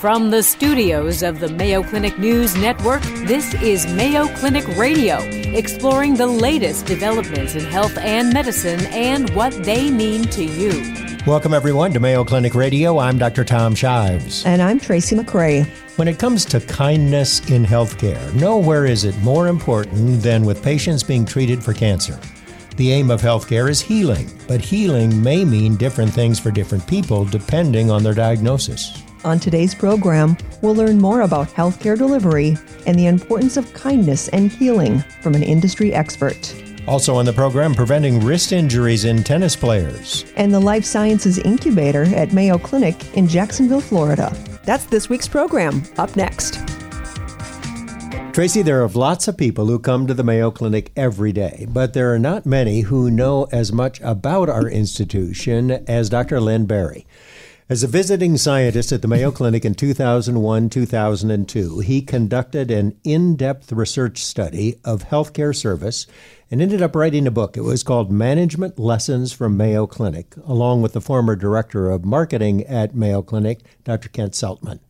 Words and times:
From 0.00 0.30
the 0.30 0.42
studios 0.42 1.22
of 1.22 1.40
the 1.40 1.48
Mayo 1.50 1.82
Clinic 1.82 2.18
News 2.18 2.56
Network, 2.56 3.02
this 3.26 3.52
is 3.56 3.86
Mayo 3.92 4.28
Clinic 4.36 4.66
Radio, 4.78 5.18
exploring 5.18 6.14
the 6.14 6.26
latest 6.26 6.86
developments 6.86 7.54
in 7.54 7.66
health 7.66 7.98
and 7.98 8.32
medicine 8.32 8.80
and 8.86 9.28
what 9.36 9.52
they 9.62 9.90
mean 9.90 10.22
to 10.28 10.42
you. 10.42 10.70
Welcome, 11.26 11.52
everyone, 11.52 11.92
to 11.92 12.00
Mayo 12.00 12.24
Clinic 12.24 12.54
Radio. 12.54 12.98
I'm 12.98 13.18
Dr. 13.18 13.44
Tom 13.44 13.74
Shives. 13.74 14.42
And 14.46 14.62
I'm 14.62 14.80
Tracy 14.80 15.14
McCray. 15.14 15.66
When 15.98 16.08
it 16.08 16.18
comes 16.18 16.46
to 16.46 16.60
kindness 16.60 17.50
in 17.50 17.66
healthcare, 17.66 18.32
nowhere 18.32 18.86
is 18.86 19.04
it 19.04 19.18
more 19.18 19.48
important 19.48 20.22
than 20.22 20.46
with 20.46 20.62
patients 20.62 21.02
being 21.02 21.26
treated 21.26 21.62
for 21.62 21.74
cancer. 21.74 22.18
The 22.76 22.90
aim 22.90 23.10
of 23.10 23.20
healthcare 23.20 23.68
is 23.68 23.82
healing, 23.82 24.30
but 24.48 24.62
healing 24.62 25.22
may 25.22 25.44
mean 25.44 25.76
different 25.76 26.10
things 26.10 26.40
for 26.40 26.50
different 26.50 26.86
people 26.86 27.26
depending 27.26 27.90
on 27.90 28.02
their 28.02 28.14
diagnosis. 28.14 29.02
On 29.22 29.38
today's 29.38 29.74
program, 29.74 30.34
we'll 30.62 30.74
learn 30.74 30.98
more 30.98 31.20
about 31.20 31.48
healthcare 31.48 31.96
delivery 31.96 32.56
and 32.86 32.98
the 32.98 33.06
importance 33.06 33.58
of 33.58 33.70
kindness 33.74 34.28
and 34.28 34.50
healing 34.50 35.00
from 35.20 35.34
an 35.34 35.42
industry 35.42 35.92
expert. 35.92 36.54
Also 36.88 37.14
on 37.14 37.26
the 37.26 37.32
program, 37.32 37.74
preventing 37.74 38.24
wrist 38.24 38.52
injuries 38.52 39.04
in 39.04 39.22
tennis 39.22 39.54
players. 39.54 40.24
And 40.36 40.54
the 40.54 40.60
Life 40.60 40.86
Sciences 40.86 41.38
Incubator 41.38 42.04
at 42.14 42.32
Mayo 42.32 42.56
Clinic 42.56 43.14
in 43.14 43.28
Jacksonville, 43.28 43.82
Florida. 43.82 44.34
That's 44.64 44.84
this 44.84 45.10
week's 45.10 45.28
program. 45.28 45.82
Up 45.98 46.16
next. 46.16 46.58
Tracy, 48.32 48.62
there 48.62 48.82
are 48.82 48.88
lots 48.88 49.28
of 49.28 49.36
people 49.36 49.66
who 49.66 49.78
come 49.78 50.06
to 50.06 50.14
the 50.14 50.24
Mayo 50.24 50.50
Clinic 50.50 50.92
every 50.96 51.32
day, 51.32 51.66
but 51.68 51.92
there 51.92 52.14
are 52.14 52.18
not 52.18 52.46
many 52.46 52.82
who 52.82 53.10
know 53.10 53.46
as 53.52 53.70
much 53.70 54.00
about 54.00 54.48
our 54.48 54.66
institution 54.66 55.72
as 55.86 56.08
Dr. 56.08 56.40
Len 56.40 56.64
Berry. 56.64 57.06
As 57.70 57.84
a 57.84 57.86
visiting 57.86 58.36
scientist 58.36 58.90
at 58.90 59.00
the 59.00 59.06
Mayo 59.06 59.30
Clinic 59.30 59.64
in 59.64 59.76
2001 59.76 60.70
2002, 60.70 61.78
he 61.78 62.02
conducted 62.02 62.68
an 62.68 62.98
in 63.04 63.36
depth 63.36 63.70
research 63.70 64.24
study 64.24 64.74
of 64.84 65.04
healthcare 65.04 65.54
service 65.54 66.08
and 66.50 66.60
ended 66.60 66.82
up 66.82 66.96
writing 66.96 67.28
a 67.28 67.30
book. 67.30 67.56
It 67.56 67.60
was 67.60 67.84
called 67.84 68.10
Management 68.10 68.80
Lessons 68.80 69.32
from 69.32 69.56
Mayo 69.56 69.86
Clinic, 69.86 70.34
along 70.44 70.82
with 70.82 70.94
the 70.94 71.00
former 71.00 71.36
director 71.36 71.88
of 71.92 72.04
marketing 72.04 72.64
at 72.64 72.96
Mayo 72.96 73.22
Clinic, 73.22 73.60
Dr. 73.84 74.08
Kent 74.08 74.32
Seltman. 74.32 74.80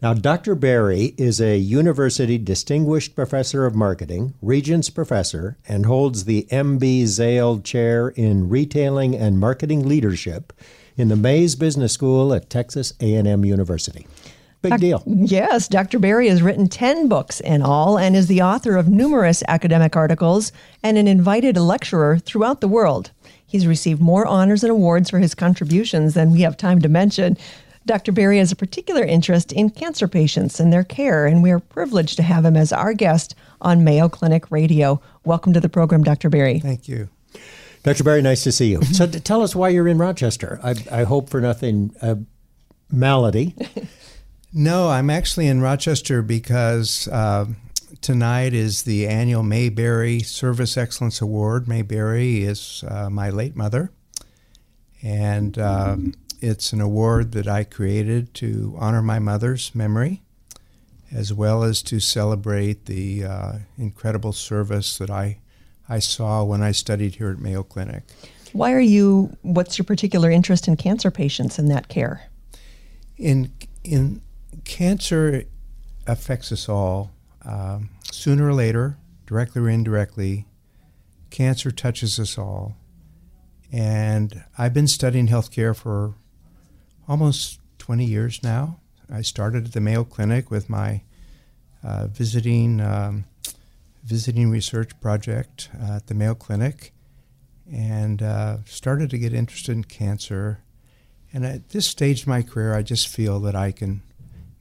Now, 0.00 0.14
Dr. 0.14 0.54
Berry 0.54 1.16
is 1.18 1.40
a 1.40 1.58
university 1.58 2.38
distinguished 2.38 3.16
professor 3.16 3.66
of 3.66 3.74
marketing, 3.74 4.34
Regents 4.40 4.90
Professor, 4.90 5.58
and 5.66 5.86
holds 5.86 6.24
the 6.24 6.46
MB 6.52 7.06
Zale 7.06 7.58
Chair 7.58 8.10
in 8.10 8.48
Retailing 8.48 9.16
and 9.16 9.40
Marketing 9.40 9.88
Leadership 9.88 10.52
in 10.96 11.08
the 11.08 11.16
Mays 11.16 11.54
Business 11.54 11.92
School 11.92 12.32
at 12.34 12.50
Texas 12.50 12.92
A&M 13.00 13.44
University. 13.44 14.06
Big 14.62 14.78
deal. 14.78 15.02
Yes, 15.06 15.66
Dr. 15.66 15.98
Berry 15.98 16.28
has 16.28 16.40
written 16.40 16.68
10 16.68 17.08
books 17.08 17.40
in 17.40 17.62
all 17.62 17.98
and 17.98 18.14
is 18.14 18.28
the 18.28 18.42
author 18.42 18.76
of 18.76 18.88
numerous 18.88 19.42
academic 19.48 19.96
articles 19.96 20.52
and 20.84 20.96
an 20.96 21.08
invited 21.08 21.56
lecturer 21.56 22.18
throughout 22.18 22.60
the 22.60 22.68
world. 22.68 23.10
He's 23.44 23.66
received 23.66 24.00
more 24.00 24.24
honors 24.24 24.62
and 24.62 24.70
awards 24.70 25.10
for 25.10 25.18
his 25.18 25.34
contributions 25.34 26.14
than 26.14 26.30
we 26.30 26.42
have 26.42 26.56
time 26.56 26.80
to 26.80 26.88
mention. 26.88 27.36
Dr. 27.84 28.12
Berry 28.12 28.38
has 28.38 28.52
a 28.52 28.56
particular 28.56 29.02
interest 29.02 29.52
in 29.52 29.70
cancer 29.70 30.06
patients 30.06 30.60
and 30.60 30.72
their 30.72 30.84
care, 30.84 31.26
and 31.26 31.42
we 31.42 31.50
are 31.50 31.58
privileged 31.58 32.16
to 32.16 32.22
have 32.22 32.44
him 32.44 32.56
as 32.56 32.72
our 32.72 32.94
guest 32.94 33.34
on 33.60 33.82
Mayo 33.82 34.08
Clinic 34.08 34.48
Radio. 34.52 35.00
Welcome 35.24 35.52
to 35.54 35.60
the 35.60 35.68
program, 35.68 36.04
Dr. 36.04 36.30
Berry. 36.30 36.60
Thank 36.60 36.86
you. 36.86 37.08
Dr. 37.82 38.04
Berry, 38.04 38.22
nice 38.22 38.44
to 38.44 38.52
see 38.52 38.70
you. 38.70 38.82
so, 38.92 39.06
tell 39.06 39.42
us 39.42 39.56
why 39.56 39.68
you're 39.70 39.88
in 39.88 39.98
Rochester. 39.98 40.60
I, 40.62 40.74
I 40.90 41.02
hope 41.04 41.28
for 41.28 41.40
nothing 41.40 41.94
uh, 42.00 42.16
malady. 42.90 43.54
no, 44.52 44.88
I'm 44.88 45.10
actually 45.10 45.48
in 45.48 45.60
Rochester 45.60 46.22
because 46.22 47.08
uh, 47.08 47.46
tonight 48.00 48.54
is 48.54 48.82
the 48.82 49.06
annual 49.08 49.42
Mae 49.42 49.68
Berry 49.68 50.20
Service 50.20 50.76
Excellence 50.76 51.20
Award. 51.20 51.66
Mae 51.66 51.82
Berry 51.82 52.44
is 52.44 52.84
uh, 52.86 53.10
my 53.10 53.30
late 53.30 53.56
mother, 53.56 53.90
and 55.02 55.58
um, 55.58 56.14
it's 56.40 56.72
an 56.72 56.80
award 56.80 57.32
that 57.32 57.46
I 57.46 57.64
created 57.64 58.34
to 58.34 58.74
honor 58.78 59.02
my 59.02 59.18
mother's 59.18 59.74
memory, 59.74 60.22
as 61.12 61.32
well 61.32 61.62
as 61.62 61.82
to 61.84 62.00
celebrate 62.00 62.86
the 62.86 63.24
uh, 63.24 63.52
incredible 63.78 64.32
service 64.32 64.98
that 64.98 65.10
I, 65.10 65.38
I 65.92 65.98
saw 65.98 66.42
when 66.42 66.62
I 66.62 66.72
studied 66.72 67.16
here 67.16 67.28
at 67.28 67.38
Mayo 67.38 67.62
Clinic. 67.62 68.04
Why 68.54 68.72
are 68.72 68.80
you, 68.80 69.36
what's 69.42 69.76
your 69.76 69.84
particular 69.84 70.30
interest 70.30 70.66
in 70.66 70.74
cancer 70.76 71.10
patients 71.10 71.58
and 71.58 71.70
that 71.70 71.88
care? 71.88 72.30
In, 73.18 73.52
in 73.84 74.22
cancer 74.64 75.44
affects 76.06 76.50
us 76.50 76.66
all. 76.66 77.10
Um, 77.44 77.90
sooner 78.10 78.48
or 78.48 78.54
later, 78.54 78.96
directly 79.26 79.60
or 79.60 79.68
indirectly, 79.68 80.46
cancer 81.28 81.70
touches 81.70 82.18
us 82.18 82.38
all. 82.38 82.74
And 83.70 84.44
I've 84.56 84.72
been 84.72 84.88
studying 84.88 85.28
healthcare 85.28 85.76
for 85.76 86.14
almost 87.06 87.60
20 87.80 88.06
years 88.06 88.42
now. 88.42 88.80
I 89.12 89.20
started 89.20 89.66
at 89.66 89.72
the 89.72 89.80
Mayo 89.82 90.04
Clinic 90.04 90.50
with 90.50 90.70
my 90.70 91.02
uh, 91.84 92.06
visiting 92.06 92.80
um, 92.80 93.26
visiting 94.02 94.50
research 94.50 94.98
project 95.00 95.70
uh, 95.80 95.96
at 95.96 96.06
the 96.06 96.14
Mayo 96.14 96.34
Clinic, 96.34 96.92
and 97.72 98.22
uh, 98.22 98.58
started 98.64 99.10
to 99.10 99.18
get 99.18 99.32
interested 99.32 99.72
in 99.72 99.84
cancer. 99.84 100.62
And 101.32 101.46
at 101.46 101.70
this 101.70 101.86
stage 101.86 102.22
of 102.22 102.28
my 102.28 102.42
career, 102.42 102.74
I 102.74 102.82
just 102.82 103.08
feel 103.08 103.40
that 103.40 103.54
I 103.54 103.72
can 103.72 104.02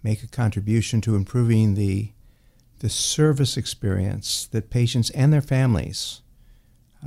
make 0.03 0.23
a 0.23 0.27
contribution 0.27 1.01
to 1.01 1.15
improving 1.15 1.75
the 1.75 2.11
the 2.79 2.89
service 2.89 3.57
experience 3.57 4.47
that 4.47 4.71
patients 4.71 5.11
and 5.11 5.31
their 5.31 5.41
families 5.41 6.23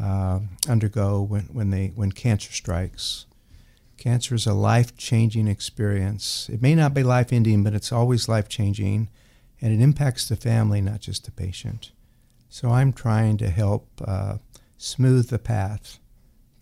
uh, 0.00 0.38
undergo 0.68 1.20
when, 1.20 1.42
when 1.52 1.70
they 1.70 1.88
when 1.96 2.12
cancer 2.12 2.52
strikes. 2.52 3.26
Cancer 3.96 4.34
is 4.34 4.46
a 4.46 4.54
life 4.54 4.96
changing 4.96 5.48
experience. 5.48 6.48
It 6.52 6.62
may 6.62 6.74
not 6.74 6.94
be 6.94 7.02
life 7.02 7.32
ending, 7.32 7.64
but 7.64 7.74
it's 7.74 7.92
always 7.92 8.28
life 8.28 8.48
changing, 8.48 9.08
and 9.60 9.72
it 9.72 9.82
impacts 9.82 10.28
the 10.28 10.36
family, 10.36 10.80
not 10.80 11.00
just 11.00 11.24
the 11.24 11.30
patient. 11.30 11.90
So 12.54 12.70
I'm 12.70 12.92
trying 12.92 13.36
to 13.38 13.50
help 13.50 13.88
uh, 14.06 14.36
smooth 14.78 15.28
the 15.28 15.40
path 15.40 15.98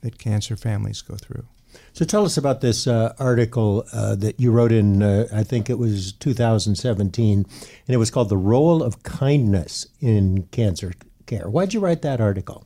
that 0.01 0.17
cancer 0.17 0.57
families 0.57 1.03
go 1.03 1.17
through. 1.17 1.45
So 1.93 2.07
tell 2.07 2.25
us 2.25 2.39
about 2.39 2.63
this 2.63 2.87
uh, 2.87 3.13
article 3.19 3.85
uh, 3.93 4.15
that 4.15 4.41
you 4.41 4.53
wrote 4.53 4.73
in, 4.73 5.03
uh, 5.03 5.29
I 5.31 5.43
think 5.43 5.69
it 5.69 5.79
was 5.79 6.15
2017, 6.15 7.41
and 7.41 7.47
it 7.87 7.99
was 7.99 8.11
called 8.11 8.31
The 8.31 8.39
Role 8.39 8.83
of 8.83 9.03
Kindness 9.03 9.87
in 10.01 10.45
Cancer 10.45 10.95
Care. 11.27 11.51
Why'd 11.51 11.75
you 11.75 11.81
write 11.81 12.01
that 12.01 12.23
article? 12.23 12.65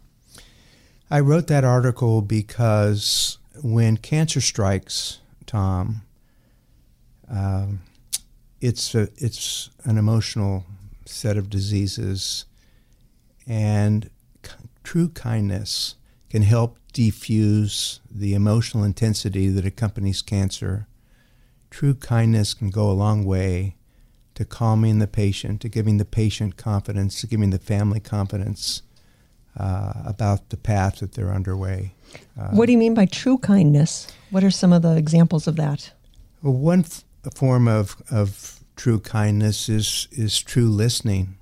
I 1.11 1.19
wrote 1.19 1.49
that 1.49 1.65
article 1.65 2.23
because 2.23 3.39
when 3.61 3.97
cancer 3.97 4.41
strikes, 4.41 5.19
Tom, 5.47 6.03
um, 7.29 7.81
it's 8.61 8.95
a, 8.95 9.09
it's 9.17 9.71
an 9.83 9.99
emotional 9.99 10.65
set 11.07 11.37
of 11.37 11.51
diseases, 11.51 12.45
and 13.47 14.11
true 14.83 15.09
kindness 15.09 15.97
can 16.31 16.43
help 16.43 16.79
defuse 16.93 18.01
the 18.11 18.35
emotional 18.35 18.85
intensity 18.85 19.49
that 19.49 19.65
accompanies 19.65 20.23
cancer. 20.23 20.87
True 21.71 21.95
kindness 21.95 22.55
can 22.55 22.71
go 22.71 22.91
a 22.91 22.93
long 22.93 23.25
way 23.25 23.77
to 24.35 24.45
calming 24.45 24.99
the 24.99 25.07
patient, 25.07 25.61
to 25.63 25.69
giving 25.69 25.97
the 25.97 26.05
patient 26.05 26.57
confidence, 26.57 27.21
to 27.21 27.27
giving 27.27 27.51
the 27.51 27.59
family 27.59 28.01
confidence 28.01 28.83
uh, 29.59 29.93
about 30.05 30.51
the 30.51 30.57
path 30.57 30.99
that 30.99 31.13
they're 31.13 31.33
underway. 31.33 31.95
Uh, 32.39 32.49
what 32.51 32.67
do 32.67 32.73
you 32.73 32.79
mean 32.79 32.95
by 32.95 33.07
true 33.07 33.39
kindness? 33.39 34.07
What 34.31 34.45
are 34.45 34.51
some 34.51 34.73
of 34.73 34.83
the 34.83 34.97
examples 34.97 35.47
of 35.47 35.57
that? 35.57 35.93
Well, 36.43 36.53
one 36.53 36.81
f- 36.81 37.05
form 37.35 37.67
of, 37.67 37.97
of 38.11 38.61
true 38.77 39.01
kindness 39.01 39.69
is, 39.69 40.09
is 40.13 40.41
true 40.41 40.69
listening. 40.69 41.39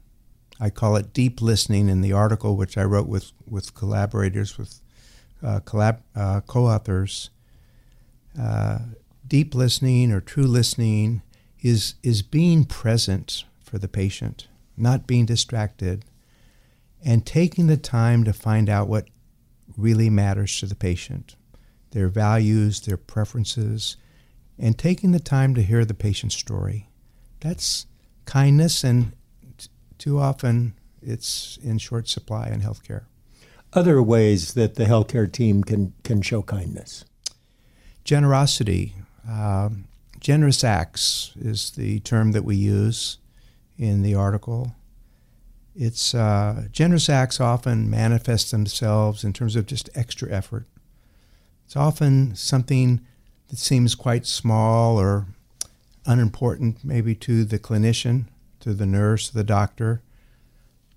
I 0.60 0.70
call 0.70 0.96
it 0.96 1.12
deep 1.12 1.42
listening 1.42 1.88
in 1.88 2.00
the 2.00 2.12
article, 2.12 2.56
which 2.56 2.78
I 2.78 2.84
wrote 2.84 3.08
with, 3.08 3.32
with 3.48 3.74
collaborators, 3.74 4.56
with 4.56 4.80
uh, 5.42 5.60
collab, 5.60 6.00
uh, 6.14 6.40
co 6.42 6.66
authors. 6.66 7.30
Uh, 8.38 8.78
deep 9.26 9.54
listening 9.54 10.12
or 10.12 10.20
true 10.20 10.46
listening 10.46 11.22
is, 11.60 11.94
is 12.02 12.22
being 12.22 12.64
present 12.64 13.44
for 13.62 13.78
the 13.78 13.88
patient, 13.88 14.48
not 14.76 15.06
being 15.06 15.26
distracted, 15.26 16.04
and 17.04 17.26
taking 17.26 17.66
the 17.66 17.76
time 17.76 18.24
to 18.24 18.32
find 18.32 18.68
out 18.68 18.88
what 18.88 19.08
really 19.76 20.08
matters 20.08 20.58
to 20.60 20.66
the 20.66 20.74
patient, 20.74 21.36
their 21.90 22.08
values, 22.08 22.80
their 22.82 22.96
preferences, 22.96 23.96
and 24.58 24.78
taking 24.78 25.12
the 25.12 25.20
time 25.20 25.54
to 25.54 25.62
hear 25.62 25.84
the 25.84 25.94
patient's 25.94 26.36
story. 26.36 26.88
That's 27.40 27.86
kindness, 28.24 28.84
and 28.84 29.12
too 30.04 30.18
often 30.18 30.74
it's 31.00 31.58
in 31.62 31.78
short 31.78 32.06
supply 32.10 32.48
in 32.48 32.60
healthcare. 32.60 33.04
Other 33.72 34.02
ways 34.02 34.52
that 34.52 34.74
the 34.74 34.84
healthcare 34.84 35.32
team 35.32 35.64
can, 35.64 35.94
can 36.04 36.20
show 36.20 36.42
kindness 36.42 37.06
generosity. 38.04 38.92
Um, 39.26 39.84
generous 40.20 40.62
acts 40.62 41.32
is 41.40 41.70
the 41.70 42.00
term 42.00 42.32
that 42.32 42.44
we 42.44 42.54
use 42.54 43.16
in 43.78 44.02
the 44.02 44.14
article. 44.14 44.74
It's 45.74 46.14
uh, 46.14 46.66
generous 46.70 47.08
acts 47.08 47.40
often 47.40 47.88
manifest 47.88 48.50
themselves 48.50 49.24
in 49.24 49.32
terms 49.32 49.56
of 49.56 49.64
just 49.64 49.88
extra 49.94 50.30
effort. 50.30 50.66
It's 51.64 51.76
often 51.76 52.36
something 52.36 53.00
that 53.48 53.58
seems 53.58 53.94
quite 53.94 54.26
small 54.26 55.00
or 55.00 55.28
unimportant, 56.04 56.84
maybe 56.84 57.14
to 57.14 57.46
the 57.46 57.58
clinician, 57.58 58.26
to 58.64 58.74
the 58.74 58.86
nurse, 58.86 59.30
the 59.30 59.44
doctor, 59.44 60.02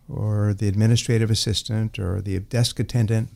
or 0.10 0.54
the 0.54 0.68
administrative 0.68 1.30
assistant, 1.30 2.00
or 2.00 2.22
the 2.22 2.40
desk 2.40 2.80
attendant, 2.80 3.30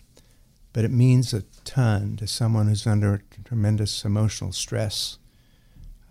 but 0.73 0.85
it 0.85 0.91
means 0.91 1.33
a 1.33 1.43
ton 1.65 2.15
to 2.15 2.25
someone 2.25 2.67
who's 2.67 2.87
under 2.87 3.21
tremendous 3.43 4.05
emotional 4.05 4.51
stress. 4.51 5.17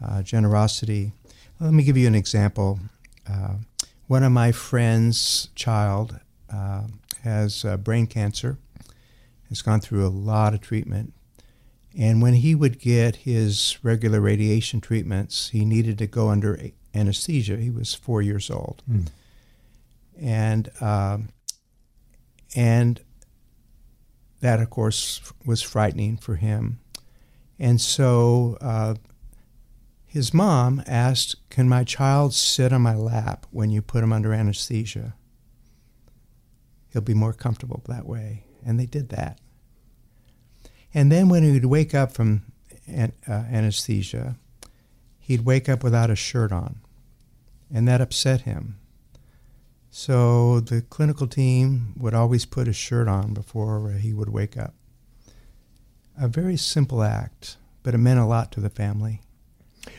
Uh, 0.03 0.23
generosity. 0.23 1.13
Let 1.61 1.75
me 1.75 1.83
give 1.83 1.97
you 1.97 2.07
an 2.07 2.15
example. 2.15 2.81
Uh, 3.29 3.57
one 4.07 4.23
of 4.23 4.33
my 4.33 4.51
friend's 4.51 5.51
child 5.55 6.19
uh, 6.51 6.85
has 7.23 7.67
uh, 7.67 7.77
brain 7.77 8.07
cancer, 8.07 8.57
has 9.51 9.61
gone 9.61 9.81
through 9.81 10.07
a 10.07 10.09
lot 10.09 10.55
of 10.55 10.63
treatment. 10.63 11.13
And 11.99 12.23
when 12.23 12.35
he 12.35 12.55
would 12.55 12.79
get 12.79 13.17
his 13.17 13.79
regular 13.83 14.21
radiation 14.21 14.81
treatments, 14.81 15.51
he 15.51 15.65
needed 15.67 15.99
to 15.99 16.07
go 16.07 16.31
under 16.31 16.59
anesthesia. 16.95 17.57
He 17.57 17.71
was 17.71 17.95
four 17.95 18.23
years 18.23 18.51
old. 18.51 18.83
Mm. 18.91 19.09
And, 20.21 20.71
um, 20.81 21.29
and 22.55 23.01
that, 24.41 24.61
of 24.61 24.71
course, 24.71 25.21
was 25.45 25.63
frightening 25.63 26.17
for 26.17 26.37
him. 26.37 26.81
And 27.59 27.81
so 27.81 28.57
uh, 28.61 28.95
his 30.07 30.35
mom 30.35 30.83
asked, 30.87 31.37
Can 31.51 31.69
my 31.69 31.85
child 31.85 32.35
sit 32.35 32.73
on 32.73 32.83
my 32.83 32.95
lap 32.95 33.47
when 33.51 33.71
you 33.71 33.83
put 33.83 34.03
him 34.03 34.13
under 34.13 34.33
anesthesia? 34.33 35.15
He'll 36.89 37.03
be 37.03 37.15
more 37.15 37.33
comfortable 37.33 37.83
that 37.87 38.07
way. 38.07 38.45
And 38.65 38.81
they 38.81 38.87
did 38.87 39.11
that. 39.11 39.39
And 40.93 41.13
then 41.13 41.29
when 41.29 41.45
he 41.45 41.53
would 41.53 41.67
wake 41.67 41.95
up 41.95 42.13
from 42.13 42.43
an, 42.87 43.13
uh, 43.29 43.33
anesthesia, 43.33 44.37
he'd 45.31 45.45
wake 45.45 45.69
up 45.69 45.85
without 45.85 46.11
a 46.11 46.17
shirt 46.17 46.51
on. 46.51 46.81
And 47.73 47.87
that 47.87 48.01
upset 48.01 48.41
him. 48.41 48.81
So 49.89 50.59
the 50.59 50.83
clinical 50.83 51.29
team 51.29 51.95
would 51.97 52.15
always 52.15 52.45
put 52.45 52.67
a 52.67 52.73
shirt 52.73 53.07
on 53.07 53.33
before 53.33 53.93
uh, 53.93 53.99
he 53.99 54.13
would 54.13 54.31
wake 54.31 54.57
up. 54.57 54.75
A 56.21 56.27
very 56.27 56.57
simple 56.57 57.05
act, 57.05 57.59
but 57.85 57.95
it 57.95 57.99
meant 57.99 58.19
a 58.19 58.25
lot 58.25 58.51
to 58.51 58.61
the 58.61 58.71
family. 58.71 59.21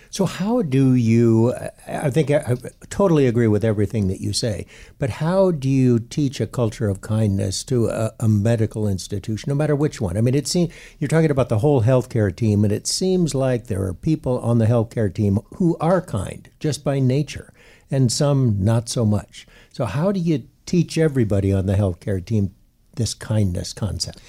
So, 0.10 0.26
how 0.26 0.62
do 0.62 0.94
you? 0.94 1.54
I 1.88 2.10
think 2.10 2.30
I, 2.30 2.56
totally 2.90 3.28
agree 3.28 3.48
with 3.48 3.64
everything 3.64 4.10
that 4.10 4.20
you 4.20 4.34
say, 4.34 4.66
but 5.00 5.10
how 5.10 5.52
do 5.52 5.70
you 5.70 6.00
teach 6.00 6.42
a 6.42 6.48
culture 6.48 6.90
of 6.90 7.00
kindness 7.00 7.64
to 7.66 7.88
a, 7.88 8.12
a, 8.20 8.28
medical 8.28 8.88
institution, 8.88 9.50
no 9.50 9.56
matter 9.56 9.76
which 9.76 10.02
one? 10.02 10.18
I 10.18 10.22
mean, 10.22 10.36
it 10.36 10.48
seems 10.48 10.74
you're 11.00 11.08
talking 11.08 11.32
about 11.32 11.50
the 11.50 11.60
whole 11.60 11.84
healthcare 11.84 12.36
team, 12.36 12.66
and 12.66 12.74
it 12.74 12.88
seems 12.88 13.34
like 13.34 13.68
there 13.68 13.84
are 13.84 13.94
people 13.94 14.38
on 14.40 14.58
the 14.58 14.66
healthcare 14.66 15.14
team 15.14 15.40
who 15.56 15.78
are 15.80 16.02
kind 16.02 16.50
just 16.60 16.84
by 16.84 17.00
nature, 17.00 17.54
and 17.90 18.12
some 18.12 18.64
not 18.64 18.90
so 18.90 19.06
much. 19.06 19.48
So, 19.72 19.86
how 19.86 20.12
do 20.12 20.20
you 20.20 20.44
teach 20.66 20.98
everybody 20.98 21.54
on 21.54 21.68
the 21.68 21.76
healthcare 21.76 22.24
team 22.24 22.54
this 22.98 23.14
kindness 23.14 23.72
concept? 23.72 24.20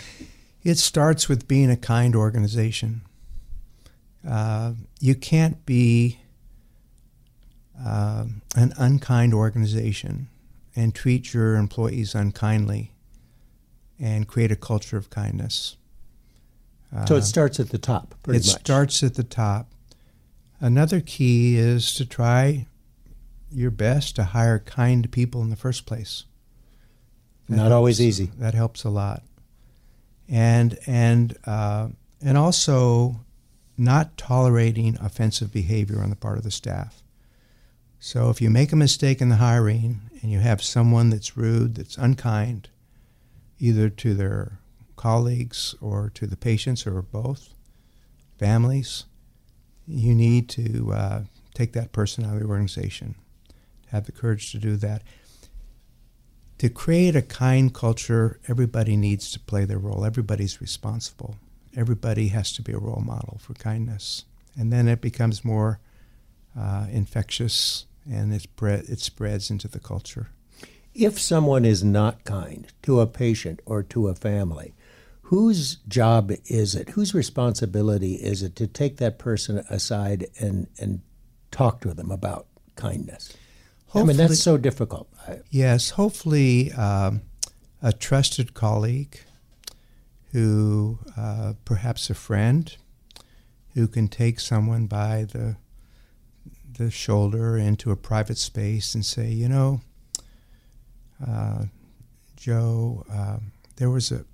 It 0.62 0.78
starts 0.78 1.28
with 1.28 1.49
being 1.49 1.70
a 1.70 1.76
kind 1.76 2.14
organization. 2.14 3.02
Uh, 4.28 4.72
you 5.00 5.14
can't 5.14 5.64
be 5.66 6.19
uh, 7.84 8.24
an 8.56 8.72
unkind 8.76 9.34
organization 9.34 10.28
and 10.76 10.94
treat 10.94 11.34
your 11.34 11.56
employees 11.56 12.14
unkindly 12.14 12.92
and 13.98 14.26
create 14.28 14.52
a 14.52 14.56
culture 14.56 14.96
of 14.96 15.10
kindness. 15.10 15.76
So 17.06 17.14
it 17.16 17.19
uh, 17.19 17.22
starts 17.22 17.58
at 17.58 17.70
the 17.70 17.78
top, 17.78 18.14
it 18.28 18.32
much. 18.32 18.44
starts 18.44 19.02
at 19.02 19.14
the 19.14 19.24
top. 19.24 19.72
Another 20.60 21.00
key 21.00 21.56
is 21.56 21.94
to 21.94 22.04
try 22.04 22.66
your 23.50 23.70
best 23.70 24.16
to 24.16 24.25
hire 24.25 24.58
kind 24.58 25.10
people 25.10 25.40
in 25.42 25.50
the 25.50 25.56
first 25.56 25.86
place. 25.86 26.25
That 27.48 27.56
Not 27.56 27.62
helps, 27.62 27.75
always 27.75 28.00
easy. 28.00 28.30
That 28.38 28.54
helps 28.54 28.84
a 28.84 28.90
lot, 28.90 29.22
and 30.28 30.78
and 30.86 31.36
uh, 31.44 31.88
and 32.20 32.38
also 32.38 33.20
not 33.76 34.16
tolerating 34.16 34.96
offensive 35.00 35.52
behavior 35.52 36.00
on 36.02 36.10
the 36.10 36.16
part 36.16 36.38
of 36.38 36.44
the 36.44 36.50
staff. 36.50 37.02
So 37.98 38.30
if 38.30 38.40
you 38.40 38.50
make 38.50 38.72
a 38.72 38.76
mistake 38.76 39.20
in 39.20 39.28
the 39.28 39.36
hiring 39.36 40.00
and 40.20 40.30
you 40.30 40.40
have 40.40 40.62
someone 40.62 41.10
that's 41.10 41.36
rude, 41.36 41.76
that's 41.76 41.96
unkind, 41.96 42.69
either 43.58 43.88
to 43.88 44.14
their 44.14 44.58
colleagues 44.96 45.74
or 45.80 46.10
to 46.14 46.26
the 46.26 46.36
patients 46.36 46.86
or 46.86 47.00
both, 47.00 47.54
families, 48.38 49.04
you 49.86 50.14
need 50.14 50.48
to 50.48 50.92
uh, 50.92 51.22
take 51.54 51.72
that 51.72 51.92
person 51.92 52.25
out 52.25 52.34
of 52.34 52.40
the 52.40 52.46
organization. 52.46 53.14
Have 53.88 54.06
the 54.06 54.12
courage 54.12 54.50
to 54.52 54.58
do 54.58 54.76
that. 54.76 55.02
To 56.58 56.68
create 56.68 57.16
a 57.16 57.22
kind 57.22 57.72
culture, 57.72 58.38
everybody 58.48 58.96
needs 58.96 59.30
to 59.32 59.40
play 59.40 59.64
their 59.64 59.78
role. 59.78 60.04
Everybody's 60.04 60.60
responsible 60.60 61.36
everybody 61.76 62.28
has 62.28 62.52
to 62.54 62.62
be 62.62 62.72
a 62.72 62.78
role 62.78 63.02
model 63.04 63.38
for 63.40 63.54
kindness. 63.54 64.24
And 64.58 64.72
then 64.72 64.88
it 64.88 65.00
becomes 65.00 65.44
more 65.44 65.80
uh, 66.58 66.86
infectious 66.90 67.86
and 68.10 68.32
it, 68.34 68.42
spread, 68.42 68.84
it 68.88 69.00
spreads 69.00 69.50
into 69.50 69.69
the 69.69 69.80
culture. 69.80 70.28
If 70.94 71.19
someone 71.19 71.64
is 71.64 71.82
not 71.82 72.24
kind 72.24 72.66
to 72.82 73.00
a 73.00 73.06
patient 73.06 73.60
or 73.64 73.82
to 73.84 74.08
a 74.08 74.14
family, 74.14 74.74
whose 75.22 75.76
job 75.88 76.32
is 76.46 76.74
it? 76.74 76.90
Whose 76.90 77.14
responsibility 77.14 78.14
is 78.14 78.42
it 78.42 78.54
to 78.56 78.66
take 78.66 78.98
that 78.98 79.18
person 79.18 79.64
aside 79.70 80.26
and, 80.38 80.66
and 80.78 81.00
talk 81.50 81.80
to 81.82 81.94
them 81.94 82.10
about 82.10 82.46
kindness? 82.76 83.34
Hopefully, 83.86 84.02
I 84.02 84.06
mean, 84.06 84.16
that's 84.28 84.42
so 84.42 84.58
difficult. 84.58 85.08
Yes, 85.50 85.90
hopefully 85.90 86.72
um, 86.72 87.22
a 87.82 87.92
trusted 87.92 88.52
colleague 88.52 89.20
who 90.32 90.99
uh, 91.17 91.55
perhaps 91.64 92.11
a 92.11 92.14
friend 92.14 92.76
who 93.75 93.87
can 93.87 94.08
take 94.08 94.40
someone 94.40 94.87
by 94.87 95.25
the 95.25 95.56
the 96.79 96.90
shoulder 96.90 97.58
into 97.58 97.90
a 97.90 97.96
private 97.96 98.38
space 98.38 98.95
and 98.95 99.04
say, 99.04 99.28
you 99.28 99.47
know, 99.47 99.83
uh, 101.26 101.64
Joe, 102.35 103.04
uh, 103.12 103.38
there 103.76 103.90
was 103.90 104.11
a 104.11 104.25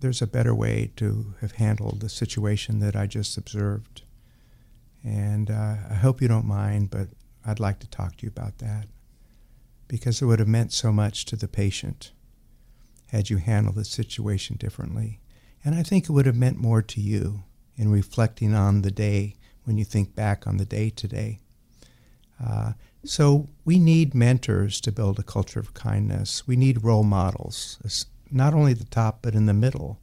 there's 0.00 0.22
a 0.22 0.26
better 0.26 0.54
way 0.54 0.90
to 0.96 1.34
have 1.40 1.52
handled 1.52 2.00
the 2.00 2.08
situation 2.08 2.80
that 2.80 2.96
I 2.96 3.06
just 3.06 3.36
observed, 3.36 4.02
and 5.04 5.50
uh, 5.50 5.76
I 5.90 5.94
hope 5.94 6.20
you 6.20 6.28
don't 6.28 6.46
mind, 6.46 6.90
but 6.90 7.08
I'd 7.44 7.60
like 7.60 7.78
to 7.80 7.88
talk 7.88 8.16
to 8.16 8.26
you 8.26 8.30
about 8.30 8.58
that 8.58 8.86
because 9.86 10.22
it 10.22 10.24
would 10.24 10.38
have 10.38 10.48
meant 10.48 10.72
so 10.72 10.90
much 10.90 11.24
to 11.26 11.36
the 11.36 11.46
patient 11.46 12.12
had 13.08 13.28
you 13.28 13.36
handled 13.36 13.76
the 13.76 13.84
situation 13.84 14.56
differently. 14.56 15.20
And 15.64 15.74
I 15.74 15.82
think 15.82 16.04
it 16.04 16.12
would 16.12 16.26
have 16.26 16.36
meant 16.36 16.58
more 16.58 16.82
to 16.82 17.00
you 17.00 17.44
in 17.76 17.90
reflecting 17.90 18.54
on 18.54 18.82
the 18.82 18.90
day 18.90 19.36
when 19.64 19.78
you 19.78 19.84
think 19.84 20.14
back 20.14 20.46
on 20.46 20.56
the 20.56 20.64
day 20.64 20.90
today. 20.90 21.40
Uh, 22.44 22.72
so 23.04 23.48
we 23.64 23.78
need 23.78 24.14
mentors 24.14 24.80
to 24.80 24.92
build 24.92 25.18
a 25.18 25.24
culture 25.24 25.60
of 25.60 25.74
kindness. 25.74 26.46
We 26.46 26.56
need 26.56 26.84
role 26.84 27.04
models, 27.04 28.06
not 28.30 28.54
only 28.54 28.72
at 28.72 28.78
the 28.78 28.84
top, 28.84 29.20
but 29.22 29.34
in 29.34 29.46
the 29.46 29.52
middle. 29.52 29.98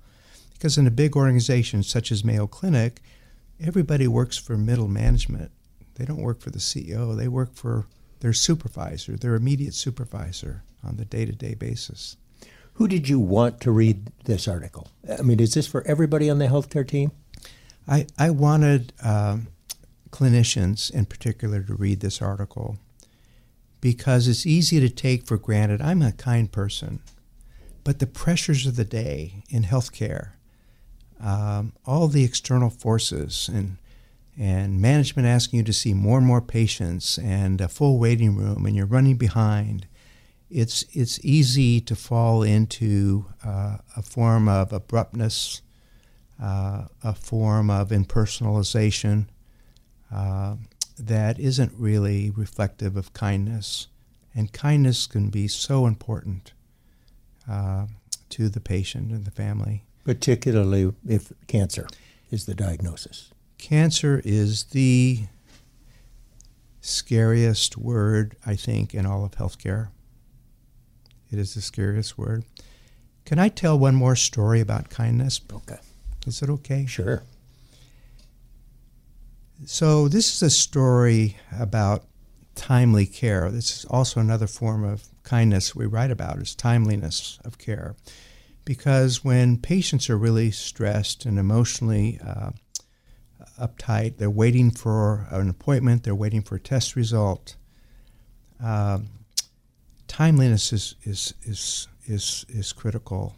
Because 0.53 0.77
in 0.77 0.87
a 0.87 0.91
big 0.91 1.15
organization 1.15 1.83
such 1.83 2.11
as 2.11 2.23
Mayo 2.23 2.47
Clinic, 2.47 3.01
everybody 3.59 4.07
works 4.07 4.37
for 4.37 4.57
middle 4.57 4.87
management. 4.87 5.51
They 5.95 6.05
don't 6.05 6.21
work 6.21 6.41
for 6.41 6.49
the 6.49 6.59
CEO, 6.59 7.15
they 7.15 7.27
work 7.27 7.55
for 7.55 7.87
their 8.21 8.33
supervisor, 8.33 9.15
their 9.15 9.35
immediate 9.35 9.73
supervisor 9.73 10.63
on 10.83 10.97
the 10.97 11.05
day 11.05 11.25
to 11.25 11.31
day 11.31 11.53
basis. 11.53 12.17
Who 12.79 12.87
did 12.87 13.09
you 13.09 13.19
want 13.19 13.59
to 13.61 13.71
read 13.71 14.09
this 14.23 14.47
article? 14.47 14.87
I 15.19 15.21
mean, 15.21 15.41
is 15.41 15.53
this 15.53 15.67
for 15.67 15.85
everybody 15.85 16.29
on 16.29 16.39
the 16.39 16.47
healthcare 16.47 16.87
team? 16.87 17.11
I, 17.85 18.07
I 18.17 18.29
wanted 18.29 18.93
um, 19.03 19.47
clinicians 20.11 20.89
in 20.89 21.03
particular 21.03 21.61
to 21.63 21.73
read 21.73 21.99
this 21.99 22.21
article 22.21 22.77
because 23.81 24.29
it's 24.29 24.45
easy 24.45 24.79
to 24.79 24.87
take 24.87 25.27
for 25.27 25.35
granted. 25.35 25.81
I'm 25.81 26.01
a 26.01 26.13
kind 26.13 26.49
person, 26.49 27.01
but 27.83 27.99
the 27.99 28.07
pressures 28.07 28.65
of 28.65 28.77
the 28.77 28.85
day 28.85 29.43
in 29.49 29.63
healthcare, 29.63 30.29
um, 31.21 31.73
all 31.85 32.07
the 32.07 32.23
external 32.23 32.69
forces 32.69 33.49
and 33.53 33.75
and 34.37 34.81
management 34.81 35.27
asking 35.27 35.57
you 35.57 35.65
to 35.65 35.73
see 35.73 35.93
more 35.93 36.17
and 36.17 36.25
more 36.25 36.39
patients 36.39 37.17
and 37.17 37.59
a 37.59 37.67
full 37.67 37.99
waiting 37.99 38.37
room 38.37 38.65
and 38.65 38.73
you're 38.73 38.85
running 38.85 39.17
behind 39.17 39.85
it's 40.49 40.83
it's 40.93 41.23
easy 41.23 41.79
to 41.81 41.95
fall 41.95 42.43
into 42.43 43.25
uh, 43.45 43.77
a 43.95 44.01
form 44.01 44.47
of 44.47 44.73
abruptness, 44.73 45.61
uh, 46.41 46.85
a 47.03 47.13
form 47.13 47.69
of 47.69 47.89
impersonalization, 47.89 49.27
uh, 50.11 50.55
that 50.97 51.39
isn't 51.39 51.73
really 51.77 52.31
reflective 52.31 52.97
of 52.97 53.13
kindness. 53.13 53.87
And 54.35 54.51
kindness 54.51 55.07
can 55.07 55.29
be 55.29 55.47
so 55.47 55.85
important 55.85 56.53
uh, 57.49 57.87
to 58.29 58.49
the 58.49 58.59
patient 58.59 59.11
and 59.11 59.25
the 59.25 59.31
family. 59.31 59.83
Particularly 60.03 60.93
if 61.07 61.31
cancer 61.47 61.87
is 62.31 62.45
the 62.45 62.55
diagnosis. 62.55 63.31
Cancer 63.57 64.21
is 64.23 64.65
the 64.65 65.21
scariest 66.81 67.77
word, 67.77 68.35
I 68.45 68.55
think, 68.55 68.93
in 68.93 69.05
all 69.05 69.25
of 69.25 69.31
healthcare. 69.31 69.89
It 71.31 71.39
is 71.39 71.53
the 71.53 71.61
scariest 71.61 72.17
word. 72.17 72.45
Can 73.25 73.39
I 73.39 73.49
tell 73.49 73.77
one 73.77 73.95
more 73.95 74.15
story 74.15 74.59
about 74.59 74.89
kindness? 74.89 75.39
Okay. 75.51 75.77
Is 76.25 76.41
it 76.41 76.49
okay? 76.49 76.85
Sure. 76.85 77.23
So, 79.65 80.07
this 80.07 80.33
is 80.33 80.41
a 80.41 80.49
story 80.49 81.37
about 81.57 82.05
timely 82.55 83.05
care. 83.05 83.49
This 83.51 83.77
is 83.77 83.85
also 83.85 84.19
another 84.19 84.47
form 84.47 84.83
of 84.83 85.03
kindness 85.23 85.75
we 85.75 85.85
write 85.85 86.11
about 86.11 86.39
is 86.39 86.55
timeliness 86.55 87.39
of 87.45 87.57
care. 87.57 87.95
Because 88.65 89.23
when 89.23 89.57
patients 89.57 90.09
are 90.09 90.17
really 90.17 90.51
stressed 90.51 91.25
and 91.25 91.37
emotionally 91.39 92.19
uh, 92.25 92.51
uptight, 93.59 94.17
they're 94.17 94.29
waiting 94.29 94.71
for 94.71 95.27
an 95.31 95.49
appointment, 95.49 96.03
they're 96.03 96.15
waiting 96.15 96.41
for 96.41 96.55
a 96.55 96.59
test 96.59 96.95
result. 96.95 97.55
Uh, 98.63 98.99
timeliness 100.09 100.73
is, 100.73 100.95
is, 101.03 101.33
is, 101.43 101.87
is, 102.03 102.45
is 102.49 102.73
critical. 102.73 103.37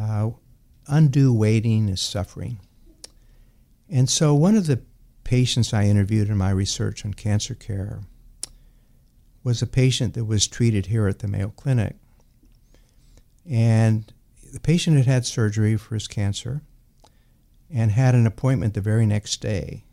Uh, 0.00 0.30
undue 0.86 1.34
waiting 1.34 1.90
is 1.90 2.00
suffering. 2.00 2.58
And 3.90 4.08
so, 4.08 4.34
one 4.34 4.56
of 4.56 4.66
the 4.66 4.80
patients 5.24 5.74
I 5.74 5.84
interviewed 5.84 6.30
in 6.30 6.38
my 6.38 6.50
research 6.50 7.04
on 7.04 7.12
cancer 7.12 7.54
care 7.54 8.00
was 9.44 9.60
a 9.60 9.66
patient 9.66 10.14
that 10.14 10.24
was 10.24 10.46
treated 10.46 10.86
here 10.86 11.08
at 11.08 11.18
the 11.18 11.28
Mayo 11.28 11.52
Clinic. 11.56 11.96
And 13.48 14.10
the 14.52 14.60
patient 14.60 14.96
had 14.96 15.06
had 15.06 15.26
surgery 15.26 15.76
for 15.76 15.94
his 15.94 16.06
cancer 16.06 16.62
and 17.70 17.90
had 17.90 18.14
an 18.14 18.26
appointment 18.26 18.74
the 18.74 18.80
very 18.80 19.06
next 19.06 19.40
day 19.40 19.84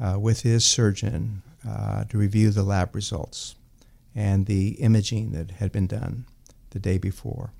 uh, 0.00 0.18
with 0.18 0.42
his 0.42 0.64
surgeon 0.64 1.42
uh, 1.66 2.04
to 2.04 2.18
review 2.18 2.50
the 2.50 2.62
lab 2.62 2.94
results 2.94 3.54
and 4.16 4.46
the 4.46 4.70
imaging 4.80 5.32
that 5.32 5.52
had 5.52 5.70
been 5.70 5.86
done 5.86 6.24
the 6.70 6.78
day 6.78 6.96
before. 6.96 7.52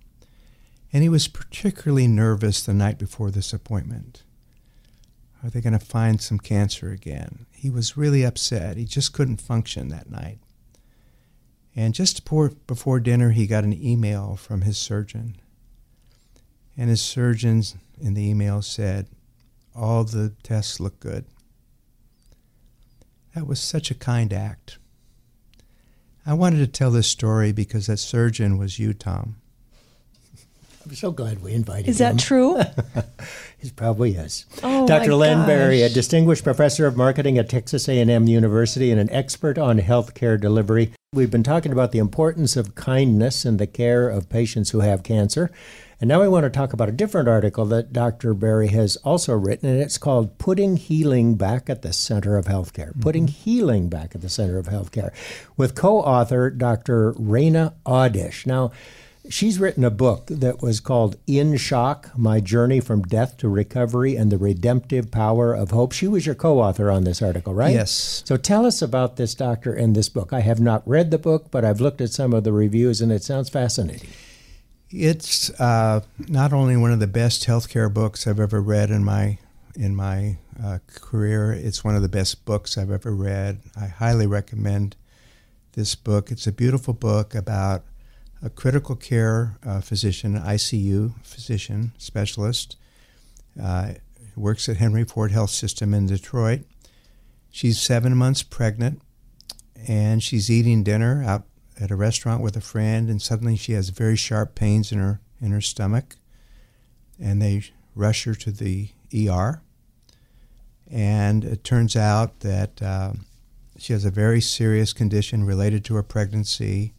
And 0.90 1.02
he 1.02 1.08
was 1.10 1.28
particularly 1.28 2.08
nervous 2.08 2.62
the 2.62 2.72
night 2.72 2.98
before 2.98 3.30
this 3.30 3.52
appointment. 3.52 4.22
Are 5.44 5.50
they 5.50 5.60
going 5.60 5.78
to 5.78 5.84
find 5.84 6.20
some 6.20 6.38
cancer 6.38 6.90
again? 6.90 7.44
He 7.52 7.68
was 7.68 7.98
really 7.98 8.24
upset. 8.24 8.78
He 8.78 8.86
just 8.86 9.12
couldn't 9.12 9.40
function 9.40 9.88
that 9.88 10.10
night. 10.10 10.38
And 11.76 11.92
just 11.92 12.24
before, 12.24 13.00
dinner, 13.00 13.32
he 13.32 13.46
got 13.46 13.64
an 13.64 13.74
email 13.74 14.36
from 14.36 14.62
his 14.62 14.78
surgeon. 14.78 15.36
And 16.74 16.88
his 16.88 17.02
surgeon 17.02 17.62
in 18.00 18.14
the 18.14 18.26
email 18.26 18.62
said, 18.62 19.08
All 19.74 20.04
the 20.04 20.32
tests 20.42 20.80
look 20.80 20.98
good. 21.00 21.26
That 23.34 23.46
was 23.46 23.60
such 23.60 23.90
a 23.90 23.94
kind 23.94 24.32
act. 24.32 24.78
I 26.28 26.34
wanted 26.34 26.58
to 26.58 26.66
tell 26.66 26.90
this 26.90 27.06
story 27.06 27.52
because 27.52 27.86
that 27.86 27.98
surgeon 27.98 28.58
was 28.58 28.80
you, 28.80 28.92
Tom. 28.92 29.36
I'm 30.86 30.94
so 30.94 31.10
glad 31.10 31.42
we 31.42 31.52
invited 31.52 31.88
Is 31.88 32.00
him. 32.00 32.16
Is 32.16 32.22
that 32.22 32.26
true? 32.26 32.60
It 33.58 33.74
probably 33.74 34.14
is. 34.14 34.44
Oh, 34.62 34.86
Dr. 34.86 35.14
Len 35.14 35.44
Berry, 35.46 35.82
a 35.82 35.88
distinguished 35.88 36.44
professor 36.44 36.86
of 36.86 36.96
marketing 36.96 37.38
at 37.38 37.48
Texas 37.48 37.88
A&M 37.88 38.28
University 38.28 38.92
and 38.92 39.00
an 39.00 39.10
expert 39.10 39.58
on 39.58 39.80
healthcare 39.80 40.40
delivery. 40.40 40.92
We've 41.12 41.30
been 41.30 41.42
talking 41.42 41.72
about 41.72 41.90
the 41.90 41.98
importance 41.98 42.56
of 42.56 42.74
kindness 42.74 43.44
in 43.44 43.56
the 43.56 43.66
care 43.66 44.08
of 44.08 44.28
patients 44.28 44.70
who 44.70 44.80
have 44.80 45.02
cancer. 45.02 45.50
And 46.00 46.08
now 46.08 46.20
we 46.20 46.28
want 46.28 46.44
to 46.44 46.50
talk 46.50 46.74
about 46.74 46.90
a 46.90 46.92
different 46.92 47.28
article 47.28 47.64
that 47.66 47.92
Dr. 47.92 48.34
Berry 48.34 48.68
has 48.68 48.96
also 48.96 49.34
written, 49.34 49.70
and 49.70 49.80
it's 49.80 49.96
called 49.96 50.36
Putting 50.36 50.76
Healing 50.76 51.36
Back 51.36 51.70
at 51.70 51.80
the 51.80 51.94
Center 51.94 52.36
of 52.36 52.44
Healthcare. 52.44 52.90
Mm-hmm. 52.90 53.00
Putting 53.00 53.28
Healing 53.28 53.88
Back 53.88 54.14
at 54.14 54.20
the 54.20 54.28
Center 54.28 54.58
of 54.58 54.66
Healthcare, 54.66 55.12
with 55.56 55.74
co 55.74 56.00
author 56.00 56.50
Dr. 56.50 57.14
Rana 57.16 57.74
Awdish. 57.86 58.44
Now, 58.44 58.72
She's 59.28 59.58
written 59.58 59.84
a 59.84 59.90
book 59.90 60.26
that 60.26 60.62
was 60.62 60.80
called 60.80 61.16
In 61.26 61.56
Shock 61.56 62.16
My 62.16 62.40
Journey 62.40 62.80
from 62.80 63.02
Death 63.02 63.36
to 63.38 63.48
Recovery 63.48 64.16
and 64.16 64.30
the 64.30 64.38
Redemptive 64.38 65.10
Power 65.10 65.54
of 65.54 65.70
Hope. 65.70 65.92
She 65.92 66.06
was 66.06 66.26
your 66.26 66.34
co 66.34 66.60
author 66.60 66.90
on 66.90 67.04
this 67.04 67.22
article, 67.22 67.54
right? 67.54 67.72
Yes. 67.72 68.22
So 68.24 68.36
tell 68.36 68.64
us 68.64 68.82
about 68.82 69.16
this 69.16 69.34
doctor 69.34 69.72
and 69.72 69.94
this 69.96 70.08
book. 70.08 70.32
I 70.32 70.40
have 70.40 70.60
not 70.60 70.86
read 70.86 71.10
the 71.10 71.18
book, 71.18 71.50
but 71.50 71.64
I've 71.64 71.80
looked 71.80 72.00
at 72.00 72.10
some 72.10 72.32
of 72.32 72.44
the 72.44 72.52
reviews 72.52 73.00
and 73.00 73.10
it 73.10 73.22
sounds 73.22 73.48
fascinating. 73.48 74.08
It's 74.90 75.50
uh, 75.60 76.02
not 76.28 76.52
only 76.52 76.76
one 76.76 76.92
of 76.92 77.00
the 77.00 77.06
best 77.06 77.46
healthcare 77.46 77.92
books 77.92 78.26
I've 78.26 78.40
ever 78.40 78.60
read 78.60 78.90
in 78.90 79.04
my 79.04 79.38
in 79.74 79.94
my 79.94 80.38
uh, 80.62 80.78
career. 80.94 81.52
It's 81.52 81.84
one 81.84 81.96
of 81.96 82.02
the 82.02 82.08
best 82.08 82.44
books 82.44 82.78
I've 82.78 82.90
ever 82.90 83.14
read. 83.14 83.60
I 83.78 83.86
highly 83.86 84.26
recommend 84.26 84.96
this 85.72 85.94
book. 85.94 86.30
It's 86.30 86.46
a 86.46 86.52
beautiful 86.52 86.94
book 86.94 87.34
about 87.34 87.84
a 88.42 88.50
critical 88.50 88.96
care 88.96 89.58
uh, 89.64 89.80
physician, 89.80 90.38
ICU 90.38 91.14
physician 91.24 91.92
specialist. 91.98 92.76
Uh, 93.60 93.94
works 94.36 94.68
at 94.68 94.76
Henry 94.76 95.04
Ford 95.04 95.32
Health 95.32 95.50
System 95.50 95.94
in 95.94 96.06
Detroit. 96.06 96.60
She's 97.50 97.80
seven 97.80 98.14
months 98.16 98.42
pregnant, 98.42 99.00
and 99.88 100.22
she's 100.22 100.50
eating 100.50 100.82
dinner 100.82 101.24
out 101.24 101.44
at 101.80 101.90
a 101.90 101.96
restaurant 101.96 102.42
with 102.42 102.56
a 102.56 102.60
friend, 102.60 103.08
and 103.08 103.20
suddenly 103.20 103.56
she 103.56 103.72
has 103.72 103.88
very 103.88 104.16
sharp 104.16 104.54
pains 104.54 104.92
in 104.92 104.98
her 104.98 105.20
in 105.40 105.52
her 105.52 105.60
stomach, 105.60 106.16
and 107.20 107.40
they 107.40 107.62
rush 107.94 108.24
her 108.24 108.34
to 108.34 108.50
the 108.50 108.90
ER. 109.14 109.62
And 110.90 111.44
it 111.44 111.64
turns 111.64 111.96
out 111.96 112.40
that 112.40 112.80
um, 112.82 113.26
she 113.78 113.92
has 113.92 114.04
a 114.04 114.10
very 114.10 114.40
serious 114.40 114.92
condition 114.92 115.44
related 115.44 115.84
to 115.86 115.94
her 115.94 116.02
pregnancy. 116.02 116.94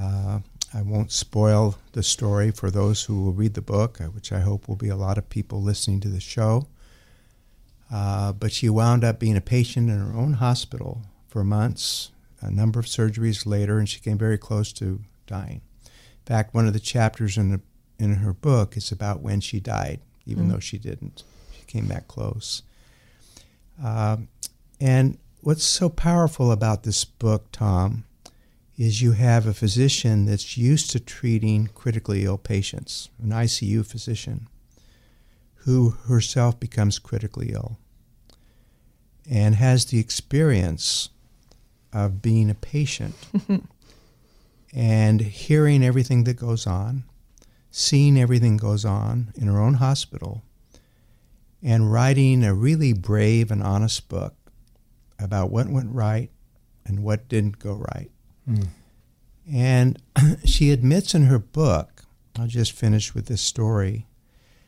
Uh, 0.00 0.40
I 0.72 0.82
won't 0.82 1.10
spoil 1.10 1.76
the 1.92 2.02
story 2.02 2.50
for 2.50 2.70
those 2.70 3.04
who 3.04 3.22
will 3.22 3.32
read 3.32 3.54
the 3.54 3.62
book, 3.62 4.00
uh, 4.00 4.04
which 4.04 4.32
I 4.32 4.40
hope 4.40 4.68
will 4.68 4.76
be 4.76 4.88
a 4.88 4.96
lot 4.96 5.18
of 5.18 5.28
people 5.28 5.60
listening 5.60 6.00
to 6.00 6.08
the 6.08 6.20
show. 6.20 6.68
Uh, 7.92 8.32
but 8.32 8.52
she 8.52 8.70
wound 8.70 9.02
up 9.02 9.18
being 9.18 9.36
a 9.36 9.40
patient 9.40 9.90
in 9.90 9.98
her 9.98 10.16
own 10.16 10.34
hospital 10.34 11.02
for 11.26 11.42
months, 11.42 12.12
a 12.40 12.50
number 12.50 12.78
of 12.78 12.86
surgeries 12.86 13.46
later, 13.46 13.78
and 13.78 13.88
she 13.88 13.98
came 14.00 14.16
very 14.16 14.38
close 14.38 14.72
to 14.74 15.00
dying. 15.26 15.60
In 15.84 16.26
fact, 16.26 16.54
one 16.54 16.68
of 16.68 16.72
the 16.72 16.80
chapters 16.80 17.36
in, 17.36 17.50
the, 17.50 17.60
in 17.98 18.16
her 18.16 18.32
book 18.32 18.76
is 18.76 18.92
about 18.92 19.22
when 19.22 19.40
she 19.40 19.58
died, 19.58 20.00
even 20.24 20.48
though 20.48 20.60
she 20.60 20.78
didn't. 20.78 21.24
She 21.58 21.64
came 21.64 21.88
that 21.88 22.06
close. 22.06 22.62
Um, 23.82 24.28
and 24.80 25.18
what's 25.40 25.64
so 25.64 25.88
powerful 25.88 26.52
about 26.52 26.84
this 26.84 27.04
book, 27.04 27.46
Tom, 27.50 28.04
is 28.80 29.02
you 29.02 29.12
have 29.12 29.46
a 29.46 29.52
physician 29.52 30.24
that's 30.24 30.56
used 30.56 30.90
to 30.90 30.98
treating 30.98 31.66
critically 31.74 32.24
ill 32.24 32.38
patients, 32.38 33.10
an 33.22 33.28
ICU 33.28 33.84
physician, 33.84 34.48
who 35.66 35.90
herself 36.08 36.58
becomes 36.58 36.98
critically 36.98 37.52
ill 37.52 37.76
and 39.30 39.56
has 39.56 39.84
the 39.84 39.98
experience 40.00 41.10
of 41.92 42.22
being 42.22 42.48
a 42.48 42.54
patient 42.54 43.14
and 44.74 45.20
hearing 45.20 45.84
everything 45.84 46.24
that 46.24 46.38
goes 46.38 46.66
on, 46.66 47.04
seeing 47.70 48.18
everything 48.18 48.56
goes 48.56 48.86
on 48.86 49.30
in 49.34 49.46
her 49.46 49.60
own 49.60 49.74
hospital, 49.74 50.40
and 51.62 51.92
writing 51.92 52.42
a 52.42 52.54
really 52.54 52.94
brave 52.94 53.50
and 53.50 53.62
honest 53.62 54.08
book 54.08 54.36
about 55.18 55.50
what 55.50 55.68
went 55.68 55.94
right 55.94 56.30
and 56.86 57.02
what 57.02 57.28
didn't 57.28 57.58
go 57.58 57.74
right. 57.74 58.10
And 59.50 60.00
she 60.44 60.70
admits 60.70 61.14
in 61.14 61.26
her 61.26 61.38
book, 61.38 62.04
I'll 62.38 62.46
just 62.46 62.72
finish 62.72 63.14
with 63.14 63.26
this 63.26 63.42
story. 63.42 64.06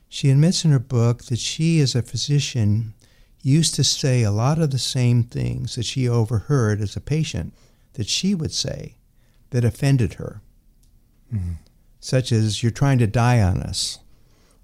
She 0.08 0.30
admits 0.30 0.64
in 0.64 0.72
her 0.72 0.78
book 0.78 1.24
that 1.24 1.38
she, 1.38 1.80
as 1.80 1.94
a 1.94 2.02
physician, 2.02 2.94
used 3.42 3.74
to 3.76 3.84
say 3.84 4.22
a 4.22 4.30
lot 4.30 4.58
of 4.58 4.70
the 4.70 4.78
same 4.78 5.22
things 5.22 5.74
that 5.74 5.84
she 5.84 6.08
overheard 6.08 6.80
as 6.80 6.96
a 6.96 7.00
patient 7.00 7.54
that 7.94 8.08
she 8.08 8.34
would 8.34 8.52
say 8.52 8.96
that 9.50 9.64
offended 9.64 10.14
her, 10.14 10.40
such 12.00 12.32
as, 12.32 12.62
You're 12.62 12.72
trying 12.72 12.98
to 12.98 13.06
die 13.06 13.40
on 13.40 13.62
us, 13.62 13.98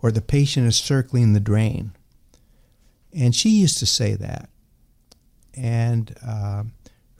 or 0.00 0.11
the 0.11 0.21
patient 0.21 0.67
is 0.67 0.77
circling 0.77 1.33
the 1.33 1.41
drain. 1.41 1.93
And 3.12 3.35
she 3.35 3.50
used 3.50 3.79
to 3.79 3.87
say 3.87 4.15
that. 4.15 4.49
And 5.55 6.15
uh, 6.27 6.65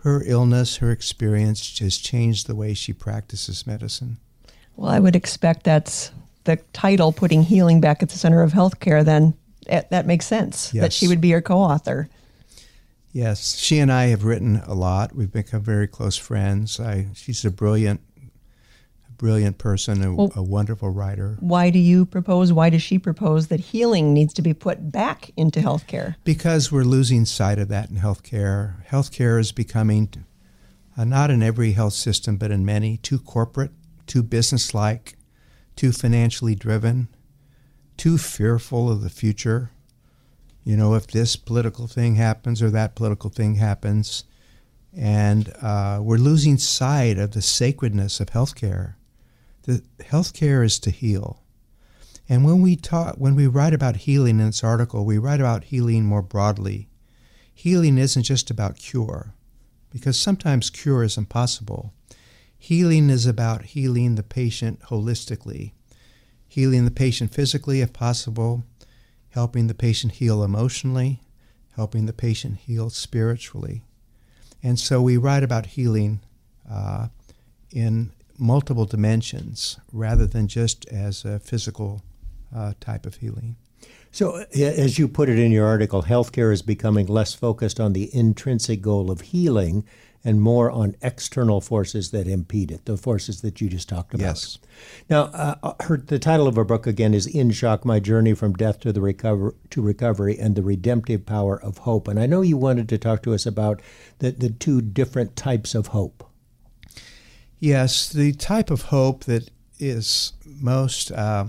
her 0.03 0.23
illness, 0.25 0.77
her 0.77 0.91
experience 0.91 1.79
has 1.79 1.97
changed 1.99 2.47
the 2.47 2.55
way 2.55 2.75
she 2.75 2.93
practices 2.93 3.67
medicine. 3.67 4.19
Well, 4.77 4.91
I 4.91 5.01
would 5.01 5.17
expect 5.17 5.65
that's 5.65 6.13
the 6.45 6.57
title, 6.73 7.13
putting 7.13 7.43
healing 7.43 7.81
back 7.81 8.03
at 8.03 8.11
the 8.11 8.19
center 8.19 8.43
of 8.43 8.53
healthcare. 8.53 9.05
Then 9.05 9.35
that 9.67 10.07
makes 10.07 10.27
sense 10.27 10.71
that 10.71 10.93
she 10.93 11.09
would 11.09 11.21
be 11.21 11.29
your 11.29 11.43
co-author. 11.43 12.09
Yes, 13.13 13.57
she 13.57 13.79
and 13.79 13.91
I 13.91 14.07
have 14.07 14.25
written 14.25 14.63
a 14.67 14.75
lot. 14.75 15.15
We've 15.15 15.33
become 15.33 15.63
very 15.63 15.89
close 15.89 16.17
friends. 16.17 16.79
I, 16.79 17.09
she's 17.15 17.45
a 17.45 17.51
brilliant, 17.51 18.01
brilliant 19.19 19.59
person, 19.59 20.03
a, 20.03 20.15
well, 20.15 20.33
a, 20.35 20.43
wonderful 20.43 20.89
writer. 20.89 21.37
Why 21.41 21.69
do 21.71 21.79
you 21.79 22.07
propose, 22.07 22.53
why 22.53 22.71
does 22.71 22.83
she 22.83 22.99
propose 22.99 23.49
that 23.49 23.61
healing 23.61 24.15
needs 24.15 24.33
to 24.35 24.43
be 24.43 24.55
put 24.55 24.91
back 24.91 25.31
into 25.37 25.61
healthcare? 25.61 26.15
Because 26.25 26.73
we're 26.73 26.85
losing 26.85 27.25
sight 27.27 27.59
of 27.59 27.69
that 27.69 27.91
in 27.91 27.97
healthcare. 27.97 28.87
Healthcare 28.87 29.39
is 29.39 29.53
becoming, 29.53 30.25
uh, 30.97 31.05
not 31.05 31.31
in 31.31 31.43
every 31.43 31.73
health 31.73 31.93
system, 31.93 32.37
but 32.37 32.51
in 32.51 32.65
many, 32.65 32.97
too 32.97 33.19
corporate, 33.19 33.73
too 34.07 34.23
businesslike, 34.23 35.17
too 35.77 35.93
financially 35.93 36.55
driven, 36.55 37.09
too 37.97 38.17
fearful 38.17 38.91
of 38.91 39.03
the 39.03 39.11
future. 39.11 39.71
You 40.65 40.77
know, 40.77 40.95
if 40.95 41.09
this 41.09 41.35
political 41.35 41.89
thing 41.89 42.15
happens 42.15 42.63
or 42.63 42.71
that 42.71 42.95
political 42.95 43.31
thing 43.31 43.57
happens, 43.57 44.25
and 44.97 45.53
uh, 45.61 45.99
we're 46.03 46.17
losing 46.17 46.57
sight 46.57 47.19
of 47.19 47.33
the 47.33 47.43
sacredness 47.43 48.21
of 48.21 48.29
healthcare 48.29 48.95
the 49.63 49.83
healthcare 50.01 50.65
is 50.65 50.79
to 50.81 50.91
heal. 50.91 51.43
And 52.29 52.45
when 52.45 52.61
we 52.61 52.77
talk, 52.77 53.17
when 53.17 53.35
we 53.35 53.47
write 53.47 53.75
about 53.75 53.97
healing 53.97 54.39
in 54.39 54.47
this 54.47 54.63
article, 54.63 55.05
we 55.05 55.19
write 55.19 55.41
about 55.41 55.65
healing 55.65 56.05
more 56.05 56.23
broadly. 56.23 56.89
Healing 57.55 57.99
isn't 57.99 58.23
just 58.25 58.51
about 58.51 58.79
cure, 58.79 59.35
because 59.91 60.19
sometimes 60.19 60.71
cure 60.71 61.03
is 61.03 61.17
impossible. 61.17 61.93
Healing 62.59 63.09
is 63.09 63.25
about 63.25 63.65
healing 63.67 64.17
the 64.17 64.23
patient 64.23 64.81
holistically, 64.83 65.73
healing 66.47 66.85
the 66.85 66.91
patient 66.91 67.33
physically 67.33 67.81
if 67.81 67.93
possible, 67.93 68.65
helping 69.31 69.67
the 69.67 69.75
patient 69.75 70.15
heal 70.15 70.43
emotionally, 70.43 71.21
helping 71.77 72.07
the 72.07 72.13
patient 72.13 72.59
heal 72.59 72.91
spiritually. 72.91 73.85
And 74.63 74.79
so 74.79 75.01
we 75.01 75.17
write 75.17 75.45
about 75.45 75.67
healing 75.67 76.21
uh, 76.71 77.09
in 77.71 78.13
multiple 78.39 78.85
dimensions 78.85 79.79
rather 79.93 80.27
than 80.27 80.49
just 80.49 80.87
as 80.89 81.25
a 81.25 81.39
physical 81.39 82.03
uh, 82.55 82.73
type 82.81 83.07
of 83.07 83.17
healing. 83.17 83.57
So, 84.11 84.45
as 84.55 84.99
you 84.99 85.07
put 85.07 85.29
it 85.29 85.39
in 85.39 85.53
your 85.53 85.67
article, 85.67 86.03
healthcare 86.05 86.53
is 86.53 86.63
becoming 86.63 87.07
less 87.07 87.35
focused 87.35 87.79
on 87.79 87.93
the 87.93 88.15
intrinsic 88.15 88.81
goal 88.81 89.11
of 89.11 89.21
healing 89.21 89.85
and 90.25 90.41
more 90.41 90.71
on 90.71 90.97
external 91.01 91.61
forces 91.61 92.11
that 92.11 92.27
impede 92.27 92.71
it, 92.73 92.87
the 92.87 92.97
forces 92.97 93.43
that 93.43 93.61
you 93.61 93.69
just 93.69 93.89
talked 93.89 94.15
about. 94.15 94.25
Yes. 94.25 94.59
Now, 95.09 95.25
uh, 95.25 95.55
uh 95.63 95.75
her, 95.85 95.97
the 95.97 96.19
title 96.19 96.49
of 96.49 96.57
her 96.57 96.65
book 96.65 96.87
again 96.87 97.15
is 97.15 97.27
"In 97.27 97.51
Shock: 97.51 97.85
My 97.85 98.01
Journey 98.01 98.35
from 98.35 98.55
Death 98.55 98.81
to 98.81 98.93
the 98.93 99.01
Recover 99.01 99.55
to 99.71 99.83
Recovery 99.83 100.39
and 100.39 100.57
the 100.57 100.63
Redemptive 100.63 101.25
Power 101.25 101.63
of 101.63 101.79
Hope." 101.79 102.09
And 102.09 102.19
I 102.19 102.27
know 102.27 102.41
you 102.41 102.57
wanted 102.57 102.89
to 102.89 102.99
talk 102.99 103.23
to 103.23 103.35
us 103.35 103.47
about 103.47 103.81
the, 104.19 104.31
the 104.33 104.51
two 104.51 104.81
different 104.81 105.37
types 105.37 105.75
of 105.75 105.89
hope. 105.89 106.28
Yes, 107.61 108.09
the 108.09 108.33
type 108.33 108.71
of 108.71 108.83
hope 108.83 109.25
that 109.25 109.51
is 109.81 110.33
most 110.45 111.11
uh, 111.11 111.47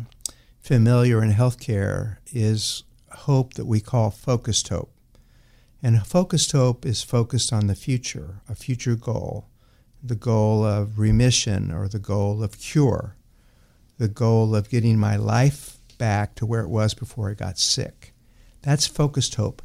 familiar 0.59 1.23
in 1.23 1.33
healthcare 1.33 2.17
is 2.31 2.83
hope 3.11 3.53
that 3.55 3.65
we 3.65 3.79
call 3.79 4.09
focused 4.09 4.69
hope. 4.69 4.91
And 5.83 6.05
focused 6.05 6.51
hope 6.51 6.83
is 6.83 7.03
focused 7.03 7.53
on 7.53 7.67
the 7.67 7.75
future, 7.75 8.41
a 8.49 8.55
future 8.55 8.95
goal, 8.95 9.49
the 10.03 10.15
goal 10.15 10.65
of 10.65 10.97
remission 10.97 11.71
or 11.71 11.87
the 11.87 11.99
goal 11.99 12.43
of 12.43 12.59
cure, 12.59 13.15
the 13.99 14.07
goal 14.07 14.55
of 14.55 14.69
getting 14.69 14.97
my 14.97 15.15
life 15.15 15.77
back 15.99 16.33
to 16.35 16.45
where 16.45 16.61
it 16.61 16.69
was 16.69 16.95
before 16.95 17.29
I 17.29 17.35
got 17.35 17.59
sick. 17.59 18.13
That's 18.63 18.87
focused 18.87 19.35
hope. 19.35 19.61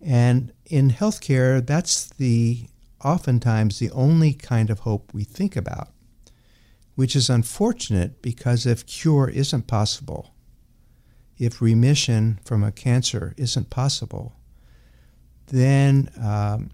And 0.00 0.52
in 0.64 0.90
healthcare, 0.90 1.64
that's 1.64 2.06
the 2.06 2.66
oftentimes 3.04 3.78
the 3.78 3.90
only 3.90 4.32
kind 4.32 4.70
of 4.70 4.80
hope 4.80 5.12
we 5.12 5.24
think 5.24 5.56
about, 5.56 5.88
which 6.94 7.16
is 7.16 7.30
unfortunate 7.30 8.22
because 8.22 8.66
if 8.66 8.86
cure 8.86 9.28
isn't 9.28 9.66
possible, 9.66 10.34
if 11.38 11.60
remission 11.60 12.38
from 12.44 12.62
a 12.62 12.72
cancer 12.72 13.34
isn't 13.36 13.70
possible, 13.70 14.36
then 15.46 16.10
um, 16.20 16.70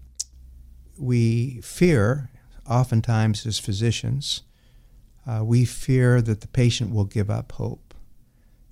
we 0.97 1.61
fear, 1.61 2.29
oftentimes 2.69 3.45
as 3.45 3.57
physicians, 3.57 4.43
uh, 5.25 5.43
we 5.43 5.65
fear 5.65 6.21
that 6.21 6.41
the 6.41 6.47
patient 6.47 6.93
will 6.93 7.05
give 7.05 7.29
up 7.29 7.51
hope 7.53 7.93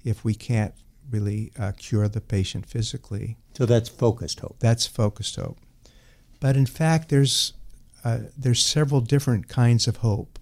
if 0.04 0.24
we 0.24 0.34
can't 0.34 0.74
really 1.10 1.52
uh, 1.58 1.72
cure 1.78 2.08
the 2.08 2.22
patient 2.22 2.66
physically. 2.66 3.38
So 3.54 3.66
that's 3.66 3.90
focused 3.90 4.40
hope. 4.42 4.58
That's 4.60 4.86
focused 4.86 5.36
hope. 5.36 5.58
But 6.40 6.56
in 6.56 6.66
fact, 6.66 7.10
there's 7.10 7.54
uh, 8.04 8.20
there's 8.38 8.64
several 8.64 9.02
different 9.02 9.48
kinds 9.48 9.88
of 9.88 9.98
hope 9.98 10.40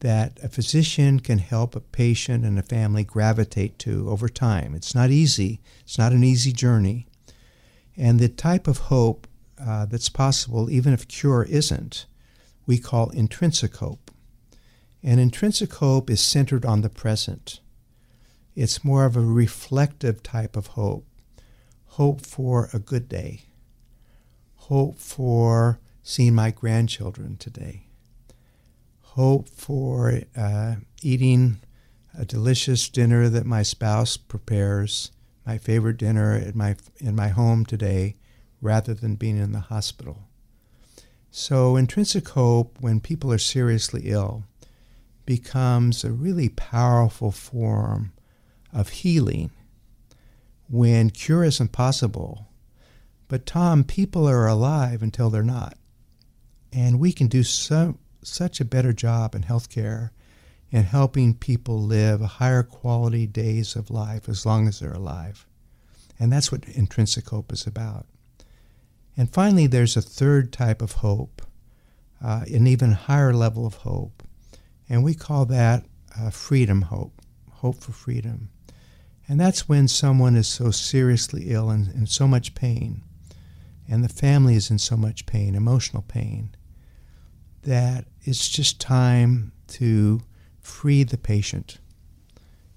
that 0.00 0.38
a 0.42 0.48
physician 0.48 1.20
can 1.20 1.38
help 1.38 1.76
a 1.76 1.80
patient 1.80 2.44
and 2.44 2.58
a 2.58 2.62
family 2.62 3.04
gravitate 3.04 3.78
to 3.80 4.08
over 4.08 4.28
time. 4.28 4.74
It's 4.74 4.94
not 4.94 5.10
easy. 5.10 5.60
It's 5.82 5.98
not 5.98 6.12
an 6.12 6.24
easy 6.24 6.52
journey. 6.52 7.06
And 7.96 8.18
the 8.18 8.28
type 8.28 8.66
of 8.66 8.78
hope 8.78 9.26
uh, 9.60 9.84
that's 9.84 10.08
possible, 10.08 10.70
even 10.70 10.94
if 10.94 11.06
cure 11.06 11.42
isn't, 11.42 12.06
we 12.66 12.78
call 12.78 13.10
intrinsic 13.10 13.76
hope. 13.76 14.10
And 15.02 15.20
intrinsic 15.20 15.74
hope 15.74 16.08
is 16.08 16.20
centered 16.20 16.64
on 16.64 16.80
the 16.80 16.88
present. 16.88 17.60
It's 18.54 18.84
more 18.84 19.04
of 19.04 19.16
a 19.16 19.20
reflective 19.20 20.22
type 20.22 20.56
of 20.56 20.68
hope. 20.68 21.06
Hope 21.86 22.24
for 22.24 22.70
a 22.72 22.78
good 22.78 23.08
day. 23.08 23.42
Hope 24.70 25.00
for 25.00 25.80
seeing 26.00 26.36
my 26.36 26.52
grandchildren 26.52 27.36
today. 27.38 27.88
Hope 29.00 29.48
for 29.48 30.20
uh, 30.36 30.76
eating 31.02 31.58
a 32.16 32.24
delicious 32.24 32.88
dinner 32.88 33.28
that 33.28 33.44
my 33.44 33.64
spouse 33.64 34.16
prepares, 34.16 35.10
my 35.44 35.58
favorite 35.58 35.96
dinner 35.96 36.36
at 36.36 36.54
my, 36.54 36.76
in 36.98 37.16
my 37.16 37.26
home 37.26 37.66
today, 37.66 38.14
rather 38.60 38.94
than 38.94 39.16
being 39.16 39.38
in 39.38 39.50
the 39.50 39.58
hospital. 39.58 40.28
So, 41.32 41.74
intrinsic 41.74 42.28
hope, 42.28 42.76
when 42.78 43.00
people 43.00 43.32
are 43.32 43.38
seriously 43.38 44.02
ill, 44.04 44.44
becomes 45.26 46.04
a 46.04 46.12
really 46.12 46.48
powerful 46.48 47.32
form 47.32 48.12
of 48.72 48.90
healing 48.90 49.50
when 50.68 51.10
cure 51.10 51.42
isn't 51.42 51.72
possible. 51.72 52.46
But, 53.30 53.46
Tom, 53.46 53.84
people 53.84 54.28
are 54.28 54.48
alive 54.48 55.04
until 55.04 55.30
they're 55.30 55.44
not. 55.44 55.78
And 56.72 56.98
we 56.98 57.12
can 57.12 57.28
do 57.28 57.44
so, 57.44 57.96
such 58.24 58.60
a 58.60 58.64
better 58.64 58.92
job 58.92 59.36
in 59.36 59.44
healthcare 59.44 60.10
in 60.72 60.82
helping 60.82 61.34
people 61.34 61.80
live 61.80 62.20
higher 62.20 62.64
quality 62.64 63.28
days 63.28 63.76
of 63.76 63.88
life 63.88 64.28
as 64.28 64.44
long 64.44 64.66
as 64.66 64.80
they're 64.80 64.92
alive. 64.92 65.46
And 66.18 66.32
that's 66.32 66.50
what 66.50 66.68
intrinsic 66.70 67.28
hope 67.28 67.52
is 67.52 67.68
about. 67.68 68.06
And 69.16 69.32
finally, 69.32 69.68
there's 69.68 69.96
a 69.96 70.02
third 70.02 70.52
type 70.52 70.82
of 70.82 70.92
hope, 70.94 71.40
uh, 72.20 72.42
an 72.52 72.66
even 72.66 72.90
higher 72.90 73.32
level 73.32 73.64
of 73.64 73.74
hope. 73.74 74.24
And 74.88 75.04
we 75.04 75.14
call 75.14 75.44
that 75.46 75.86
uh, 76.20 76.30
freedom 76.30 76.82
hope, 76.82 77.12
hope 77.50 77.76
for 77.76 77.92
freedom. 77.92 78.50
And 79.28 79.38
that's 79.38 79.68
when 79.68 79.86
someone 79.86 80.34
is 80.34 80.48
so 80.48 80.72
seriously 80.72 81.44
ill 81.50 81.70
and 81.70 81.94
in 81.94 82.08
so 82.08 82.26
much 82.26 82.56
pain, 82.56 83.04
and 83.90 84.04
the 84.04 84.08
family 84.08 84.54
is 84.54 84.70
in 84.70 84.78
so 84.78 84.96
much 84.96 85.26
pain, 85.26 85.56
emotional 85.56 86.04
pain, 86.06 86.54
that 87.62 88.04
it's 88.22 88.48
just 88.48 88.80
time 88.80 89.50
to 89.66 90.20
free 90.60 91.02
the 91.02 91.18
patient. 91.18 91.78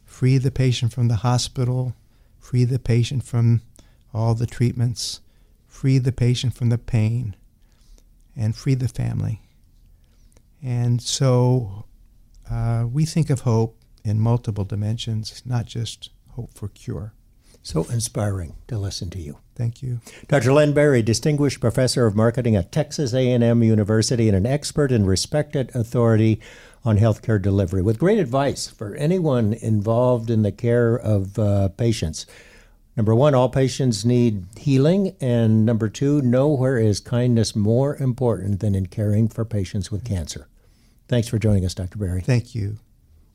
Free 0.03 0.39
the 0.39 0.51
patient 0.51 0.91
from 0.91 1.09
the 1.09 1.17
hospital, 1.17 1.95
free 2.39 2.65
the 2.65 2.79
patient 2.79 3.23
from 3.23 3.61
all 4.11 4.33
the 4.33 4.47
treatments, 4.47 5.21
free 5.67 5.99
the 5.99 6.11
patient 6.11 6.55
from 6.55 6.69
the 6.69 6.79
pain, 6.79 7.35
and 8.35 8.55
free 8.55 8.73
the 8.73 8.87
family. 8.87 9.41
And 10.63 10.99
so 10.99 11.85
uh, 12.49 12.87
we 12.91 13.05
think 13.05 13.29
of 13.29 13.41
hope 13.41 13.77
in 14.03 14.19
multiple 14.19 14.65
dimensions, 14.65 15.43
not 15.45 15.67
just 15.67 16.09
hope 16.31 16.53
for 16.53 16.69
cure. 16.69 17.13
So 17.63 17.85
inspiring 17.85 18.55
to 18.67 18.77
listen 18.77 19.09
to 19.11 19.19
you. 19.19 19.37
Thank 19.55 19.81
you. 19.81 20.01
Dr. 20.27 20.51
Len 20.51 20.73
Berry, 20.73 21.01
distinguished 21.01 21.61
professor 21.61 22.05
of 22.05 22.15
marketing 22.15 22.57
at 22.57 22.73
Texas 22.73 23.13
A&M 23.13 23.63
University 23.63 24.27
and 24.27 24.35
an 24.35 24.45
expert 24.45 24.91
and 24.91 25.07
respected 25.07 25.73
authority 25.73 26.41
on 26.83 26.97
healthcare 26.97 27.41
delivery 27.41 27.81
with 27.81 27.97
great 27.97 28.19
advice 28.19 28.67
for 28.67 28.95
anyone 28.95 29.53
involved 29.53 30.29
in 30.29 30.41
the 30.41 30.51
care 30.51 30.95
of 30.95 31.39
uh, 31.39 31.69
patients. 31.69 32.25
Number 32.97 33.15
one, 33.15 33.33
all 33.33 33.49
patients 33.49 34.03
need 34.03 34.45
healing. 34.57 35.15
And 35.21 35.65
number 35.65 35.87
two, 35.89 36.21
nowhere 36.21 36.77
is 36.77 36.99
kindness 36.99 37.55
more 37.55 37.95
important 37.95 38.59
than 38.59 38.75
in 38.75 38.87
caring 38.87 39.29
for 39.29 39.45
patients 39.45 39.91
with 39.91 40.03
cancer. 40.03 40.47
Thanks 41.07 41.27
for 41.27 41.39
joining 41.39 41.65
us, 41.65 41.73
Dr. 41.73 41.97
Berry. 41.97 42.21
Thank 42.21 42.53
you. 42.53 42.77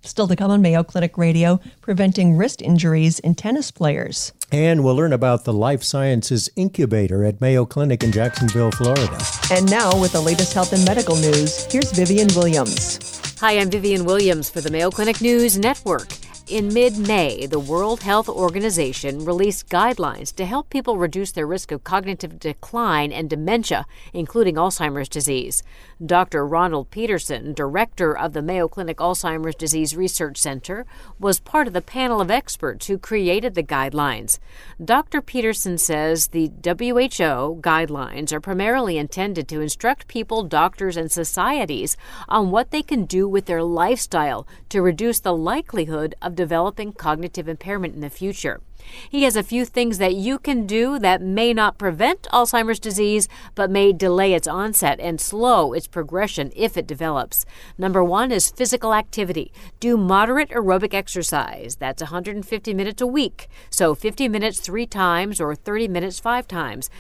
Still 0.03 0.29
to 0.29 0.37
come 0.37 0.51
on 0.51 0.63
Mayo 0.63 0.83
Clinic 0.83 1.19
Radio, 1.19 1.61
preventing 1.81 2.37
wrist 2.37 2.63
injuries 2.63 3.19
in 3.19 3.35
tennis 3.35 3.71
players. 3.71 4.33
And 4.51 4.83
we'll 4.83 4.95
learn 4.95 5.13
about 5.13 5.45
the 5.45 5.53
Life 5.53 5.83
Sciences 5.83 6.49
Incubator 6.57 7.25
at 7.25 7.41
Mayo 7.41 7.67
Clinic 7.67 8.03
in 8.03 8.13
Jacksonville, 8.13 8.71
Florida. 8.71 9.19
And 9.51 9.71
now, 9.71 10.01
with 10.01 10.13
the 10.13 10.21
latest 10.21 10.55
health 10.55 10.73
and 10.73 10.85
medical 10.85 11.17
news, 11.17 11.71
here's 11.71 11.93
Vivian 11.93 12.29
Williams. 12.35 13.21
Hi, 13.41 13.59
I'm 13.59 13.71
Vivian 13.71 14.05
Williams 14.05 14.49
for 14.49 14.61
the 14.61 14.71
Mayo 14.71 14.91
Clinic 14.91 15.21
News 15.21 15.59
Network. 15.59 16.09
In 16.49 16.73
mid 16.73 16.97
May, 16.97 17.45
the 17.45 17.59
World 17.59 18.03
Health 18.03 18.27
Organization 18.27 19.23
released 19.23 19.69
guidelines 19.69 20.35
to 20.37 20.47
help 20.47 20.71
people 20.71 20.97
reduce 20.97 21.31
their 21.31 21.47
risk 21.47 21.71
of 21.71 21.85
cognitive 21.85 22.39
decline 22.39 23.13
and 23.13 23.29
dementia, 23.29 23.85
including 24.15 24.55
Alzheimer's 24.55 25.11
disease. 25.11 25.63
Dr. 26.05 26.47
Ronald 26.47 26.91
Petersen, 26.91 27.53
director 27.55 28.17
of 28.17 28.33
the 28.33 28.41
Mayo 28.41 28.69
Clinic 28.69 28.99
Alzheimer's 28.99 29.57
Disease 29.57 29.97
Research 29.97 30.39
Center, 30.39 30.87
was 31.19 31.41
part 31.41 31.67
of 31.67 31.73
the 31.73 31.83
panel 31.83 32.21
of 32.21 32.31
experts 32.31 32.87
who 32.87 32.99
created 32.99 33.57
the 33.57 33.65
guidelines. 33.65 34.39
Dr. 34.83 35.21
Petersen 35.21 35.77
says 35.77 36.29
the 36.29 36.53
WHO 36.65 37.61
guidelines 37.63 38.31
are 38.31 38.41
primarily 38.41 38.97
intended 38.97 39.49
to 39.49 39.61
instruct 39.61 40.07
people, 40.07 40.45
doctors, 40.45 40.97
and 40.97 41.11
societies 41.11 41.97
on 42.29 42.53
what 42.53 42.71
they 42.71 42.83
can 42.83 43.05
do 43.05 43.29
with 43.29 43.47
their 43.47 43.65
lifestyle 43.65 44.47
to 44.69 44.81
reduce 44.81 45.19
the 45.19 45.37
likelihood 45.37 46.15
of 46.23 46.37
developing 46.37 46.93
cognitive 46.93 47.49
impairment 47.49 47.97
in 47.97 48.01
the 48.03 48.09
future. 48.09 48.61
He 49.09 49.23
has 49.25 49.37
a 49.37 49.43
few 49.43 49.65
things 49.65 49.99
that 49.99 50.15
you 50.15 50.39
can 50.39 50.67
do 50.67 50.99
that 50.99 51.23
may 51.23 51.53
not 51.53 51.79
prevent 51.79 52.23
Alzheimer's 52.33 52.79
disease, 52.79 53.29
but 53.55 53.71
may 53.71 53.93
delay 53.93 54.35
its 54.35 54.49
onset 54.49 54.99
and 55.01 55.21
slow 55.21 55.73
its 55.73 55.87
progression 55.87 56.53
if 56.55 56.77
it 56.77 56.87
develops. 56.87 57.45
Number 57.77 58.03
one 58.03 58.33
is 58.33 58.51
physical 58.51 58.95
activity. 58.95 59.53
Do 59.81 59.97
moderate 59.97 60.51
aerobic 60.51 60.95
exercise. 60.95 61.77
That's 61.77 62.03
150 62.03 62.75
minutes 62.75 63.03
a 63.03 63.07
week. 63.07 63.49
So 63.71 63.95
50 63.95 64.29
minutes 64.29 64.61
three 64.61 64.87
times 64.87 65.41
or 65.41 65.55
30 65.55 65.89
minutes 65.89 66.19
five 66.19 66.47
times. 66.49 66.91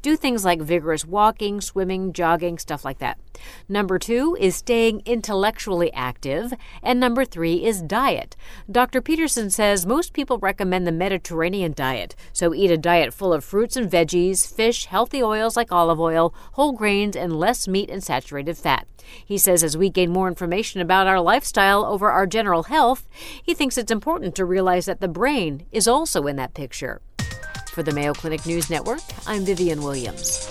Do 0.00 0.16
things 0.16 0.44
like 0.44 0.60
vigorous 0.60 1.04
walking, 1.04 1.60
swimming, 1.60 2.12
jogging, 2.12 2.58
stuff 2.58 2.84
like 2.84 2.98
that. 2.98 3.18
Number 3.68 3.98
two 3.98 4.36
is 4.38 4.56
staying 4.56 5.02
intellectually 5.04 5.92
active. 5.92 6.52
And 6.82 7.00
number 7.00 7.24
three 7.24 7.64
is 7.64 7.82
diet. 7.82 8.36
Dr. 8.70 9.00
Petersen 9.00 9.50
says 9.50 9.86
most 9.86 10.12
people 10.12 10.38
recommend 10.38 10.86
the 10.86 10.92
Mediterranean 10.92 11.72
diet. 11.72 12.14
So 12.32 12.54
eat 12.54 12.70
a 12.70 12.76
diet 12.78 13.12
full 13.12 13.32
of 13.32 13.44
fruits 13.44 13.76
and 13.76 13.90
veggies, 13.90 14.46
fish, 14.52 14.86
healthy 14.86 15.22
oils 15.22 15.56
like 15.56 15.72
olive 15.72 16.00
oil, 16.00 16.34
whole 16.52 16.72
grains, 16.72 17.16
and 17.16 17.38
less 17.38 17.66
meat 17.66 17.90
and 17.90 18.02
saturated 18.02 18.56
fat. 18.56 18.86
He 19.24 19.38
says 19.38 19.64
as 19.64 19.76
we 19.76 19.90
gain 19.90 20.12
more 20.12 20.28
information 20.28 20.80
about 20.80 21.06
our 21.06 21.20
lifestyle 21.20 21.84
over 21.84 22.10
our 22.10 22.26
general 22.26 22.64
health, 22.64 23.08
he 23.42 23.54
thinks 23.54 23.78
it's 23.78 23.90
important 23.90 24.34
to 24.36 24.44
realize 24.44 24.86
that 24.86 25.00
the 25.00 25.08
brain 25.08 25.66
is 25.72 25.88
also 25.88 26.26
in 26.26 26.36
that 26.36 26.54
picture. 26.54 27.00
For 27.78 27.84
the 27.84 27.92
Mayo 27.92 28.12
Clinic 28.12 28.44
News 28.44 28.70
Network, 28.70 29.02
I'm 29.24 29.44
Vivian 29.44 29.84
Williams. 29.84 30.48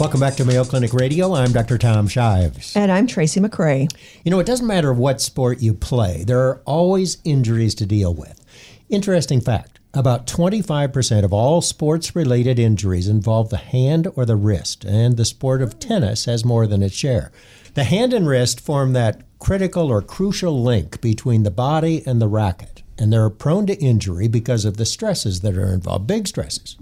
Welcome 0.00 0.18
back 0.18 0.34
to 0.34 0.44
Mayo 0.44 0.64
Clinic 0.64 0.92
Radio. 0.92 1.32
I'm 1.32 1.52
Dr. 1.52 1.78
Tom 1.78 2.08
Shives. 2.08 2.74
And 2.74 2.90
I'm 2.90 3.06
Tracy 3.06 3.38
McCray. 3.38 3.88
You 4.24 4.32
know, 4.32 4.40
it 4.40 4.48
doesn't 4.48 4.66
matter 4.66 4.92
what 4.92 5.20
sport 5.20 5.62
you 5.62 5.74
play, 5.74 6.24
there 6.24 6.40
are 6.40 6.60
always 6.64 7.18
injuries 7.22 7.76
to 7.76 7.86
deal 7.86 8.12
with. 8.12 8.44
Interesting 8.88 9.40
fact 9.40 9.78
about 9.94 10.26
25% 10.26 11.22
of 11.22 11.32
all 11.32 11.60
sports 11.60 12.16
related 12.16 12.58
injuries 12.58 13.06
involve 13.06 13.50
the 13.50 13.56
hand 13.56 14.08
or 14.16 14.24
the 14.24 14.34
wrist, 14.34 14.84
and 14.84 15.16
the 15.16 15.24
sport 15.24 15.62
of 15.62 15.78
tennis 15.78 16.24
has 16.24 16.44
more 16.44 16.66
than 16.66 16.82
its 16.82 16.96
share. 16.96 17.30
The 17.74 17.84
hand 17.84 18.12
and 18.12 18.26
wrist 18.26 18.60
form 18.60 18.92
that 18.94 19.22
critical 19.38 19.88
or 19.92 20.02
crucial 20.02 20.64
link 20.64 21.00
between 21.00 21.44
the 21.44 21.52
body 21.52 22.02
and 22.04 22.20
the 22.20 22.26
racket 22.26 22.75
and 22.98 23.12
they're 23.12 23.30
prone 23.30 23.66
to 23.66 23.74
injury 23.74 24.28
because 24.28 24.64
of 24.64 24.76
the 24.76 24.86
stresses 24.86 25.40
that 25.40 25.56
are 25.56 25.72
involved, 25.72 26.06
big 26.06 26.26
stresses. 26.26 26.76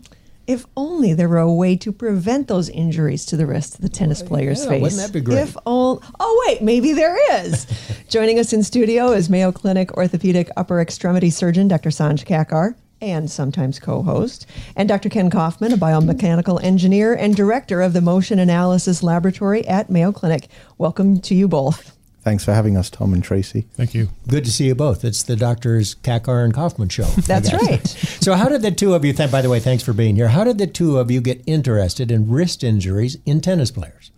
If 0.47 0.67
only 0.77 1.15
there 1.15 1.29
were 1.29 1.39
a 1.39 1.53
way 1.53 1.75
to 1.77 1.91
prevent 1.91 2.49
those 2.49 2.69
injuries 2.69 3.25
to 3.27 3.37
the 3.37 3.47
rest 3.47 3.77
of 3.77 3.81
the 3.81 3.89
tennis 3.89 4.21
well, 4.21 4.29
players 4.29 4.65
yeah, 4.65 4.71
face. 4.71 4.83
Wouldn't 4.83 5.01
that 5.01 5.13
be 5.13 5.21
great? 5.21 5.39
If 5.39 5.57
all, 5.65 6.03
oh 6.21 6.45
wait, 6.47 6.61
maybe 6.61 6.93
there 6.93 7.17
is. 7.41 7.67
Joining 8.09 8.39
us 8.39 8.53
in 8.53 8.63
studio 8.63 9.13
is 9.13 9.31
Mayo 9.31 9.53
Clinic 9.53 9.97
orthopedic 9.97 10.51
upper 10.57 10.81
extremity 10.81 11.31
surgeon 11.31 11.67
Dr. 11.67 11.89
Sanj 11.89 12.27
Kakar 12.27 12.75
and 13.01 13.31
sometimes 13.31 13.79
co-host, 13.79 14.47
and 14.77 14.89
Dr. 14.89 15.11
Ken 15.11 15.29
Kaufman, 15.29 15.73
a 15.73 15.77
biomechanical 15.77 16.63
engineer 16.63 17.15
and 17.15 17.37
director 17.37 17.83
of 17.83 17.93
the 17.93 18.01
Motion 18.01 18.39
Analysis 18.39 19.03
Laboratory 19.03 19.67
at 19.67 19.91
Mayo 19.91 20.11
Clinic. 20.11 20.49
Welcome 20.79 21.21
to 21.21 21.35
you 21.35 21.47
both. 21.47 21.94
Thanks 22.25 22.43
for 22.43 22.55
having 22.55 22.77
us, 22.79 22.89
Tom 22.89 23.13
and 23.13 23.23
Tracy. 23.23 23.67
Thank 23.75 23.95
you. 23.95 24.09
Good 24.27 24.47
to 24.47 24.51
see 24.51 24.67
you 24.67 24.75
both. 24.75 25.05
It's 25.05 25.23
the 25.23 25.37
doctors 25.37 25.95
Kakar 25.97 26.43
and 26.43 26.55
Kaufman 26.55 26.89
show. 26.89 27.05
That's 27.05 27.53
right. 27.53 27.87
so, 28.21 28.33
how 28.33 28.49
did 28.49 28.63
the 28.63 28.71
two 28.71 28.95
of 28.95 29.05
you? 29.05 29.13
Th- 29.13 29.31
by 29.31 29.43
the 29.43 29.51
way, 29.51 29.61
thanks 29.61 29.83
for 29.83 29.93
being 29.93 30.17
here. 30.17 30.29
How 30.29 30.43
did 30.43 30.57
the 30.57 30.67
two 30.67 30.97
of 30.97 31.11
you 31.11 31.21
get 31.21 31.43
interested 31.47 32.11
in 32.11 32.31
wrist 32.31 32.65
injuries 32.65 33.19
in 33.27 33.43
tennis 33.43 33.71
players? 33.71 34.11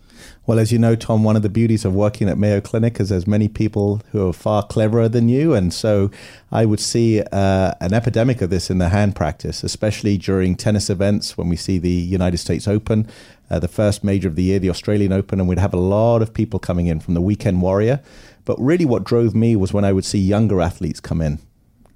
Well, 0.46 0.60
as 0.60 0.70
you 0.70 0.78
know, 0.78 0.94
Tom, 0.94 1.24
one 1.24 1.34
of 1.34 1.42
the 1.42 1.48
beauties 1.48 1.84
of 1.84 1.92
working 1.92 2.28
at 2.28 2.38
Mayo 2.38 2.60
Clinic 2.60 3.00
is 3.00 3.08
there's 3.08 3.26
many 3.26 3.48
people 3.48 4.00
who 4.12 4.28
are 4.28 4.32
far 4.32 4.62
cleverer 4.64 5.08
than 5.08 5.28
you. 5.28 5.54
And 5.54 5.74
so 5.74 6.12
I 6.52 6.64
would 6.64 6.78
see 6.78 7.20
uh, 7.20 7.72
an 7.80 7.92
epidemic 7.92 8.40
of 8.40 8.50
this 8.50 8.70
in 8.70 8.78
the 8.78 8.90
hand 8.90 9.16
practice, 9.16 9.64
especially 9.64 10.16
during 10.16 10.54
tennis 10.54 10.88
events 10.88 11.36
when 11.36 11.48
we 11.48 11.56
see 11.56 11.78
the 11.78 11.90
United 11.90 12.38
States 12.38 12.68
Open, 12.68 13.08
uh, 13.50 13.58
the 13.58 13.68
first 13.68 14.04
major 14.04 14.28
of 14.28 14.36
the 14.36 14.42
year, 14.42 14.58
the 14.58 14.70
Australian 14.70 15.12
Open, 15.12 15.40
and 15.40 15.48
we'd 15.48 15.58
have 15.58 15.74
a 15.74 15.78
lot 15.78 16.22
of 16.22 16.34
people 16.34 16.58
coming 16.58 16.86
in 16.86 17.00
from 17.00 17.14
the 17.14 17.20
weekend 17.20 17.62
warrior. 17.62 18.00
But 18.44 18.60
really, 18.60 18.84
what 18.84 19.04
drove 19.04 19.34
me 19.34 19.56
was 19.56 19.72
when 19.72 19.84
I 19.84 19.92
would 19.92 20.04
see 20.04 20.18
younger 20.18 20.60
athletes 20.60 21.00
come 21.00 21.20
in, 21.20 21.38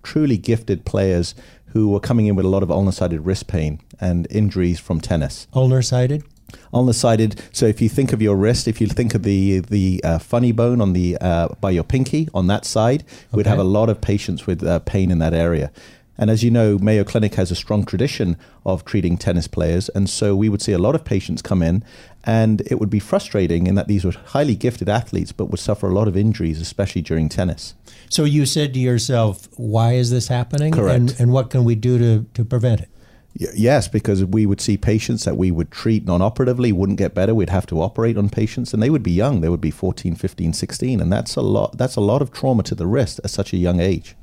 truly 0.02 0.36
gifted 0.36 0.84
players 0.84 1.34
who 1.72 1.88
were 1.88 2.00
coming 2.00 2.26
in 2.26 2.34
with 2.34 2.44
a 2.44 2.48
lot 2.48 2.62
of 2.62 2.70
ulnar 2.70 2.92
sided 2.92 3.20
wrist 3.20 3.46
pain 3.46 3.80
and 4.00 4.26
injuries 4.30 4.80
from 4.80 5.00
tennis. 5.00 5.46
Ulnar 5.54 5.82
sided? 5.82 6.24
Ulnar-sided. 6.72 7.40
So 7.52 7.66
if 7.66 7.80
you 7.80 7.88
think 7.88 8.12
of 8.12 8.22
your 8.22 8.36
wrist, 8.36 8.68
if 8.68 8.80
you 8.80 8.86
think 8.86 9.14
of 9.14 9.22
the 9.22 9.60
the 9.60 10.00
uh, 10.04 10.18
funny 10.18 10.52
bone 10.52 10.80
on 10.80 10.92
the 10.92 11.16
uh, 11.20 11.48
by 11.60 11.70
your 11.70 11.84
pinky 11.84 12.28
on 12.34 12.46
that 12.48 12.64
side, 12.64 13.02
okay. 13.02 13.36
we'd 13.36 13.46
have 13.46 13.58
a 13.58 13.64
lot 13.64 13.88
of 13.88 14.00
patients 14.00 14.46
with 14.46 14.62
uh, 14.64 14.78
pain 14.80 15.10
in 15.10 15.18
that 15.18 15.34
area. 15.34 15.70
And 16.20 16.28
as 16.30 16.44
you 16.44 16.50
know, 16.50 16.78
Mayo 16.78 17.02
Clinic 17.02 17.34
has 17.36 17.50
a 17.50 17.54
strong 17.56 17.86
tradition 17.86 18.36
of 18.66 18.84
treating 18.84 19.16
tennis 19.16 19.48
players, 19.48 19.88
and 19.88 20.08
so 20.08 20.36
we 20.36 20.50
would 20.50 20.60
see 20.60 20.72
a 20.72 20.78
lot 20.78 20.94
of 20.94 21.02
patients 21.02 21.40
come 21.40 21.62
in, 21.62 21.82
and 22.24 22.60
it 22.66 22.78
would 22.78 22.90
be 22.90 22.98
frustrating 22.98 23.66
in 23.66 23.74
that 23.76 23.88
these 23.88 24.04
were 24.04 24.12
highly 24.12 24.54
gifted 24.54 24.90
athletes, 24.90 25.32
but 25.32 25.46
would 25.46 25.60
suffer 25.60 25.88
a 25.88 25.94
lot 25.94 26.08
of 26.08 26.18
injuries, 26.18 26.60
especially 26.60 27.00
during 27.00 27.30
tennis. 27.30 27.74
So 28.10 28.24
you 28.24 28.44
said 28.44 28.74
to 28.74 28.80
yourself, 28.80 29.48
"Why 29.56 29.94
is 29.94 30.10
this 30.10 30.28
happening? 30.28 30.74
Correct. 30.74 30.94
And, 30.94 31.16
and 31.18 31.32
what 31.32 31.48
can 31.48 31.64
we 31.64 31.74
do 31.74 31.96
to 31.98 32.26
to 32.34 32.44
prevent 32.44 32.82
it?" 32.82 32.90
Yes, 33.32 33.88
because 33.88 34.22
we 34.22 34.44
would 34.44 34.60
see 34.60 34.76
patients 34.76 35.24
that 35.24 35.38
we 35.38 35.50
would 35.50 35.70
treat 35.70 36.04
non 36.04 36.20
operatively, 36.20 36.70
wouldn't 36.70 36.98
get 36.98 37.14
better. 37.14 37.34
We'd 37.34 37.48
have 37.48 37.66
to 37.68 37.80
operate 37.80 38.18
on 38.18 38.28
patients, 38.28 38.74
and 38.74 38.82
they 38.82 38.90
would 38.90 39.02
be 39.02 39.12
young. 39.12 39.40
They 39.40 39.48
would 39.48 39.60
be 39.60 39.70
14, 39.70 40.16
15, 40.16 40.52
16. 40.52 41.00
And 41.00 41.10
that's 41.10 41.36
a 41.36 41.40
lot, 41.40 41.78
that's 41.78 41.96
a 41.96 42.00
lot 42.00 42.20
of 42.20 42.30
trauma 42.30 42.62
to 42.64 42.74
the 42.74 42.86
wrist 42.86 43.20
at 43.24 43.30
such 43.30 43.54
a 43.54 43.56
young 43.56 43.80
age. 43.80 44.16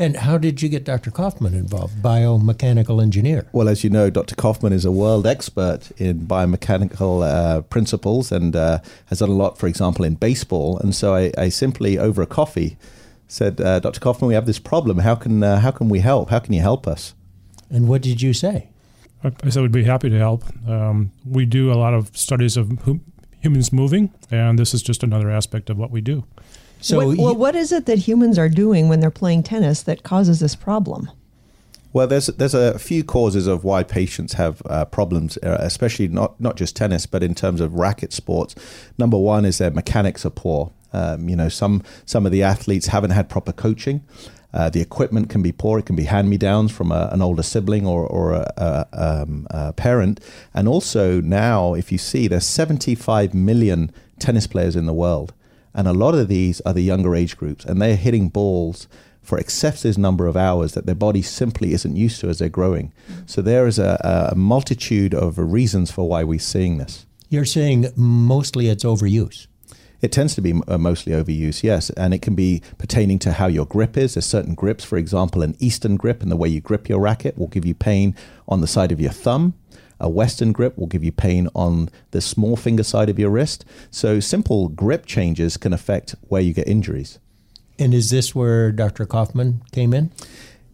And 0.00 0.16
how 0.16 0.38
did 0.38 0.62
you 0.62 0.68
get 0.68 0.84
Dr. 0.84 1.10
Kaufman 1.10 1.54
involved, 1.54 2.00
biomechanical 2.00 3.02
engineer? 3.02 3.48
Well, 3.50 3.68
as 3.68 3.82
you 3.82 3.90
know, 3.90 4.10
Dr. 4.10 4.36
Kaufman 4.36 4.72
is 4.72 4.84
a 4.84 4.92
world 4.92 5.26
expert 5.26 5.90
in 5.96 6.20
biomechanical 6.20 7.26
uh, 7.26 7.62
principles 7.62 8.30
and 8.30 8.54
uh, 8.54 8.78
has 9.06 9.18
done 9.18 9.30
a 9.30 9.32
lot, 9.32 9.58
for 9.58 9.66
example, 9.66 10.04
in 10.04 10.14
baseball. 10.14 10.78
And 10.78 10.94
so 10.94 11.16
I, 11.16 11.32
I 11.36 11.48
simply, 11.48 11.98
over 11.98 12.22
a 12.22 12.26
coffee, 12.26 12.76
said, 13.26 13.60
uh, 13.60 13.80
Dr. 13.80 13.98
Kaufman, 13.98 14.28
we 14.28 14.34
have 14.34 14.46
this 14.46 14.60
problem. 14.60 14.98
How 14.98 15.16
can, 15.16 15.42
uh, 15.42 15.58
how 15.58 15.72
can 15.72 15.88
we 15.88 15.98
help? 15.98 16.30
How 16.30 16.38
can 16.38 16.54
you 16.54 16.60
help 16.60 16.86
us? 16.86 17.14
And 17.68 17.88
what 17.88 18.00
did 18.00 18.22
you 18.22 18.32
say? 18.32 18.68
I 19.24 19.50
said 19.50 19.62
we'd 19.62 19.72
be 19.72 19.82
happy 19.82 20.10
to 20.10 20.18
help. 20.18 20.44
Um, 20.68 21.10
we 21.28 21.44
do 21.44 21.72
a 21.72 21.74
lot 21.74 21.92
of 21.92 22.16
studies 22.16 22.56
of 22.56 22.70
humans 23.40 23.72
moving, 23.72 24.12
and 24.30 24.58
this 24.58 24.72
is 24.72 24.80
just 24.80 25.02
another 25.02 25.28
aspect 25.28 25.70
of 25.70 25.76
what 25.76 25.90
we 25.90 26.00
do. 26.00 26.24
So, 26.80 27.08
what, 27.08 27.18
well, 27.18 27.34
what 27.34 27.56
is 27.56 27.72
it 27.72 27.86
that 27.86 27.98
humans 27.98 28.38
are 28.38 28.48
doing 28.48 28.88
when 28.88 29.00
they're 29.00 29.10
playing 29.10 29.42
tennis 29.42 29.82
that 29.82 30.02
causes 30.02 30.40
this 30.40 30.54
problem? 30.54 31.10
Well, 31.92 32.06
there's 32.06 32.26
there's 32.26 32.54
a 32.54 32.78
few 32.78 33.02
causes 33.02 33.46
of 33.46 33.64
why 33.64 33.82
patients 33.82 34.34
have 34.34 34.62
uh, 34.66 34.84
problems, 34.84 35.38
uh, 35.38 35.56
especially 35.60 36.08
not 36.08 36.38
not 36.40 36.56
just 36.56 36.76
tennis, 36.76 37.06
but 37.06 37.22
in 37.22 37.34
terms 37.34 37.60
of 37.60 37.74
racket 37.74 38.12
sports. 38.12 38.54
Number 38.98 39.18
one 39.18 39.44
is 39.44 39.58
their 39.58 39.70
mechanics 39.70 40.26
are 40.26 40.30
poor. 40.30 40.72
Um, 40.92 41.28
you 41.28 41.36
know, 41.36 41.48
some 41.48 41.82
some 42.04 42.26
of 42.26 42.32
the 42.32 42.42
athletes 42.42 42.88
haven't 42.88 43.10
had 43.10 43.28
proper 43.28 43.52
coaching. 43.52 44.04
Uh, 44.52 44.70
the 44.70 44.80
equipment 44.80 45.28
can 45.28 45.42
be 45.42 45.52
poor. 45.52 45.78
It 45.78 45.86
can 45.86 45.96
be 45.96 46.04
hand 46.04 46.30
me 46.30 46.38
downs 46.38 46.72
from 46.72 46.90
a, 46.90 47.08
an 47.12 47.20
older 47.20 47.42
sibling 47.42 47.86
or, 47.86 48.06
or 48.06 48.32
a, 48.32 48.52
a, 48.56 48.86
um, 48.92 49.46
a, 49.50 49.74
parent. 49.74 50.20
And 50.54 50.66
also, 50.66 51.20
now, 51.20 51.74
if 51.74 51.92
you 51.92 51.98
see, 51.98 52.28
there's 52.28 52.46
75 52.46 53.34
million 53.34 53.92
tennis 54.18 54.46
players 54.46 54.74
in 54.74 54.86
the 54.86 54.94
world. 54.94 55.34
And 55.74 55.86
a 55.86 55.92
lot 55.92 56.14
of 56.14 56.28
these 56.28 56.60
are 56.62 56.72
the 56.72 56.82
younger 56.82 57.14
age 57.14 57.36
groups. 57.36 57.64
And 57.64 57.80
they're 57.80 57.96
hitting 57.96 58.28
balls 58.28 58.88
for 59.22 59.38
excessive 59.38 59.98
number 59.98 60.26
of 60.26 60.36
hours 60.36 60.72
that 60.72 60.86
their 60.86 60.94
body 60.94 61.22
simply 61.22 61.72
isn't 61.72 61.96
used 61.96 62.20
to 62.20 62.28
as 62.28 62.38
they're 62.38 62.48
growing. 62.48 62.92
So 63.26 63.42
there 63.42 63.66
is 63.66 63.78
a, 63.78 64.30
a 64.32 64.34
multitude 64.34 65.14
of 65.14 65.38
reasons 65.38 65.90
for 65.90 66.08
why 66.08 66.24
we're 66.24 66.38
seeing 66.38 66.78
this. 66.78 67.04
You're 67.28 67.44
saying 67.44 67.88
mostly 67.94 68.68
it's 68.68 68.84
overuse. 68.84 69.46
It 70.00 70.12
tends 70.12 70.34
to 70.36 70.40
be 70.40 70.54
uh, 70.68 70.78
mostly 70.78 71.12
overuse, 71.12 71.62
yes, 71.62 71.90
and 71.90 72.14
it 72.14 72.22
can 72.22 72.34
be 72.34 72.62
pertaining 72.78 73.18
to 73.20 73.32
how 73.32 73.48
your 73.48 73.66
grip 73.66 73.96
is. 73.96 74.14
There's 74.14 74.24
certain 74.24 74.54
grips, 74.54 74.84
for 74.84 74.96
example, 74.96 75.42
an 75.42 75.56
Eastern 75.58 75.96
grip 75.96 76.22
and 76.22 76.30
the 76.30 76.36
way 76.36 76.48
you 76.48 76.60
grip 76.60 76.88
your 76.88 77.00
racket 77.00 77.36
will 77.36 77.48
give 77.48 77.66
you 77.66 77.74
pain 77.74 78.14
on 78.46 78.60
the 78.60 78.66
side 78.66 78.92
of 78.92 79.00
your 79.00 79.10
thumb. 79.10 79.54
A 80.00 80.08
Western 80.08 80.52
grip 80.52 80.78
will 80.78 80.86
give 80.86 81.02
you 81.02 81.12
pain 81.12 81.48
on 81.54 81.90
the 82.12 82.20
small 82.20 82.56
finger 82.56 82.82
side 82.82 83.08
of 83.08 83.18
your 83.18 83.30
wrist. 83.30 83.64
So 83.90 84.20
simple 84.20 84.68
grip 84.68 85.06
changes 85.06 85.56
can 85.56 85.72
affect 85.72 86.14
where 86.28 86.42
you 86.42 86.52
get 86.52 86.68
injuries. 86.68 87.18
And 87.78 87.94
is 87.94 88.10
this 88.10 88.34
where 88.34 88.72
Dr. 88.72 89.06
Kaufman 89.06 89.62
came 89.72 89.94
in? 89.94 90.10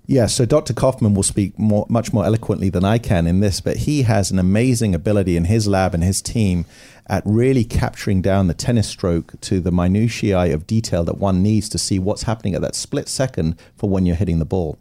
Yeah, 0.07 0.27
so 0.27 0.45
Dr. 0.45 0.75
Kaufman 0.75 1.15
will 1.15 1.23
speak 1.23 1.59
more, 1.59 1.87
much 1.89 2.13
more 2.13 2.27
eloquently 2.27 2.69
than 2.69 2.85
I 2.85 2.99
can 2.99 3.27
in 3.27 3.41
this, 3.41 3.63
but 3.63 3.79
he 3.79 4.03
has 4.03 4.31
an 4.31 4.39
amazing 4.39 4.95
ability 4.95 5.35
in 5.35 5.47
his 5.47 5.67
lab 5.67 5.95
and 5.95 6.05
his 6.05 6.21
team 6.21 6.67
at 7.07 7.23
really 7.25 7.65
capturing 7.65 8.21
down 8.21 8.47
the 8.47 8.55
tennis 8.55 8.89
stroke 8.89 9.41
to 9.43 9.61
the 9.61 9.73
minutiae 9.73 10.53
of 10.53 10.67
detail 10.67 11.05
that 11.05 11.17
one 11.17 11.43
needs 11.43 11.71
to 11.71 11.79
see 11.79 11.99
what's 11.99 12.25
happening 12.25 12.55
at 12.55 12.61
that 12.61 12.75
split 12.75 13.09
second 13.09 13.59
for 13.77 13.89
when 13.89 14.05
you're 14.05 14.17
hitting 14.17 14.41
the 14.41 14.45
ball. 14.45 14.79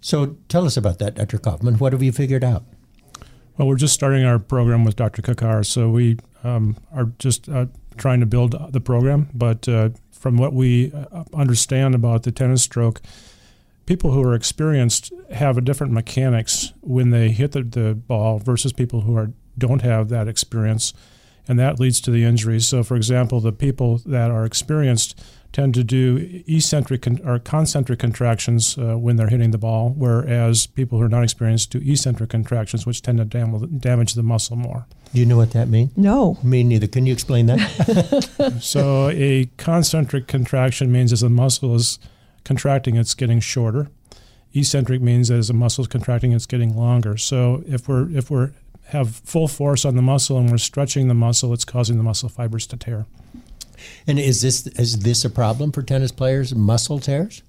So 0.00 0.36
tell 0.48 0.64
us 0.64 0.76
about 0.76 1.00
that, 1.00 1.16
Dr. 1.16 1.38
Kaufman. 1.38 1.74
What 1.78 1.92
have 1.92 2.02
you 2.02 2.12
figured 2.12 2.44
out? 2.44 2.62
Well, 3.58 3.66
we're 3.66 3.74
just 3.74 3.92
starting 3.92 4.24
our 4.24 4.38
program 4.38 4.84
with 4.84 4.94
Dr. 4.94 5.20
Kakar, 5.20 5.66
so 5.66 5.88
we 5.88 6.18
um, 6.44 6.76
are 6.92 7.06
just 7.18 7.48
uh, 7.48 7.66
trying 7.96 8.20
to 8.20 8.26
build 8.26 8.54
the 8.72 8.80
program. 8.80 9.30
But 9.34 9.68
uh, 9.68 9.90
from 10.12 10.36
what 10.36 10.52
we 10.52 10.92
uh, 10.92 11.24
understand 11.34 11.96
about 11.96 12.22
the 12.22 12.30
tennis 12.30 12.62
stroke, 12.62 13.02
people 13.84 14.12
who 14.12 14.22
are 14.22 14.34
experienced 14.34 15.12
have 15.32 15.58
a 15.58 15.60
different 15.60 15.92
mechanics 15.92 16.72
when 16.82 17.10
they 17.10 17.30
hit 17.30 17.50
the, 17.50 17.64
the 17.64 17.94
ball 17.96 18.38
versus 18.38 18.72
people 18.72 19.00
who 19.00 19.16
are 19.16 19.32
don't 19.58 19.82
have 19.82 20.08
that 20.08 20.28
experience, 20.28 20.94
and 21.48 21.58
that 21.58 21.80
leads 21.80 22.00
to 22.02 22.12
the 22.12 22.22
injuries. 22.22 22.68
So, 22.68 22.84
for 22.84 22.94
example, 22.94 23.40
the 23.40 23.50
people 23.50 23.98
that 24.06 24.30
are 24.30 24.44
experienced 24.44 25.20
tend 25.52 25.74
to 25.74 25.82
do 25.82 26.42
eccentric 26.46 27.02
con- 27.02 27.20
or 27.24 27.38
concentric 27.38 27.98
contractions 27.98 28.76
uh, 28.78 28.96
when 28.98 29.16
they're 29.16 29.28
hitting 29.28 29.50
the 29.50 29.58
ball, 29.58 29.94
whereas 29.96 30.66
people 30.66 30.98
who 30.98 31.04
are 31.04 31.08
not 31.08 31.22
experienced 31.22 31.70
do 31.70 31.80
eccentric 31.84 32.30
contractions, 32.30 32.86
which 32.86 33.02
tend 33.02 33.18
to 33.18 33.24
dam- 33.24 33.78
damage 33.78 34.14
the 34.14 34.22
muscle 34.22 34.56
more. 34.56 34.86
Do 35.12 35.20
you 35.20 35.26
know 35.26 35.36
what 35.36 35.52
that 35.52 35.68
means? 35.68 35.90
No. 35.96 36.38
Me 36.42 36.62
neither. 36.62 36.86
Can 36.86 37.06
you 37.06 37.12
explain 37.12 37.46
that? 37.46 38.58
so, 38.60 39.08
a 39.08 39.48
concentric 39.56 40.26
contraction 40.26 40.92
means 40.92 41.12
as 41.12 41.20
the 41.22 41.30
muscle 41.30 41.74
is 41.74 41.98
contracting, 42.44 42.96
it's 42.96 43.14
getting 43.14 43.40
shorter. 43.40 43.88
Eccentric 44.54 45.00
means 45.00 45.30
as 45.30 45.48
the 45.48 45.54
muscle 45.54 45.82
is 45.82 45.88
contracting, 45.88 46.32
it's 46.32 46.46
getting 46.46 46.76
longer. 46.76 47.16
So, 47.16 47.62
if 47.66 47.88
we're 47.88 48.10
if 48.10 48.30
we're 48.30 48.52
have 48.88 49.14
full 49.16 49.48
force 49.48 49.84
on 49.84 49.96
the 49.96 50.02
muscle 50.02 50.38
and 50.38 50.50
we're 50.50 50.58
stretching 50.58 51.08
the 51.08 51.14
muscle, 51.14 51.52
it's 51.52 51.64
causing 51.64 51.98
the 51.98 52.02
muscle 52.02 52.28
fibers 52.28 52.66
to 52.66 52.76
tear. 52.76 53.06
And 54.06 54.18
is 54.18 54.42
this 54.42 54.66
is 54.66 55.00
this 55.00 55.24
a 55.24 55.30
problem 55.30 55.72
for 55.72 55.82
tennis 55.82 56.12
players? 56.12 56.54
Muscle 56.54 56.98
tears? 56.98 57.42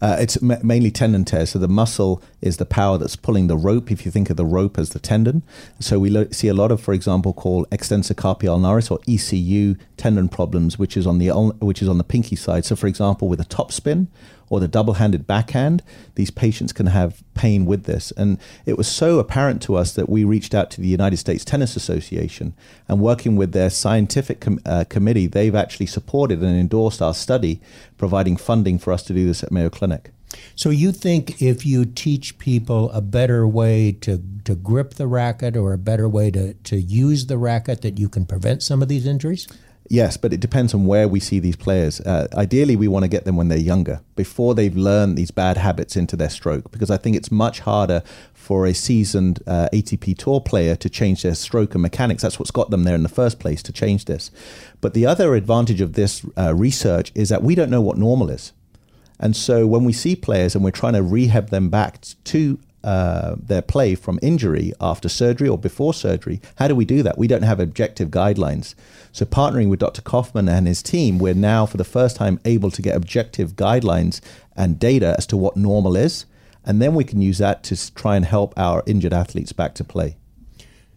Uh, 0.00 0.16
it's 0.20 0.42
ma- 0.42 0.58
mainly 0.62 0.90
tendon 0.90 1.24
tears. 1.24 1.50
So 1.50 1.58
the 1.58 1.68
muscle 1.68 2.22
is 2.42 2.58
the 2.58 2.66
power 2.66 2.98
that's 2.98 3.16
pulling 3.16 3.46
the 3.46 3.56
rope. 3.56 3.90
If 3.90 4.04
you 4.04 4.10
think 4.10 4.28
of 4.28 4.36
the 4.36 4.44
rope 4.44 4.78
as 4.78 4.90
the 4.90 4.98
tendon, 4.98 5.42
so 5.80 5.98
we 5.98 6.10
lo- 6.10 6.28
see 6.30 6.48
a 6.48 6.54
lot 6.54 6.70
of, 6.70 6.82
for 6.82 6.92
example, 6.92 7.32
called 7.32 7.66
extensor 7.72 8.14
carpi 8.14 8.42
ulnaris 8.42 8.90
or 8.90 9.00
ECU 9.08 9.76
tendon 9.96 10.28
problems, 10.28 10.78
which 10.78 10.96
is 10.96 11.06
on 11.06 11.18
the 11.18 11.30
ul- 11.30 11.56
which 11.60 11.80
is 11.80 11.88
on 11.88 11.98
the 11.98 12.04
pinky 12.04 12.36
side. 12.36 12.64
So, 12.66 12.76
for 12.76 12.86
example, 12.86 13.28
with 13.28 13.40
a 13.40 13.44
top 13.44 13.72
spin 13.72 14.08
or 14.48 14.60
the 14.60 14.68
double-handed 14.68 15.26
backhand, 15.26 15.82
these 16.14 16.30
patients 16.30 16.72
can 16.72 16.86
have 16.86 17.22
pain 17.34 17.66
with 17.66 17.84
this. 17.84 18.12
And 18.12 18.38
it 18.64 18.78
was 18.78 18.88
so 18.88 19.18
apparent 19.18 19.60
to 19.62 19.76
us 19.76 19.92
that 19.94 20.08
we 20.08 20.24
reached 20.24 20.54
out 20.54 20.70
to 20.72 20.80
the 20.80 20.88
United 20.88 21.16
States 21.16 21.44
Tennis 21.44 21.76
Association 21.76 22.54
and 22.88 23.00
working 23.00 23.36
with 23.36 23.52
their 23.52 23.70
scientific 23.70 24.40
com- 24.40 24.60
uh, 24.64 24.84
committee, 24.88 25.26
they've 25.26 25.54
actually 25.54 25.86
supported 25.86 26.42
and 26.42 26.58
endorsed 26.58 27.02
our 27.02 27.14
study, 27.14 27.60
providing 27.96 28.36
funding 28.36 28.78
for 28.78 28.92
us 28.92 29.02
to 29.04 29.12
do 29.12 29.26
this 29.26 29.42
at 29.42 29.52
Mayo 29.52 29.70
Clinic. 29.70 30.12
So 30.54 30.70
you 30.70 30.92
think 30.92 31.40
if 31.40 31.64
you 31.64 31.84
teach 31.84 32.38
people 32.38 32.90
a 32.90 33.00
better 33.00 33.46
way 33.46 33.92
to, 33.92 34.22
to 34.44 34.54
grip 34.54 34.94
the 34.94 35.06
racket 35.06 35.56
or 35.56 35.72
a 35.72 35.78
better 35.78 36.08
way 36.08 36.30
to, 36.32 36.54
to 36.54 36.76
use 36.76 37.26
the 37.26 37.38
racket 37.38 37.82
that 37.82 37.98
you 37.98 38.08
can 38.08 38.26
prevent 38.26 38.62
some 38.62 38.82
of 38.82 38.88
these 38.88 39.06
injuries? 39.06 39.46
Yes, 39.88 40.16
but 40.16 40.32
it 40.32 40.40
depends 40.40 40.74
on 40.74 40.86
where 40.86 41.06
we 41.06 41.20
see 41.20 41.38
these 41.38 41.56
players. 41.56 42.00
Uh, 42.00 42.26
ideally, 42.34 42.74
we 42.74 42.88
want 42.88 43.04
to 43.04 43.08
get 43.08 43.24
them 43.24 43.36
when 43.36 43.48
they're 43.48 43.58
younger, 43.58 44.00
before 44.16 44.54
they've 44.54 44.76
learned 44.76 45.16
these 45.16 45.30
bad 45.30 45.56
habits 45.56 45.96
into 45.96 46.16
their 46.16 46.30
stroke, 46.30 46.72
because 46.72 46.90
I 46.90 46.96
think 46.96 47.16
it's 47.16 47.30
much 47.30 47.60
harder 47.60 48.02
for 48.34 48.66
a 48.66 48.74
seasoned 48.74 49.42
uh, 49.46 49.68
ATP 49.72 50.18
Tour 50.18 50.40
player 50.40 50.74
to 50.76 50.90
change 50.90 51.22
their 51.22 51.34
stroke 51.34 51.74
and 51.74 51.82
mechanics. 51.82 52.22
That's 52.22 52.38
what's 52.38 52.50
got 52.50 52.70
them 52.70 52.82
there 52.82 52.96
in 52.96 53.04
the 53.04 53.08
first 53.08 53.38
place 53.38 53.62
to 53.62 53.72
change 53.72 54.06
this. 54.06 54.30
But 54.80 54.94
the 54.94 55.06
other 55.06 55.34
advantage 55.34 55.80
of 55.80 55.92
this 55.92 56.26
uh, 56.36 56.54
research 56.54 57.12
is 57.14 57.28
that 57.28 57.42
we 57.42 57.54
don't 57.54 57.70
know 57.70 57.80
what 57.82 57.96
normal 57.96 58.30
is. 58.30 58.52
And 59.18 59.34
so 59.36 59.66
when 59.66 59.84
we 59.84 59.92
see 59.92 60.14
players 60.14 60.54
and 60.54 60.64
we're 60.64 60.70
trying 60.72 60.92
to 60.92 61.02
rehab 61.02 61.50
them 61.50 61.70
back 61.70 62.00
to 62.24 62.58
uh, 62.86 63.34
their 63.36 63.62
play 63.62 63.96
from 63.96 64.20
injury 64.22 64.72
after 64.80 65.08
surgery 65.08 65.48
or 65.48 65.58
before 65.58 65.92
surgery. 65.92 66.40
How 66.54 66.68
do 66.68 66.76
we 66.76 66.84
do 66.84 67.02
that? 67.02 67.18
We 67.18 67.26
don't 67.26 67.42
have 67.42 67.58
objective 67.58 68.10
guidelines. 68.10 68.76
So, 69.10 69.24
partnering 69.26 69.68
with 69.68 69.80
Dr. 69.80 70.02
Kaufman 70.02 70.48
and 70.48 70.68
his 70.68 70.84
team, 70.84 71.18
we're 71.18 71.34
now 71.34 71.66
for 71.66 71.78
the 71.78 71.84
first 71.84 72.14
time 72.14 72.38
able 72.44 72.70
to 72.70 72.80
get 72.80 72.94
objective 72.94 73.56
guidelines 73.56 74.20
and 74.54 74.78
data 74.78 75.16
as 75.18 75.26
to 75.26 75.36
what 75.36 75.56
normal 75.56 75.96
is. 75.96 76.26
And 76.64 76.80
then 76.80 76.94
we 76.94 77.02
can 77.02 77.20
use 77.20 77.38
that 77.38 77.64
to 77.64 77.94
try 77.94 78.14
and 78.14 78.24
help 78.24 78.54
our 78.56 78.84
injured 78.86 79.12
athletes 79.12 79.52
back 79.52 79.74
to 79.74 79.84
play. 79.84 80.16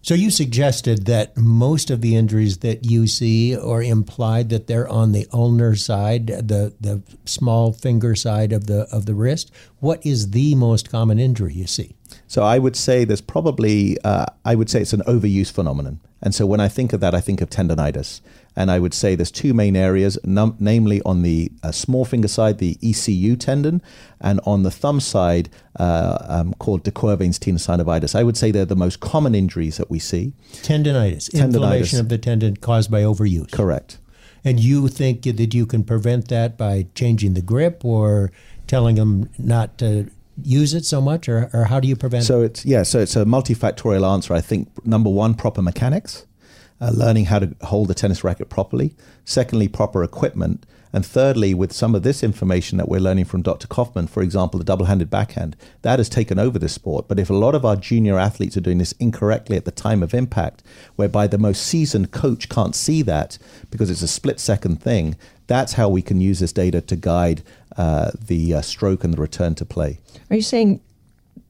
So 0.01 0.13
you 0.13 0.31
suggested 0.31 1.05
that 1.07 1.35
most 1.35 1.89
of 1.89 1.99
the 1.99 2.15
injuries 2.15 2.59
that 2.59 2.85
you 2.85 3.05
see 3.05 3.55
are 3.55 3.83
implied 3.83 4.49
that 4.49 4.67
they're 4.67 4.87
on 4.87 5.11
the 5.11 5.27
ulnar 5.33 5.75
side, 5.75 6.27
the 6.27 6.73
the 6.79 7.01
small 7.25 7.73
finger 7.73 8.15
side 8.15 8.53
of 8.53 8.67
the 8.67 8.87
of 8.91 9.05
the 9.05 9.13
wrist. 9.13 9.51
What 9.79 10.05
is 10.05 10.31
the 10.31 10.55
most 10.55 10.89
common 10.89 11.19
injury 11.19 11.53
you 11.53 11.67
see? 11.67 11.95
So 12.27 12.43
I 12.43 12.59
would 12.59 12.75
say 12.75 13.03
there's 13.03 13.21
probably 13.21 13.97
uh, 14.03 14.25
I 14.45 14.55
would 14.55 14.69
say 14.69 14.81
it's 14.81 14.93
an 14.93 15.01
overuse 15.01 15.51
phenomenon. 15.51 15.99
And 16.21 16.33
so 16.33 16.45
when 16.45 16.59
I 16.59 16.69
think 16.69 16.93
of 16.93 17.01
that, 17.01 17.13
I 17.13 17.21
think 17.21 17.41
of 17.41 17.49
tendonitis. 17.49 18.21
And 18.55 18.69
I 18.69 18.79
would 18.79 18.93
say 18.93 19.15
there's 19.15 19.31
two 19.31 19.53
main 19.53 19.75
areas, 19.75 20.17
num- 20.23 20.57
namely 20.59 21.01
on 21.03 21.21
the 21.21 21.51
uh, 21.63 21.71
small 21.71 22.03
finger 22.03 22.27
side, 22.27 22.57
the 22.57 22.77
ECU 22.83 23.35
tendon, 23.35 23.81
and 24.19 24.41
on 24.45 24.63
the 24.63 24.71
thumb 24.71 24.99
side, 24.99 25.49
uh, 25.79 26.17
um, 26.27 26.53
called 26.55 26.83
de 26.83 26.91
Quervain's 26.91 27.39
tenosynovitis. 27.39 28.15
I 28.15 28.23
would 28.23 28.35
say 28.35 28.51
they're 28.51 28.65
the 28.65 28.75
most 28.75 28.99
common 28.99 29.33
injuries 29.35 29.77
that 29.77 29.89
we 29.89 29.99
see. 29.99 30.33
Tendonitis, 30.53 31.29
Tendonitis. 31.29 31.43
inflammation 31.43 31.99
of 31.99 32.09
the 32.09 32.17
tendon 32.17 32.57
caused 32.57 32.91
by 32.91 33.01
overuse. 33.01 33.51
Correct. 33.51 33.97
And 34.43 34.59
you 34.59 34.87
think 34.87 35.23
that 35.23 35.53
you 35.53 35.65
can 35.65 35.83
prevent 35.83 36.29
that 36.29 36.57
by 36.57 36.87
changing 36.95 37.33
the 37.33 37.41
grip 37.41 37.83
or 37.83 38.31
telling 38.67 38.95
them 38.95 39.29
not 39.37 39.77
to 39.79 40.09
use 40.43 40.73
it 40.73 40.85
so 40.85 41.01
much, 41.01 41.27
or, 41.27 41.49
or 41.53 41.65
how 41.65 41.79
do 41.79 41.87
you 41.87 41.95
prevent 41.95 42.23
So 42.23 42.41
it's 42.41 42.65
yeah, 42.65 42.83
so 42.83 42.99
it's 42.99 43.15
a 43.15 43.25
multifactorial 43.25 44.09
answer. 44.09 44.33
I 44.33 44.41
think 44.41 44.69
number 44.85 45.09
one, 45.09 45.33
proper 45.33 45.61
mechanics, 45.61 46.25
uh, 46.81 46.91
learning 46.93 47.25
how 47.25 47.39
to 47.39 47.55
hold 47.61 47.87
the 47.87 47.93
tennis 47.93 48.23
racket 48.23 48.49
properly. 48.49 48.95
Secondly, 49.25 49.67
proper 49.67 50.03
equipment, 50.03 50.65
and 50.91 51.05
thirdly, 51.05 51.53
with 51.53 51.71
some 51.71 51.93
of 51.93 52.01
this 52.01 52.23
information 52.23 52.77
that 52.79 52.89
we're 52.89 52.99
learning 52.99 53.25
from 53.25 53.43
Dr. 53.43 53.67
Kaufman, 53.67 54.07
for 54.07 54.23
example, 54.23 54.57
the 54.57 54.63
double-handed 54.63 55.09
backhand, 55.09 55.55
that 55.83 55.99
has 55.99 56.09
taken 56.09 56.39
over 56.39 56.57
this 56.57 56.73
sport. 56.73 57.07
But 57.07 57.19
if 57.19 57.29
a 57.29 57.35
lot 57.35 57.53
of 57.53 57.63
our 57.63 57.75
junior 57.75 58.17
athletes 58.17 58.57
are 58.57 58.61
doing 58.61 58.79
this 58.79 58.93
incorrectly 58.93 59.55
at 59.55 59.65
the 59.65 59.71
time 59.71 60.01
of 60.01 60.15
impact, 60.15 60.63
whereby 60.95 61.27
the 61.27 61.37
most 61.37 61.61
seasoned 61.61 62.11
coach 62.11 62.49
can't 62.49 62.75
see 62.75 63.03
that 63.03 63.37
because 63.69 63.91
it's 63.91 64.01
a 64.01 64.07
split-second 64.07 64.81
thing, 64.81 65.15
that's 65.45 65.73
how 65.73 65.89
we 65.89 66.01
can 66.01 66.21
use 66.21 66.39
this 66.39 66.53
data 66.53 66.81
to 66.81 66.95
guide 66.95 67.43
uh, 67.77 68.11
the 68.19 68.55
uh, 68.55 68.61
stroke 68.61 69.03
and 69.03 69.13
the 69.13 69.21
return 69.21 69.53
to 69.55 69.65
play. 69.65 69.99
Are 70.31 70.35
you 70.35 70.41
saying 70.41 70.81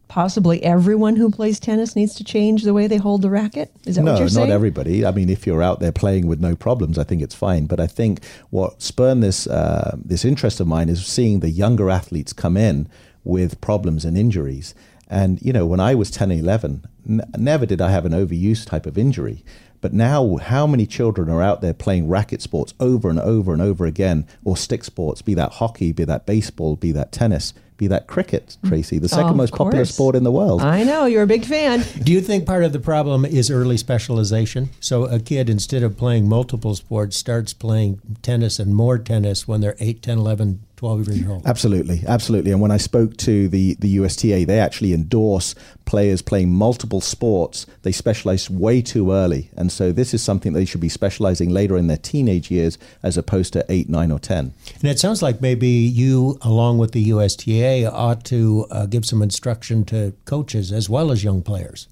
possibly 0.10 0.62
everyone 0.64 1.16
who 1.16 1.30
plays 1.32 1.60
tennis 1.60 1.96
needs 1.96 2.16
to 2.16 2.24
change 2.24 2.64
the 2.64 2.74
way 2.74 2.88
they 2.88 2.98
hold 2.98 3.22
the 3.22 3.30
racket? 3.30 3.72
Is 3.86 3.96
that 3.96 4.04
no, 4.04 4.14
what 4.14 4.20
you're 4.20 4.28
saying? 4.28 4.48
No, 4.48 4.54
not 4.54 4.56
everybody. 4.56 5.06
I 5.06 5.12
mean, 5.12 5.30
if 5.30 5.48
you're 5.48 5.64
out 5.64 5.80
there 5.80 5.94
playing 5.94 6.28
with 6.28 6.42
no 6.42 6.56
problems, 6.56 6.98
I 6.98 7.06
think 7.06 7.22
it's 7.22 7.36
fine. 7.36 7.68
But 7.68 7.80
I 7.80 7.88
think 7.88 8.26
what 8.50 8.82
spurred 8.82 9.22
this 9.22 9.48
uh, 9.48 9.96
this 10.04 10.26
interest 10.26 10.60
of 10.60 10.68
mine 10.68 10.90
is 10.90 11.06
seeing 11.06 11.40
the 11.40 11.50
younger 11.50 11.90
athletes 11.90 12.34
come 12.34 12.58
in 12.58 12.90
with 13.24 13.62
problems 13.62 14.04
and 14.04 14.18
injuries. 14.18 14.76
And 15.08 15.42
you 15.42 15.54
know, 15.54 15.66
when 15.66 15.80
I 15.80 15.96
was 15.96 16.12
10, 16.12 16.32
11, 16.32 16.86
n- 17.08 17.22
never 17.38 17.66
did 17.66 17.80
I 17.82 17.92
have 17.92 18.06
an 18.06 18.12
overuse 18.12 18.66
type 18.66 18.86
of 18.86 18.98
injury. 18.98 19.46
But 19.82 19.94
now, 19.94 20.36
how 20.38 20.68
many 20.68 20.86
children 20.86 21.30
are 21.30 21.42
out 21.42 21.62
there 21.62 21.74
playing 21.74 22.10
racket 22.10 22.42
sports 22.42 22.74
over 22.82 23.10
and 23.10 23.20
over 23.20 23.54
and 23.54 23.62
over 23.62 23.86
again, 23.86 24.28
or 24.44 24.58
stick 24.58 24.84
sports, 24.84 25.22
be 25.22 25.34
that 25.36 25.54
hockey, 25.54 25.94
be 25.94 26.04
that 26.04 26.26
baseball, 26.26 26.76
be 26.76 26.92
that 26.92 27.14
tennis, 27.14 27.54
be 27.80 27.88
that 27.88 28.06
cricket, 28.06 28.58
Tracy, 28.66 29.00
the 29.00 29.10
second 29.10 29.32
of 29.32 29.36
most 29.38 29.54
popular 29.54 29.86
sport 29.86 30.16
in 30.16 30.24
the 30.24 30.32
world? 30.32 30.62
I 30.62 30.84
know 30.84 31.06
you're 31.06 31.24
a 31.24 31.28
big 31.28 31.46
fan. 31.46 31.84
Do 32.04 32.12
you 32.12 32.22
think 32.22 32.46
part 32.46 32.64
of 32.64 32.74
the 32.74 32.80
problem 32.80 33.26
is 33.26 33.50
early 33.50 33.78
specialization? 33.78 34.70
So 34.80 35.06
a 35.06 35.20
kid, 35.20 35.50
instead 35.50 35.82
of 35.82 35.98
playing 35.98 36.30
multiple 36.30 36.76
sports, 36.76 37.18
starts 37.18 37.54
playing 37.54 38.02
tennis 38.22 38.60
and 38.60 38.76
more 38.76 39.00
tennis 39.00 39.48
when 39.48 39.62
they're 39.62 39.78
8, 39.80 40.04
10, 40.04 40.18
11, 40.20 40.60
12 40.80 41.08
years 41.10 41.28
old? 41.28 41.46
Absolutely, 41.46 42.02
absolutely. 42.08 42.54
And 42.54 42.62
when 42.62 42.72
I 42.72 42.78
spoke 42.78 43.18
to 43.18 43.50
the, 43.50 43.76
the 43.80 43.90
USTA, 43.90 44.46
they 44.46 44.60
actually 44.62 44.94
endorse 44.94 45.54
players 45.84 46.22
playing 46.22 46.54
multiple 46.54 47.02
sports, 47.02 47.66
they 47.82 47.92
specialize 47.92 48.50
way 48.50 48.82
too 48.82 49.12
early. 49.12 49.50
And 49.58 49.74
so 49.74 49.92
this 49.92 50.14
is 50.14 50.24
something 50.24 50.54
they 50.54 50.64
should 50.64 50.80
be 50.80 50.88
specializing 50.88 51.50
later 51.50 51.76
in 51.78 51.88
their 51.88 51.98
teenage 51.98 52.50
years 52.50 52.78
as 53.04 53.18
opposed 53.18 53.52
to 53.54 53.66
8, 53.68 53.90
9, 53.90 54.10
or 54.10 54.20
10. 54.20 54.54
And 54.76 54.84
it 54.86 55.00
sounds 55.00 55.22
like 55.22 55.42
maybe 55.42 55.68
you, 55.68 56.38
along 56.44 56.78
with 56.78 56.94
the 56.94 57.10
USTA, 57.10 57.92
ought 57.92 58.24
to 58.26 58.66
uh, 58.72 58.86
give 58.86 59.04
some 59.04 59.22
instruction 59.22 59.84
to 59.86 60.14
coaches 60.24 60.72
as 60.72 60.90
well 60.90 61.12
as 61.12 61.26
young 61.26 61.42
players. 61.42 61.90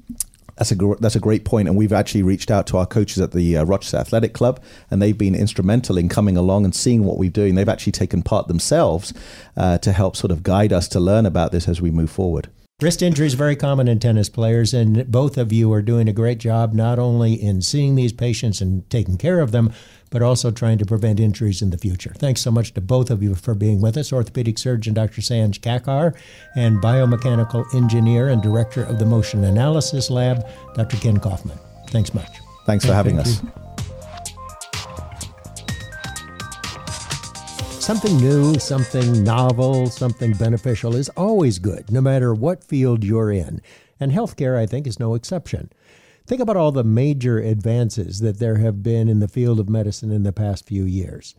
That's 0.57 0.71
a 0.71 0.75
gr- 0.75 0.95
that's 0.99 1.15
a 1.15 1.19
great 1.19 1.45
point, 1.45 1.67
and 1.67 1.77
we've 1.77 1.93
actually 1.93 2.23
reached 2.23 2.49
out 2.49 2.67
to 2.67 2.77
our 2.77 2.85
coaches 2.85 3.19
at 3.19 3.31
the 3.31 3.57
uh, 3.57 3.63
Rochester 3.63 3.97
Athletic 3.97 4.33
Club, 4.33 4.61
and 4.89 5.01
they've 5.01 5.17
been 5.17 5.35
instrumental 5.35 5.97
in 5.97 6.09
coming 6.09 6.35
along 6.35 6.65
and 6.65 6.73
seeing 6.73 7.03
what 7.03 7.17
we're 7.17 7.29
doing. 7.29 7.55
They've 7.55 7.69
actually 7.69 7.93
taken 7.93 8.23
part 8.23 8.47
themselves 8.47 9.13
uh, 9.55 9.77
to 9.79 9.91
help 9.91 10.15
sort 10.15 10.31
of 10.31 10.43
guide 10.43 10.73
us 10.73 10.87
to 10.89 10.99
learn 10.99 11.25
about 11.25 11.51
this 11.51 11.67
as 11.67 11.81
we 11.81 11.91
move 11.91 12.09
forward. 12.09 12.49
Wrist 12.79 13.01
injury 13.01 13.25
is 13.25 13.33
very 13.33 13.55
common 13.55 13.87
in 13.87 13.97
tennis 13.97 14.29
players, 14.29 14.71
and 14.71 15.11
both 15.11 15.35
of 15.37 15.51
you 15.51 15.73
are 15.73 15.81
doing 15.81 16.07
a 16.07 16.13
great 16.13 16.37
job 16.37 16.73
not 16.73 16.99
only 16.99 17.33
in 17.33 17.59
seeing 17.63 17.95
these 17.95 18.13
patients 18.13 18.61
and 18.61 18.87
taking 18.91 19.17
care 19.17 19.39
of 19.39 19.51
them, 19.51 19.73
but 20.09 20.21
also 20.21 20.51
trying 20.51 20.77
to 20.77 20.85
prevent 20.85 21.19
injuries 21.19 21.61
in 21.61 21.69
the 21.69 21.77
future. 21.77 22.13
Thanks 22.17 22.41
so 22.41 22.51
much 22.51 22.73
to 22.73 22.81
both 22.81 23.09
of 23.09 23.21
you 23.21 23.35
for 23.35 23.53
being 23.53 23.81
with 23.81 23.97
us. 23.97 24.11
Orthopedic 24.11 24.57
surgeon 24.57 24.93
Dr. 24.93 25.21
Sanj 25.21 25.59
Kakar 25.59 26.15
and 26.55 26.77
biomechanical 26.81 27.65
engineer 27.75 28.29
and 28.29 28.41
director 28.41 28.83
of 28.83 28.99
the 28.99 29.05
Motion 29.05 29.43
Analysis 29.43 30.09
Lab, 30.09 30.47
Dr. 30.75 30.97
Ken 30.97 31.19
Kaufman. 31.19 31.57
Thanks 31.89 32.13
much. 32.13 32.29
Thanks 32.65 32.85
for 32.85 32.93
having 32.93 33.15
Thank 33.15 33.27
us. 33.27 33.43
you. 33.43 33.51
Something 37.87 38.17
new, 38.17 38.59
something 38.59 39.23
novel, 39.23 39.89
something 39.89 40.33
beneficial 40.33 40.93
is 40.93 41.07
always 41.09 41.57
good, 41.57 41.89
no 41.89 42.01
matter 42.01 42.33
what 42.33 42.61
field 42.61 43.01
you're 43.01 43.31
in. 43.31 43.61
And 43.97 44.11
healthcare, 44.11 44.57
I 44.57 44.65
think, 44.65 44.87
is 44.87 44.99
no 44.99 45.15
exception. 45.15 45.71
Think 46.27 46.41
about 46.41 46.57
all 46.57 46.73
the 46.73 46.83
major 46.83 47.39
advances 47.39 48.19
that 48.19 48.37
there 48.37 48.57
have 48.57 48.83
been 48.83 49.07
in 49.07 49.19
the 49.19 49.29
field 49.29 49.61
of 49.61 49.69
medicine 49.69 50.11
in 50.11 50.23
the 50.23 50.33
past 50.33 50.67
few 50.67 50.83
years 50.83 51.35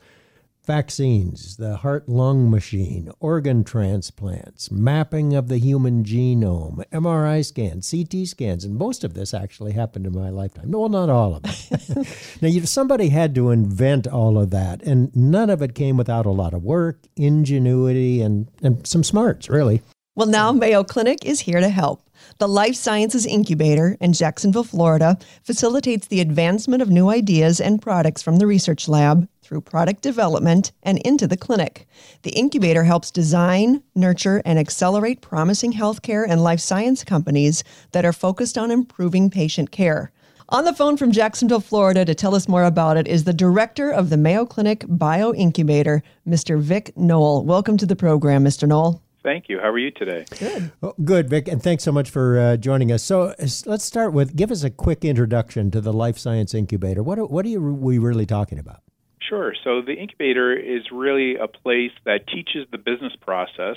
vaccines, 0.69 1.57
the 1.57 1.79
heart 1.79 2.11
lung 2.11 2.51
machine, 2.51 3.11
organ 3.21 3.65
transplants, 3.65 4.71
mapping 4.71 5.35
of 5.35 5.49
the 5.49 5.57
human 5.57 6.05
genome, 6.05 6.85
MRI 6.93 7.43
scans, 7.43 7.91
CT 7.91 8.27
scans, 8.27 8.67
and 8.67 8.77
most 8.77 9.03
of 9.03 9.15
this 9.15 9.33
actually 9.33 9.73
happened 9.73 10.07
in 10.07 10.15
my 10.15 10.29
lifetime. 10.29 10.71
No, 10.71 10.81
well, 10.81 10.89
not 10.91 11.09
all 11.09 11.35
of 11.35 11.43
it. 11.47 12.07
now, 12.43 12.49
you, 12.49 12.67
somebody 12.67 13.09
had 13.09 13.35
to 13.37 13.49
invent 13.49 14.07
all 14.07 14.39
of 14.39 14.51
that, 14.51 14.83
and 14.83 15.15
none 15.17 15.49
of 15.49 15.63
it 15.63 15.75
came 15.75 15.97
without 15.97 16.27
a 16.27 16.31
lot 16.31 16.53
of 16.53 16.63
work, 16.63 16.99
ingenuity, 17.17 18.21
and, 18.21 18.51
and 18.63 18.87
some 18.87 19.03
smarts, 19.03 19.49
really. 19.49 19.81
Well, 20.17 20.27
now 20.27 20.53
Mayo 20.53 20.85
Clinic 20.85 21.25
is 21.25 21.41
here 21.41 21.61
to 21.61 21.71
help. 21.71 22.03
The 22.39 22.49
Life 22.49 22.75
Sciences 22.75 23.27
Incubator 23.27 23.97
in 24.01 24.13
Jacksonville, 24.13 24.65
Florida, 24.65 25.19
facilitates 25.43 26.07
the 26.07 26.21
advancement 26.21 26.83
of 26.83 26.91
new 26.91 27.09
ideas 27.09 27.61
and 27.61 27.83
products 27.83 28.23
from 28.23 28.37
the 28.37 28.47
research 28.47 28.89
lab 28.89 29.29
through 29.43 29.63
product 29.63 30.03
development 30.03 30.73
and 30.83 30.99
into 30.99 31.27
the 31.27 31.37
clinic. 31.37 31.89
The 32.23 32.31
incubator 32.31 32.85
helps 32.85 33.11
design, 33.11 33.83
nurture, 33.95 34.43
and 34.45 34.59
accelerate 34.59 35.21
promising 35.21 35.73
healthcare 35.73 36.27
and 36.29 36.43
life 36.43 36.61
science 36.61 37.03
companies 37.03 37.65
that 37.93 38.05
are 38.05 38.13
focused 38.13 38.59
on 38.59 38.71
improving 38.71 39.31
patient 39.31 39.71
care. 39.71 40.13
On 40.51 40.65
the 40.65 40.73
phone 40.73 40.97
from 40.97 41.13
Jacksonville, 41.13 41.61
Florida, 41.61 42.05
to 42.05 42.15
tell 42.15 42.35
us 42.35 42.49
more 42.49 42.65
about 42.65 42.97
it 42.97 43.07
is 43.07 43.25
the 43.25 43.35
director 43.35 43.91
of 43.91 44.09
the 44.09 44.17
Mayo 44.17 44.47
Clinic 44.47 44.85
Bio 44.89 45.35
Incubator, 45.35 46.03
Mr. 46.27 46.59
Vic 46.59 46.97
Knoll. 46.97 47.45
Welcome 47.45 47.77
to 47.77 47.87
the 47.87 47.97
program, 47.97 48.45
Mr. 48.45 48.67
Knoll. 48.67 49.03
Thank 49.29 49.51
you. 49.51 49.59
How 49.61 49.69
are 49.69 49.79
you 49.79 49.91
today? 49.91 50.25
Good. 50.39 50.73
Well, 50.81 50.95
good, 51.05 51.29
Vic, 51.29 51.49
and 51.49 51.63
thanks 51.63 51.85
so 51.85 51.93
much 51.93 52.09
for 52.09 52.39
uh, 52.39 52.57
joining 52.57 52.91
us. 52.91 53.03
So 53.03 53.35
let's 53.67 53.85
start 53.85 54.15
with 54.15 54.35
give 54.35 54.51
us 54.51 54.65
a 54.65 54.71
quick 54.71 55.05
introduction 55.05 55.71
to 55.73 55.83
the 55.83 55.93
Life 55.93 56.17
Science 56.17 56.55
Incubator. 56.55 57.03
What 57.03 57.19
are, 57.19 57.27
what 57.27 57.45
are 57.45 57.49
you, 57.51 57.61
we 57.61 57.99
really 57.99 58.25
talking 58.25 58.59
about? 58.59 58.81
Sure. 59.21 59.53
So 59.65 59.83
the 59.83 59.93
incubator 59.93 60.57
is 60.57 60.85
really 60.91 61.37
a 61.37 61.47
place 61.47 61.91
that 62.07 62.27
teaches 62.27 62.67
the 62.73 62.79
business 62.79 63.13
process 63.21 63.77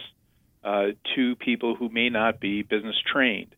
uh, 0.64 0.92
to 1.16 1.36
people 1.36 1.76
who 1.76 1.90
may 1.90 2.08
not 2.08 2.40
be 2.40 2.62
business 2.62 2.96
trained. 3.12 3.54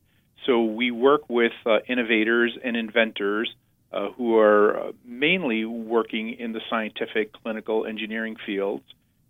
So 0.48 0.64
we 0.64 0.90
work 0.90 1.30
with 1.30 1.54
uh, 1.64 1.82
innovators 1.88 2.58
and 2.64 2.76
inventors 2.76 3.54
uh, 3.92 4.10
who 4.18 4.36
are 4.40 4.80
uh, 4.80 4.92
mainly 5.06 5.64
working 5.66 6.32
in 6.40 6.54
the 6.54 6.62
scientific, 6.72 7.34
clinical, 7.34 7.86
engineering 7.86 8.36
fields, 8.48 8.84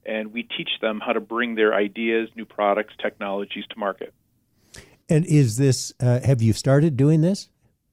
and 0.05 0.33
we 0.33 0.43
teach 0.43 0.69
them 0.81 0.99
how 0.99 1.13
to 1.13 1.19
bring 1.19 1.55
their 1.55 1.73
ideas, 1.73 2.29
new 2.35 2.45
products, 2.45 2.93
technologies 3.01 3.65
to 3.69 3.79
market. 3.79 4.13
And 5.09 5.25
is 5.25 5.57
this, 5.57 5.93
uh, 5.99 6.19
have 6.21 6.41
you 6.41 6.53
started 6.53 6.97
doing 6.97 7.21
this? 7.21 7.49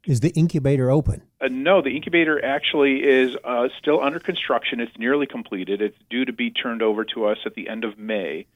Is 0.06 0.20
the 0.20 0.30
incubator 0.30 0.90
open? 0.90 1.22
Uh, 1.40 1.48
no, 1.50 1.82
the 1.82 1.90
incubator 1.90 2.42
actually 2.42 3.02
is 3.02 3.36
uh, 3.44 3.68
still 3.78 4.00
under 4.00 4.18
construction. 4.18 4.80
It's 4.80 4.96
nearly 4.98 5.26
completed. 5.26 5.82
It's 5.82 5.98
due 6.08 6.24
to 6.24 6.32
be 6.32 6.50
turned 6.50 6.80
over 6.80 7.04
to 7.06 7.26
us 7.26 7.38
at 7.44 7.54
the 7.54 7.68
end 7.68 7.84
of 7.84 7.98
May. 7.98 8.46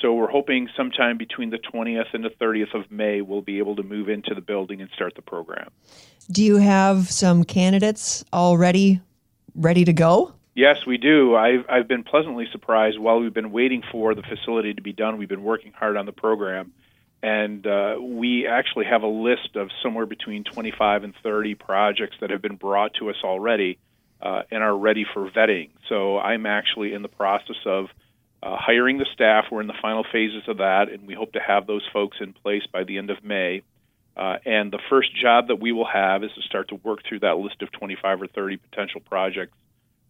So 0.00 0.14
we're 0.14 0.30
hoping 0.30 0.68
sometime 0.76 1.18
between 1.18 1.50
the 1.50 1.58
20th 1.58 2.14
and 2.14 2.24
the 2.24 2.30
30th 2.30 2.74
of 2.74 2.90
May 2.90 3.20
we'll 3.20 3.42
be 3.42 3.58
able 3.58 3.76
to 3.76 3.82
move 3.82 4.08
into 4.08 4.34
the 4.34 4.40
building 4.40 4.80
and 4.80 4.90
start 4.94 5.14
the 5.14 5.22
program. 5.22 5.70
Do 6.30 6.42
you 6.42 6.56
have 6.56 7.10
some 7.10 7.44
candidates 7.44 8.24
already 8.32 9.00
ready 9.54 9.84
to 9.84 9.92
go? 9.92 10.34
Yes, 10.54 10.84
we 10.84 10.98
do. 10.98 11.36
I've, 11.36 11.64
I've 11.68 11.88
been 11.88 12.02
pleasantly 12.02 12.46
surprised 12.50 12.98
while 12.98 13.20
we've 13.20 13.32
been 13.32 13.52
waiting 13.52 13.82
for 13.90 14.14
the 14.14 14.22
facility 14.22 14.74
to 14.74 14.82
be 14.82 14.92
done. 14.92 15.16
We've 15.16 15.28
been 15.28 15.44
working 15.44 15.72
hard 15.72 15.96
on 15.96 16.06
the 16.06 16.12
program, 16.12 16.72
and 17.22 17.64
uh, 17.64 17.96
we 18.00 18.48
actually 18.48 18.86
have 18.86 19.02
a 19.02 19.08
list 19.08 19.54
of 19.54 19.68
somewhere 19.82 20.06
between 20.06 20.42
25 20.42 21.04
and 21.04 21.14
30 21.22 21.54
projects 21.54 22.16
that 22.20 22.30
have 22.30 22.42
been 22.42 22.56
brought 22.56 22.94
to 22.94 23.10
us 23.10 23.16
already 23.22 23.78
uh, 24.20 24.42
and 24.50 24.62
are 24.62 24.76
ready 24.76 25.06
for 25.14 25.30
vetting. 25.30 25.70
So 25.88 26.18
I'm 26.18 26.46
actually 26.46 26.94
in 26.94 27.02
the 27.02 27.08
process 27.08 27.56
of 27.64 27.86
uh, 28.42 28.56
hiring 28.56 28.98
the 28.98 29.06
staff. 29.14 29.44
We're 29.52 29.60
in 29.60 29.68
the 29.68 29.74
final 29.80 30.04
phases 30.10 30.42
of 30.48 30.58
that, 30.58 30.88
and 30.90 31.06
we 31.06 31.14
hope 31.14 31.32
to 31.34 31.40
have 31.40 31.68
those 31.68 31.86
folks 31.92 32.16
in 32.20 32.32
place 32.32 32.62
by 32.72 32.82
the 32.82 32.98
end 32.98 33.10
of 33.10 33.22
May. 33.22 33.62
Uh, 34.16 34.38
and 34.44 34.72
the 34.72 34.80
first 34.90 35.14
job 35.14 35.46
that 35.48 35.60
we 35.60 35.70
will 35.70 35.86
have 35.86 36.24
is 36.24 36.32
to 36.34 36.42
start 36.42 36.68
to 36.70 36.74
work 36.74 37.00
through 37.08 37.20
that 37.20 37.38
list 37.38 37.62
of 37.62 37.70
25 37.70 38.22
or 38.22 38.26
30 38.26 38.56
potential 38.56 39.00
projects 39.00 39.52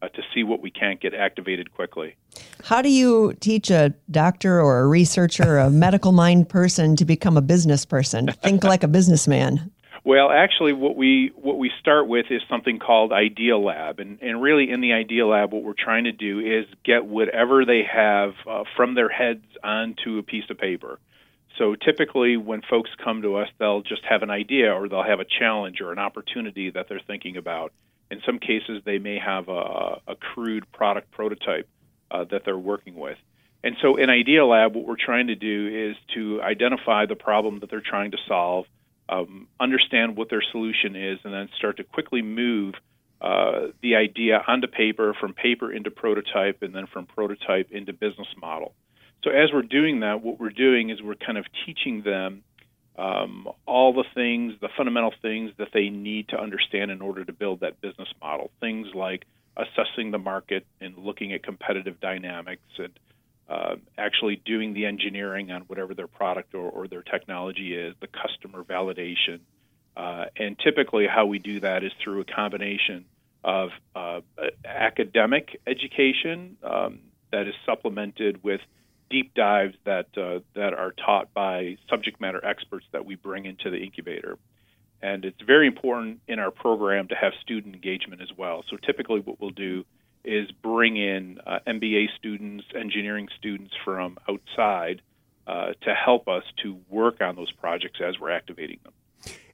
uh, 0.02 0.08
to 0.08 0.22
see 0.34 0.42
what 0.42 0.60
we 0.60 0.70
can't 0.70 1.00
get 1.00 1.14
activated 1.14 1.72
quickly. 1.72 2.16
How 2.64 2.82
do 2.82 2.88
you 2.88 3.34
teach 3.40 3.70
a 3.70 3.94
doctor 4.10 4.60
or 4.60 4.80
a 4.80 4.86
researcher 4.86 5.56
or 5.56 5.58
a 5.58 5.70
medical 5.70 6.12
mind 6.12 6.48
person 6.48 6.96
to 6.96 7.04
become 7.04 7.36
a 7.36 7.42
business 7.42 7.84
person? 7.84 8.28
Think 8.42 8.64
like 8.64 8.82
a 8.82 8.88
businessman. 8.88 9.70
Well, 10.02 10.30
actually, 10.30 10.72
what 10.72 10.96
we 10.96 11.30
what 11.36 11.58
we 11.58 11.70
start 11.78 12.08
with 12.08 12.26
is 12.30 12.40
something 12.48 12.78
called 12.78 13.12
Idea 13.12 13.58
Lab, 13.58 14.00
and 14.00 14.18
and 14.22 14.40
really 14.40 14.70
in 14.70 14.80
the 14.80 14.94
Idea 14.94 15.26
Lab, 15.26 15.52
what 15.52 15.62
we're 15.62 15.74
trying 15.74 16.04
to 16.04 16.12
do 16.12 16.40
is 16.40 16.64
get 16.84 17.04
whatever 17.04 17.66
they 17.66 17.82
have 17.82 18.32
uh, 18.46 18.64
from 18.76 18.94
their 18.94 19.10
heads 19.10 19.44
onto 19.62 20.16
a 20.18 20.22
piece 20.22 20.48
of 20.48 20.56
paper. 20.56 20.98
So 21.58 21.74
typically, 21.74 22.38
when 22.38 22.62
folks 22.62 22.88
come 23.04 23.20
to 23.22 23.36
us, 23.36 23.48
they'll 23.58 23.82
just 23.82 24.02
have 24.08 24.22
an 24.22 24.30
idea, 24.30 24.72
or 24.72 24.88
they'll 24.88 25.02
have 25.02 25.20
a 25.20 25.26
challenge 25.26 25.82
or 25.82 25.92
an 25.92 25.98
opportunity 25.98 26.70
that 26.70 26.88
they're 26.88 27.02
thinking 27.06 27.36
about. 27.36 27.72
In 28.11 28.20
some 28.27 28.38
cases, 28.38 28.83
they 28.85 28.99
may 28.99 29.18
have 29.18 29.49
a, 29.49 30.01
a 30.09 30.16
crude 30.16 30.70
product 30.73 31.11
prototype 31.12 31.68
uh, 32.11 32.25
that 32.31 32.42
they're 32.44 32.59
working 32.59 32.96
with. 32.96 33.18
And 33.62 33.77
so, 33.83 33.96
in 33.96 34.09
Idea 34.09 34.44
Lab, 34.44 34.75
what 34.75 34.87
we're 34.87 34.96
trying 34.96 35.29
to 35.29 35.35
do 35.35 35.90
is 35.90 35.96
to 36.14 36.40
identify 36.42 37.07
the 37.07 37.14
problem 37.14 37.61
that 37.61 37.70
they're 37.70 37.83
trying 37.83 38.11
to 38.12 38.18
solve 38.27 38.66
um, 39.11 39.49
understand 39.59 40.16
what 40.16 40.31
their 40.31 40.42
solution 40.53 40.94
is, 40.94 41.18
and 41.25 41.35
then 41.35 41.49
start 41.59 41.77
to 41.79 41.85
quickly 41.85 42.23
move 42.23 42.75
uh, 43.20 43.66
the 43.83 43.96
idea 43.96 44.40
onto 44.46 44.68
paper, 44.68 45.14
from 45.20 45.35
paper 45.35 45.73
into 45.73 45.90
prototype, 45.90 46.62
and 46.62 46.75
then 46.75 46.87
from 46.87 47.07
prototype 47.07 47.70
into 47.73 47.92
business 47.92 48.29
model. 48.40 48.73
So 49.25 49.31
as 49.31 49.51
we're 49.53 49.62
doing 49.62 50.01
that, 50.01 50.23
what 50.23 50.40
we're 50.40 50.51
doing 50.51 50.90
is 50.90 51.03
we're 51.03 51.16
kind 51.16 51.37
of 51.37 51.44
teaching 51.66 52.03
them 52.03 52.42
um, 53.00 53.48
all 53.64 53.94
the 53.94 54.04
things, 54.14 54.52
the 54.60 54.68
fundamental 54.76 55.14
things 55.22 55.52
that 55.56 55.68
they 55.72 55.88
need 55.88 56.28
to 56.28 56.38
understand 56.38 56.90
in 56.90 57.00
order 57.00 57.24
to 57.24 57.32
build 57.32 57.60
that 57.60 57.80
business 57.80 58.08
model. 58.20 58.50
Things 58.60 58.88
like 58.94 59.24
assessing 59.56 60.10
the 60.10 60.18
market 60.18 60.66
and 60.82 60.98
looking 60.98 61.32
at 61.32 61.42
competitive 61.42 61.98
dynamics 61.98 62.62
and 62.76 62.92
uh, 63.48 63.76
actually 63.96 64.36
doing 64.44 64.74
the 64.74 64.84
engineering 64.84 65.50
on 65.50 65.62
whatever 65.62 65.94
their 65.94 66.06
product 66.06 66.55
or, 66.55 66.68
or 66.70 66.88
their 66.88 67.03
technology 67.03 67.74
is, 67.74 67.94
the 68.01 68.07
customer 68.07 68.62
validation. 68.64 69.40
Uh, 69.96 70.26
and 70.36 70.59
typically, 70.59 71.07
how 71.07 71.24
we 71.24 71.38
do 71.38 71.59
that 71.61 71.82
is 71.82 71.92
through 72.05 72.20
a 72.20 72.24
combination 72.24 73.07
of 73.42 73.70
uh, 73.96 74.20
academic 74.66 75.59
education 75.66 76.59
um, 76.62 76.98
that 77.32 77.48
is 77.48 77.55
supplemented 77.64 78.44
with 78.44 78.61
deep 79.11 79.34
dives 79.34 79.74
that 79.84 80.06
uh, 80.16 80.40
that 80.54 80.72
are 80.72 80.92
taught 80.92 81.34
by 81.34 81.76
subject 81.88 82.20
matter 82.20 82.44
experts 82.44 82.86
that 82.92 83.04
we 83.04 83.16
bring 83.16 83.44
into 83.44 83.70
the 83.70 83.78
incubator. 83.78 84.38
And 85.02 85.24
it's 85.24 85.40
very 85.42 85.66
important 85.66 86.20
in 86.28 86.38
our 86.38 86.50
program 86.50 87.08
to 87.08 87.14
have 87.14 87.32
student 87.40 87.74
engagement 87.74 88.22
as 88.22 88.28
well. 88.36 88.64
So 88.70 88.76
typically, 88.76 89.20
what 89.20 89.40
we'll 89.40 89.50
do 89.50 89.84
is 90.24 90.50
bring 90.62 90.96
in 90.96 91.38
uh, 91.46 91.61
MBA 91.66 92.08
students, 92.18 92.66
engineering 92.74 93.28
students 93.38 93.72
from 93.84 94.18
outside, 94.28 95.00
uh, 95.46 95.72
to 95.82 95.94
help 95.94 96.28
us 96.28 96.44
to 96.62 96.78
work 96.88 97.20
on 97.20 97.34
those 97.34 97.50
projects 97.52 98.00
as 98.06 98.18
we're 98.20 98.30
activating 98.30 98.78
them. 98.84 98.92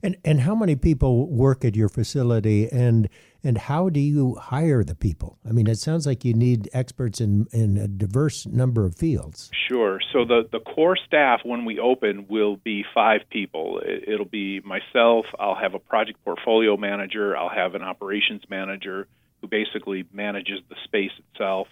And 0.03 0.17
and 0.23 0.41
how 0.41 0.55
many 0.55 0.75
people 0.75 1.27
work 1.27 1.65
at 1.65 1.75
your 1.75 1.89
facility 1.89 2.69
and 2.71 3.09
and 3.43 3.57
how 3.57 3.89
do 3.89 3.99
you 3.99 4.35
hire 4.35 4.83
the 4.83 4.95
people? 4.95 5.37
I 5.47 5.51
mean, 5.51 5.67
it 5.67 5.77
sounds 5.77 6.05
like 6.05 6.25
you 6.25 6.33
need 6.33 6.69
experts 6.73 7.21
in 7.21 7.47
in 7.51 7.77
a 7.77 7.87
diverse 7.87 8.45
number 8.45 8.85
of 8.85 8.95
fields. 8.95 9.49
Sure. 9.67 9.99
So 10.13 10.25
the 10.25 10.47
the 10.51 10.59
core 10.59 10.97
staff 10.97 11.41
when 11.43 11.65
we 11.65 11.79
open 11.79 12.27
will 12.27 12.57
be 12.57 12.83
five 12.93 13.21
people. 13.29 13.81
It'll 13.85 14.25
be 14.25 14.61
myself. 14.61 15.25
I'll 15.39 15.55
have 15.55 15.73
a 15.73 15.79
project 15.79 16.23
portfolio 16.23 16.77
manager. 16.77 17.35
I'll 17.37 17.49
have 17.49 17.75
an 17.75 17.81
operations 17.81 18.43
manager 18.49 19.07
who 19.41 19.47
basically 19.47 20.05
manages 20.11 20.59
the 20.69 20.75
space 20.83 21.11
itself. 21.31 21.67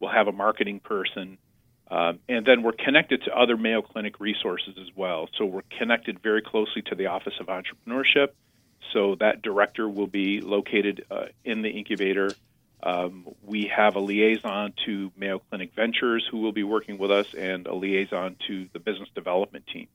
We'll 0.00 0.12
have 0.12 0.28
a 0.28 0.32
marketing 0.32 0.80
person. 0.80 1.38
Um, 1.90 2.18
and 2.28 2.46
then 2.46 2.62
we're 2.62 2.72
connected 2.72 3.22
to 3.24 3.38
other 3.38 3.56
Mayo 3.56 3.82
Clinic 3.82 4.18
resources 4.18 4.74
as 4.80 4.88
well. 4.96 5.28
So 5.38 5.44
we're 5.44 5.62
connected 5.78 6.20
very 6.22 6.42
closely 6.42 6.82
to 6.86 6.94
the 6.94 7.06
Office 7.06 7.34
of 7.40 7.46
Entrepreneurship. 7.46 8.28
So 8.92 9.16
that 9.16 9.42
director 9.42 9.88
will 9.88 10.06
be 10.06 10.40
located 10.40 11.04
uh, 11.10 11.26
in 11.44 11.62
the 11.62 11.70
incubator. 11.70 12.30
Um, 12.82 13.26
we 13.42 13.70
have 13.74 13.96
a 13.96 14.00
liaison 14.00 14.74
to 14.84 15.10
Mayo 15.16 15.38
Clinic 15.38 15.72
Ventures 15.74 16.26
who 16.30 16.38
will 16.38 16.52
be 16.52 16.64
working 16.64 16.98
with 16.98 17.10
us, 17.10 17.32
and 17.32 17.66
a 17.66 17.74
liaison 17.74 18.36
to 18.46 18.68
the 18.74 18.78
business 18.78 19.08
development 19.14 19.66
team. 19.72 19.88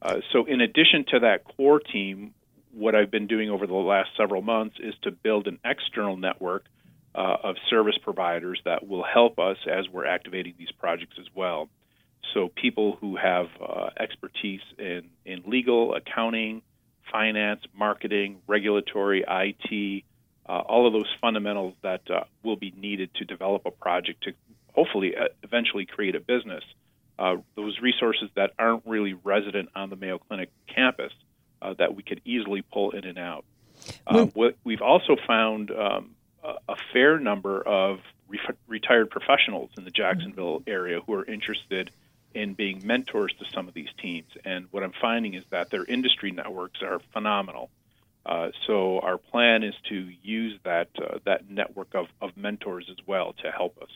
Uh, 0.00 0.20
so, 0.32 0.46
in 0.46 0.62
addition 0.62 1.04
to 1.10 1.20
that 1.20 1.44
core 1.44 1.78
team, 1.78 2.32
what 2.72 2.94
I've 2.94 3.10
been 3.10 3.26
doing 3.26 3.50
over 3.50 3.66
the 3.66 3.74
last 3.74 4.10
several 4.16 4.40
months 4.40 4.76
is 4.80 4.94
to 5.02 5.10
build 5.10 5.46
an 5.46 5.58
external 5.64 6.16
network 6.16 6.64
uh, 7.14 7.36
of 7.42 7.56
service 7.68 7.96
providers 8.02 8.60
that 8.64 8.86
will 8.86 9.04
help 9.04 9.38
us 9.38 9.56
as 9.70 9.88
we're 9.88 10.06
activating 10.06 10.54
these 10.58 10.72
projects 10.72 11.16
as 11.18 11.26
well. 11.34 11.68
So, 12.32 12.48
people 12.48 12.96
who 12.98 13.16
have 13.16 13.48
uh, 13.60 13.90
expertise 13.98 14.60
in, 14.78 15.10
in 15.26 15.42
legal, 15.46 15.94
accounting, 15.94 16.62
finance, 17.10 17.62
marketing, 17.74 18.40
regulatory, 18.46 19.24
IT, 19.26 20.04
uh, 20.48 20.52
all 20.52 20.86
of 20.86 20.92
those 20.92 21.12
fundamentals 21.20 21.74
that 21.82 22.02
uh, 22.10 22.24
will 22.42 22.56
be 22.56 22.72
needed 22.76 23.12
to 23.14 23.24
develop 23.24 23.62
a 23.66 23.70
project 23.70 24.22
to 24.24 24.32
hopefully 24.74 25.16
uh, 25.16 25.24
eventually 25.42 25.86
create 25.86 26.14
a 26.14 26.20
business. 26.20 26.62
Uh, 27.18 27.36
those 27.54 27.80
resources 27.80 28.28
that 28.36 28.52
aren't 28.58 28.84
really 28.86 29.14
resident 29.24 29.70
on 29.74 29.90
the 29.90 29.96
Mayo 29.96 30.18
Clinic 30.18 30.50
campus 30.66 31.12
that 31.78 31.96
we 31.96 32.02
could 32.04 32.20
easily 32.24 32.62
pull 32.62 32.92
in 32.92 33.04
and 33.04 33.18
out. 33.18 33.44
we've 34.62 34.82
also 34.82 35.16
found 35.26 35.72
um, 35.72 36.10
a 36.44 36.76
fair 36.92 37.18
number 37.18 37.60
of 37.60 37.98
re- 38.28 38.38
retired 38.68 39.10
professionals 39.10 39.70
in 39.76 39.84
the 39.84 39.90
Jacksonville 39.90 40.62
area 40.66 41.00
who 41.04 41.14
are 41.14 41.24
interested 41.24 41.90
in 42.36 42.54
being 42.54 42.86
mentors 42.86 43.32
to 43.38 43.44
some 43.54 43.66
of 43.66 43.74
these 43.74 43.88
teams. 43.98 44.28
And 44.44 44.66
what 44.70 44.82
I'm 44.82 44.92
finding 45.00 45.34
is 45.34 45.44
that 45.50 45.70
their 45.70 45.84
industry 45.84 46.30
networks 46.30 46.82
are 46.82 47.00
phenomenal. 47.12 47.70
Uh, 48.26 48.50
so 48.66 49.00
our 49.00 49.18
plan 49.18 49.62
is 49.62 49.74
to 49.88 50.08
use 50.22 50.58
that 50.64 50.88
uh, 51.00 51.18
that 51.24 51.48
network 51.48 51.94
of, 51.94 52.06
of 52.20 52.36
mentors 52.36 52.86
as 52.90 52.96
well 53.06 53.34
to 53.42 53.50
help 53.50 53.78
us. 53.80 53.90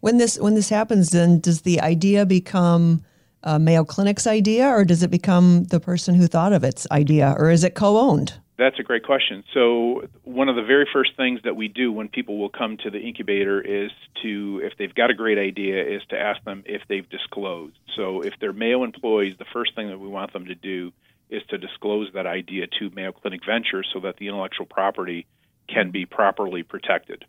When 0.00 0.18
this 0.18 0.38
when 0.38 0.54
this 0.54 0.70
happens, 0.70 1.10
then 1.10 1.38
does 1.38 1.62
the 1.62 1.80
idea 1.80 2.26
become 2.26 3.04
uh, 3.44 3.58
Mayo 3.58 3.84
Clinic's 3.84 4.26
idea, 4.26 4.66
or 4.68 4.84
does 4.84 5.02
it 5.02 5.10
become 5.10 5.64
the 5.64 5.80
person 5.80 6.14
who 6.14 6.26
thought 6.26 6.52
of 6.52 6.64
its 6.64 6.86
idea, 6.90 7.34
or 7.38 7.50
is 7.50 7.62
it 7.62 7.74
co-owned? 7.74 8.34
That's 8.62 8.78
a 8.78 8.84
great 8.84 9.02
question. 9.02 9.42
So, 9.54 10.04
one 10.22 10.48
of 10.48 10.54
the 10.54 10.62
very 10.62 10.86
first 10.92 11.16
things 11.16 11.40
that 11.42 11.56
we 11.56 11.66
do 11.66 11.90
when 11.90 12.08
people 12.08 12.38
will 12.38 12.48
come 12.48 12.76
to 12.84 12.90
the 12.90 13.00
incubator 13.00 13.60
is 13.60 13.90
to, 14.22 14.60
if 14.62 14.78
they've 14.78 14.94
got 14.94 15.10
a 15.10 15.14
great 15.14 15.36
idea, 15.36 15.82
is 15.82 16.00
to 16.10 16.16
ask 16.16 16.42
them 16.44 16.62
if 16.64 16.80
they've 16.88 17.08
disclosed. 17.08 17.76
So, 17.96 18.20
if 18.20 18.34
they're 18.40 18.52
Mayo 18.52 18.84
employees, 18.84 19.34
the 19.36 19.46
first 19.52 19.74
thing 19.74 19.88
that 19.88 19.98
we 19.98 20.06
want 20.06 20.32
them 20.32 20.46
to 20.46 20.54
do 20.54 20.92
is 21.28 21.42
to 21.48 21.58
disclose 21.58 22.12
that 22.14 22.26
idea 22.26 22.68
to 22.78 22.90
Mayo 22.90 23.10
Clinic 23.10 23.40
Ventures 23.44 23.88
so 23.92 23.98
that 24.00 24.18
the 24.18 24.28
intellectual 24.28 24.66
property 24.66 25.26
can 25.68 25.90
be 25.90 26.06
properly 26.06 26.62
protected. 26.62 27.24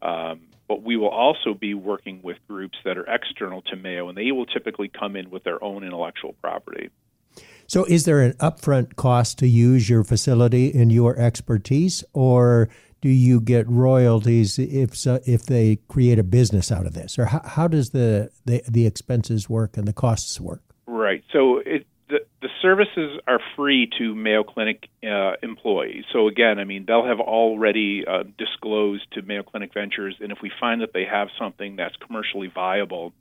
Um, 0.00 0.42
but 0.68 0.84
we 0.84 0.96
will 0.96 1.08
also 1.08 1.52
be 1.52 1.74
working 1.74 2.20
with 2.22 2.36
groups 2.46 2.78
that 2.84 2.96
are 2.96 3.12
external 3.12 3.62
to 3.62 3.76
Mayo, 3.76 4.08
and 4.08 4.16
they 4.16 4.30
will 4.30 4.46
typically 4.46 4.86
come 4.88 5.16
in 5.16 5.30
with 5.30 5.42
their 5.42 5.62
own 5.64 5.82
intellectual 5.82 6.36
property. 6.40 6.90
So, 7.70 7.84
is 7.84 8.04
there 8.04 8.18
an 8.18 8.32
upfront 8.40 8.96
cost 8.96 9.38
to 9.38 9.46
use 9.46 9.88
your 9.88 10.02
facility 10.02 10.72
and 10.76 10.90
your 10.90 11.16
expertise, 11.16 12.02
or 12.12 12.68
do 13.00 13.08
you 13.08 13.40
get 13.40 13.68
royalties 13.68 14.58
if 14.58 14.96
so, 14.96 15.20
if 15.24 15.44
they 15.44 15.76
create 15.86 16.18
a 16.18 16.24
business 16.24 16.72
out 16.72 16.84
of 16.84 16.94
this, 16.94 17.16
or 17.16 17.26
how, 17.26 17.42
how 17.44 17.68
does 17.68 17.90
the, 17.90 18.32
the 18.44 18.64
the 18.68 18.88
expenses 18.88 19.48
work 19.48 19.76
and 19.76 19.86
the 19.86 19.92
costs 19.92 20.40
work? 20.40 20.62
Right. 20.88 21.22
So 21.32 21.58
it, 21.58 21.86
the 22.08 22.26
the 22.42 22.48
services 22.60 23.20
are 23.28 23.38
free 23.54 23.88
to 23.98 24.16
Mayo 24.16 24.42
Clinic 24.42 24.88
uh, 25.04 25.34
employees. 25.40 26.06
So 26.12 26.26
again, 26.26 26.58
I 26.58 26.64
mean 26.64 26.86
they'll 26.86 27.06
have 27.06 27.20
already 27.20 28.04
uh, 28.04 28.24
disclosed 28.36 29.06
to 29.12 29.22
Mayo 29.22 29.44
Clinic 29.44 29.72
Ventures, 29.72 30.16
and 30.20 30.32
if 30.32 30.38
we 30.42 30.50
find 30.58 30.80
that 30.80 30.92
they 30.92 31.04
have 31.04 31.28
something 31.38 31.76
that's 31.76 31.94
commercially 32.04 32.48
viable 32.48 33.12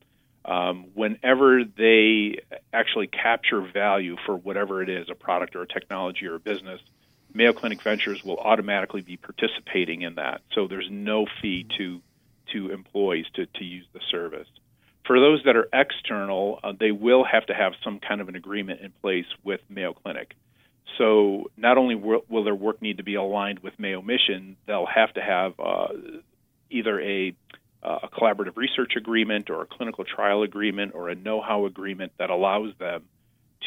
um, 0.50 0.88
whenever 0.95 1.64
they 1.64 2.39
actually 2.74 3.08
capture 3.08 3.62
value 3.62 4.16
for 4.26 4.36
whatever 4.36 4.82
it 4.82 4.89
is 4.89 5.08
a 5.10 5.16
product 5.16 5.56
or 5.56 5.62
a 5.62 5.68
technology 5.68 6.26
or 6.26 6.36
a 6.36 6.39
business, 6.39 6.82
Mayo 7.34 7.54
Clinic 7.54 7.84
Ventures 7.84 8.24
will 8.24 8.38
automatically 8.38 9.02
be 9.02 9.16
participating 9.16 10.02
in 10.02 10.16
that. 10.16 10.41
So 10.56 10.68
there's 10.68 10.88
no 10.89 11.28
fee 11.41 11.68
to 11.78 12.02
to 12.54 12.72
employees 12.72 13.28
to, 13.36 13.45
to 13.45 13.64
use 13.64 13.86
the 13.93 14.00
service. 14.10 14.47
For 15.06 15.20
those 15.20 15.43
that 15.45 15.56
are 15.56 15.68
external, 15.72 16.60
uh, 16.64 16.74
they 16.80 16.91
will 16.91 17.24
have 17.24 17.45
to 17.45 17.54
have 17.54 17.74
some 17.84 18.00
kind 18.00 18.22
of 18.22 18.28
an 18.28 18.36
agreement 18.36 18.82
in 18.82 18.91
place 19.04 19.28
with 19.43 19.62
Mayo 19.70 19.93
Clinic. 19.93 20.34
So 20.97 21.52
not 21.58 21.78
only 21.78 21.93
will, 21.93 22.26
will 22.28 22.43
their 22.43 22.56
work 22.56 22.82
need 22.82 22.97
to 22.97 23.04
be 23.04 23.14
aligned 23.14 23.60
with 23.60 23.78
Mayo 23.78 24.02
Mission, 24.02 24.58
they'll 24.66 24.88
have 24.88 25.14
to 25.14 25.22
have 25.22 25.60
uh, 25.60 25.89
either 26.72 27.00
a 27.00 27.36
uh, 27.84 27.99
a 28.03 28.07
collaborative 28.09 28.57
research 28.57 28.93
agreement 28.97 29.49
or 29.49 29.61
a 29.61 29.65
clinical 29.65 30.03
trial 30.03 30.43
agreement 30.43 30.93
or 30.95 31.09
a 31.09 31.15
know-how 31.15 31.65
agreement 31.65 32.11
that 32.17 32.30
allows 32.30 32.73
them 32.80 33.03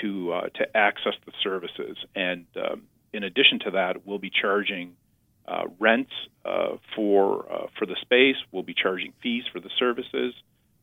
to 0.00 0.32
uh, 0.32 0.40
to 0.54 0.76
access 0.76 1.14
the 1.26 1.32
services. 1.42 1.96
And 2.14 2.46
um, 2.56 2.82
in 3.12 3.24
addition 3.24 3.60
to 3.60 3.70
that, 3.72 4.06
we'll 4.06 4.18
be 4.18 4.30
charging 4.30 4.96
uh, 5.46 5.64
rents 5.78 6.12
uh, 6.44 6.76
for 6.94 7.50
uh, 7.50 7.66
for 7.78 7.86
the 7.86 7.96
space. 8.00 8.36
We'll 8.52 8.62
be 8.62 8.74
charging 8.74 9.12
fees 9.22 9.44
for 9.52 9.60
the 9.60 9.70
services. 9.78 10.34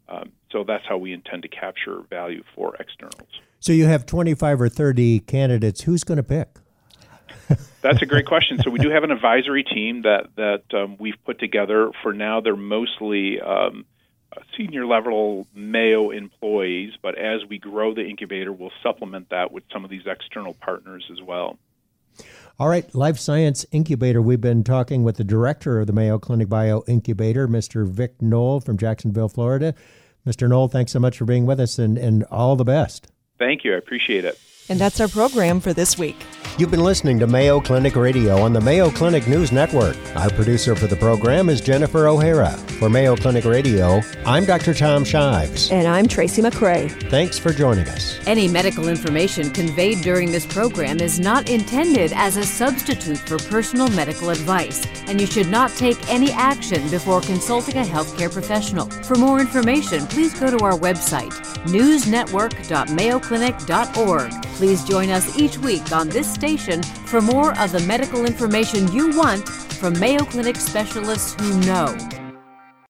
Um, 0.07 0.32
so 0.51 0.63
that's 0.63 0.84
how 0.88 0.97
we 0.97 1.13
intend 1.13 1.43
to 1.43 1.49
capture 1.49 2.01
value 2.09 2.43
for 2.55 2.75
externals. 2.77 3.30
So 3.59 3.73
you 3.73 3.86
have 3.86 4.07
25 4.07 4.61
or 4.61 4.69
30 4.69 5.19
candidates. 5.19 5.82
Who's 5.82 6.03
going 6.03 6.17
to 6.17 6.23
pick? 6.23 6.47
That's 7.82 8.01
a 8.01 8.05
great 8.05 8.25
question. 8.25 8.59
So 8.61 8.69
we 8.69 8.80
do 8.80 8.89
have 8.89 9.03
an 9.03 9.11
advisory 9.11 9.63
team 9.63 10.01
that 10.01 10.27
that 10.36 10.63
um, 10.73 10.97
we've 10.99 11.17
put 11.25 11.39
together. 11.39 11.91
For 12.03 12.13
now, 12.13 12.41
they're 12.41 12.55
mostly 12.55 13.39
um, 13.39 13.86
senior 14.57 14.86
level 14.86 15.47
Mayo 15.53 16.11
employees, 16.11 16.93
but 17.01 17.17
as 17.17 17.41
we 17.47 17.57
grow 17.57 17.93
the 17.93 18.05
incubator, 18.05 18.51
we'll 18.51 18.71
supplement 18.84 19.30
that 19.30 19.51
with 19.51 19.63
some 19.71 19.84
of 19.84 19.89
these 19.89 20.05
external 20.05 20.53
partners 20.53 21.05
as 21.11 21.21
well. 21.21 21.57
All 22.59 22.67
right, 22.67 22.93
Life 22.93 23.17
Science 23.17 23.65
Incubator. 23.71 24.21
We've 24.21 24.41
been 24.41 24.65
talking 24.65 25.03
with 25.03 25.15
the 25.15 25.23
director 25.23 25.80
of 25.80 25.88
the 25.88 25.93
Mayo 25.93 26.19
Clinic 26.19 26.49
Bio 26.49 26.84
Incubator, 26.88 27.47
Mr. 27.47 27.88
Vic 27.88 28.21
Knoll 28.21 28.59
from 28.59 28.77
Jacksonville, 28.77 29.30
Florida. 29.30 29.73
Mr. 30.27 30.49
Knoll, 30.49 30.67
thanks 30.67 30.91
so 30.91 30.99
much 30.99 31.17
for 31.17 31.23
being 31.23 31.45
with 31.45 31.59
us 31.61 31.80
and, 31.80 31.97
and 31.97 32.25
all 32.25 32.57
the 32.57 32.65
best. 32.65 33.07
Thank 33.38 33.63
you. 33.63 33.73
I 33.73 33.77
appreciate 33.77 34.25
it. 34.25 34.38
And 34.70 34.80
that's 34.80 34.99
our 34.99 35.07
program 35.07 35.59
for 35.59 35.74
this 35.74 35.97
week. 35.97 36.17
You've 36.59 36.72
been 36.72 36.84
listening 36.84 37.20
to 37.20 37.28
Mayo 37.28 37.61
Clinic 37.61 37.95
Radio 37.95 38.41
on 38.41 38.51
the 38.51 38.59
Mayo 38.59 38.89
Clinic 38.89 39.30
News 39.30 39.53
Network. 39.53 39.95
Our 40.15 40.30
producer 40.32 40.76
for 40.76 40.88
the 40.88 40.95
program 40.97 41.47
is 41.47 41.61
Jennifer 41.61 42.09
O'Hara. 42.09 42.49
For 42.80 42.89
Mayo 42.89 43.15
Clinic 43.15 43.45
Radio, 43.45 44.01
I'm 44.26 44.43
Dr. 44.43 44.74
Tom 44.74 45.05
Shives. 45.05 45.72
And 45.72 45.88
I'm 45.88 46.05
Tracy 46.05 46.41
McCray. 46.41 46.91
Thanks 47.09 47.39
for 47.39 47.53
joining 47.53 47.88
us. 47.88 48.20
Any 48.28 48.49
medical 48.49 48.89
information 48.89 49.51
conveyed 49.51 50.01
during 50.01 50.34
this 50.34 50.45
program 50.45 50.99
is 50.99 51.17
not 51.17 51.49
intended 51.49 52.11
as 52.13 52.36
a 52.36 52.43
substitute 52.43 53.20
for 53.20 53.38
personal 53.38 53.88
medical 53.89 54.30
advice, 54.30 54.86
and 55.07 55.22
you 55.22 55.28
should 55.28 55.47
not 55.47 55.72
take 55.72 56.09
any 56.09 56.30
action 56.32 56.89
before 56.89 57.22
consulting 57.22 57.78
a 57.78 57.84
healthcare 57.84 58.30
professional. 58.32 58.89
For 59.03 59.15
more 59.15 59.39
information, 59.39 60.05
please 60.07 60.38
go 60.38 60.57
to 60.57 60.65
our 60.65 60.78
website, 60.78 61.32
newsnetwork.mayoclinic.org. 61.67 64.59
Please 64.60 64.84
join 64.84 65.10
us 65.10 65.38
each 65.39 65.57
week 65.60 65.93
on 65.93 66.10
this 66.10 66.30
station 66.30 66.84
for 66.84 67.22
more 67.22 67.57
of 67.57 67.72
the 67.72 67.80
medical 67.88 68.26
information 68.26 68.91
you 68.91 69.16
want 69.16 69.47
from 69.47 69.97
Mayo 70.01 70.26
Clinic 70.26 70.57
specialists 70.57 71.34
who 71.41 71.57
know. 71.62 72.18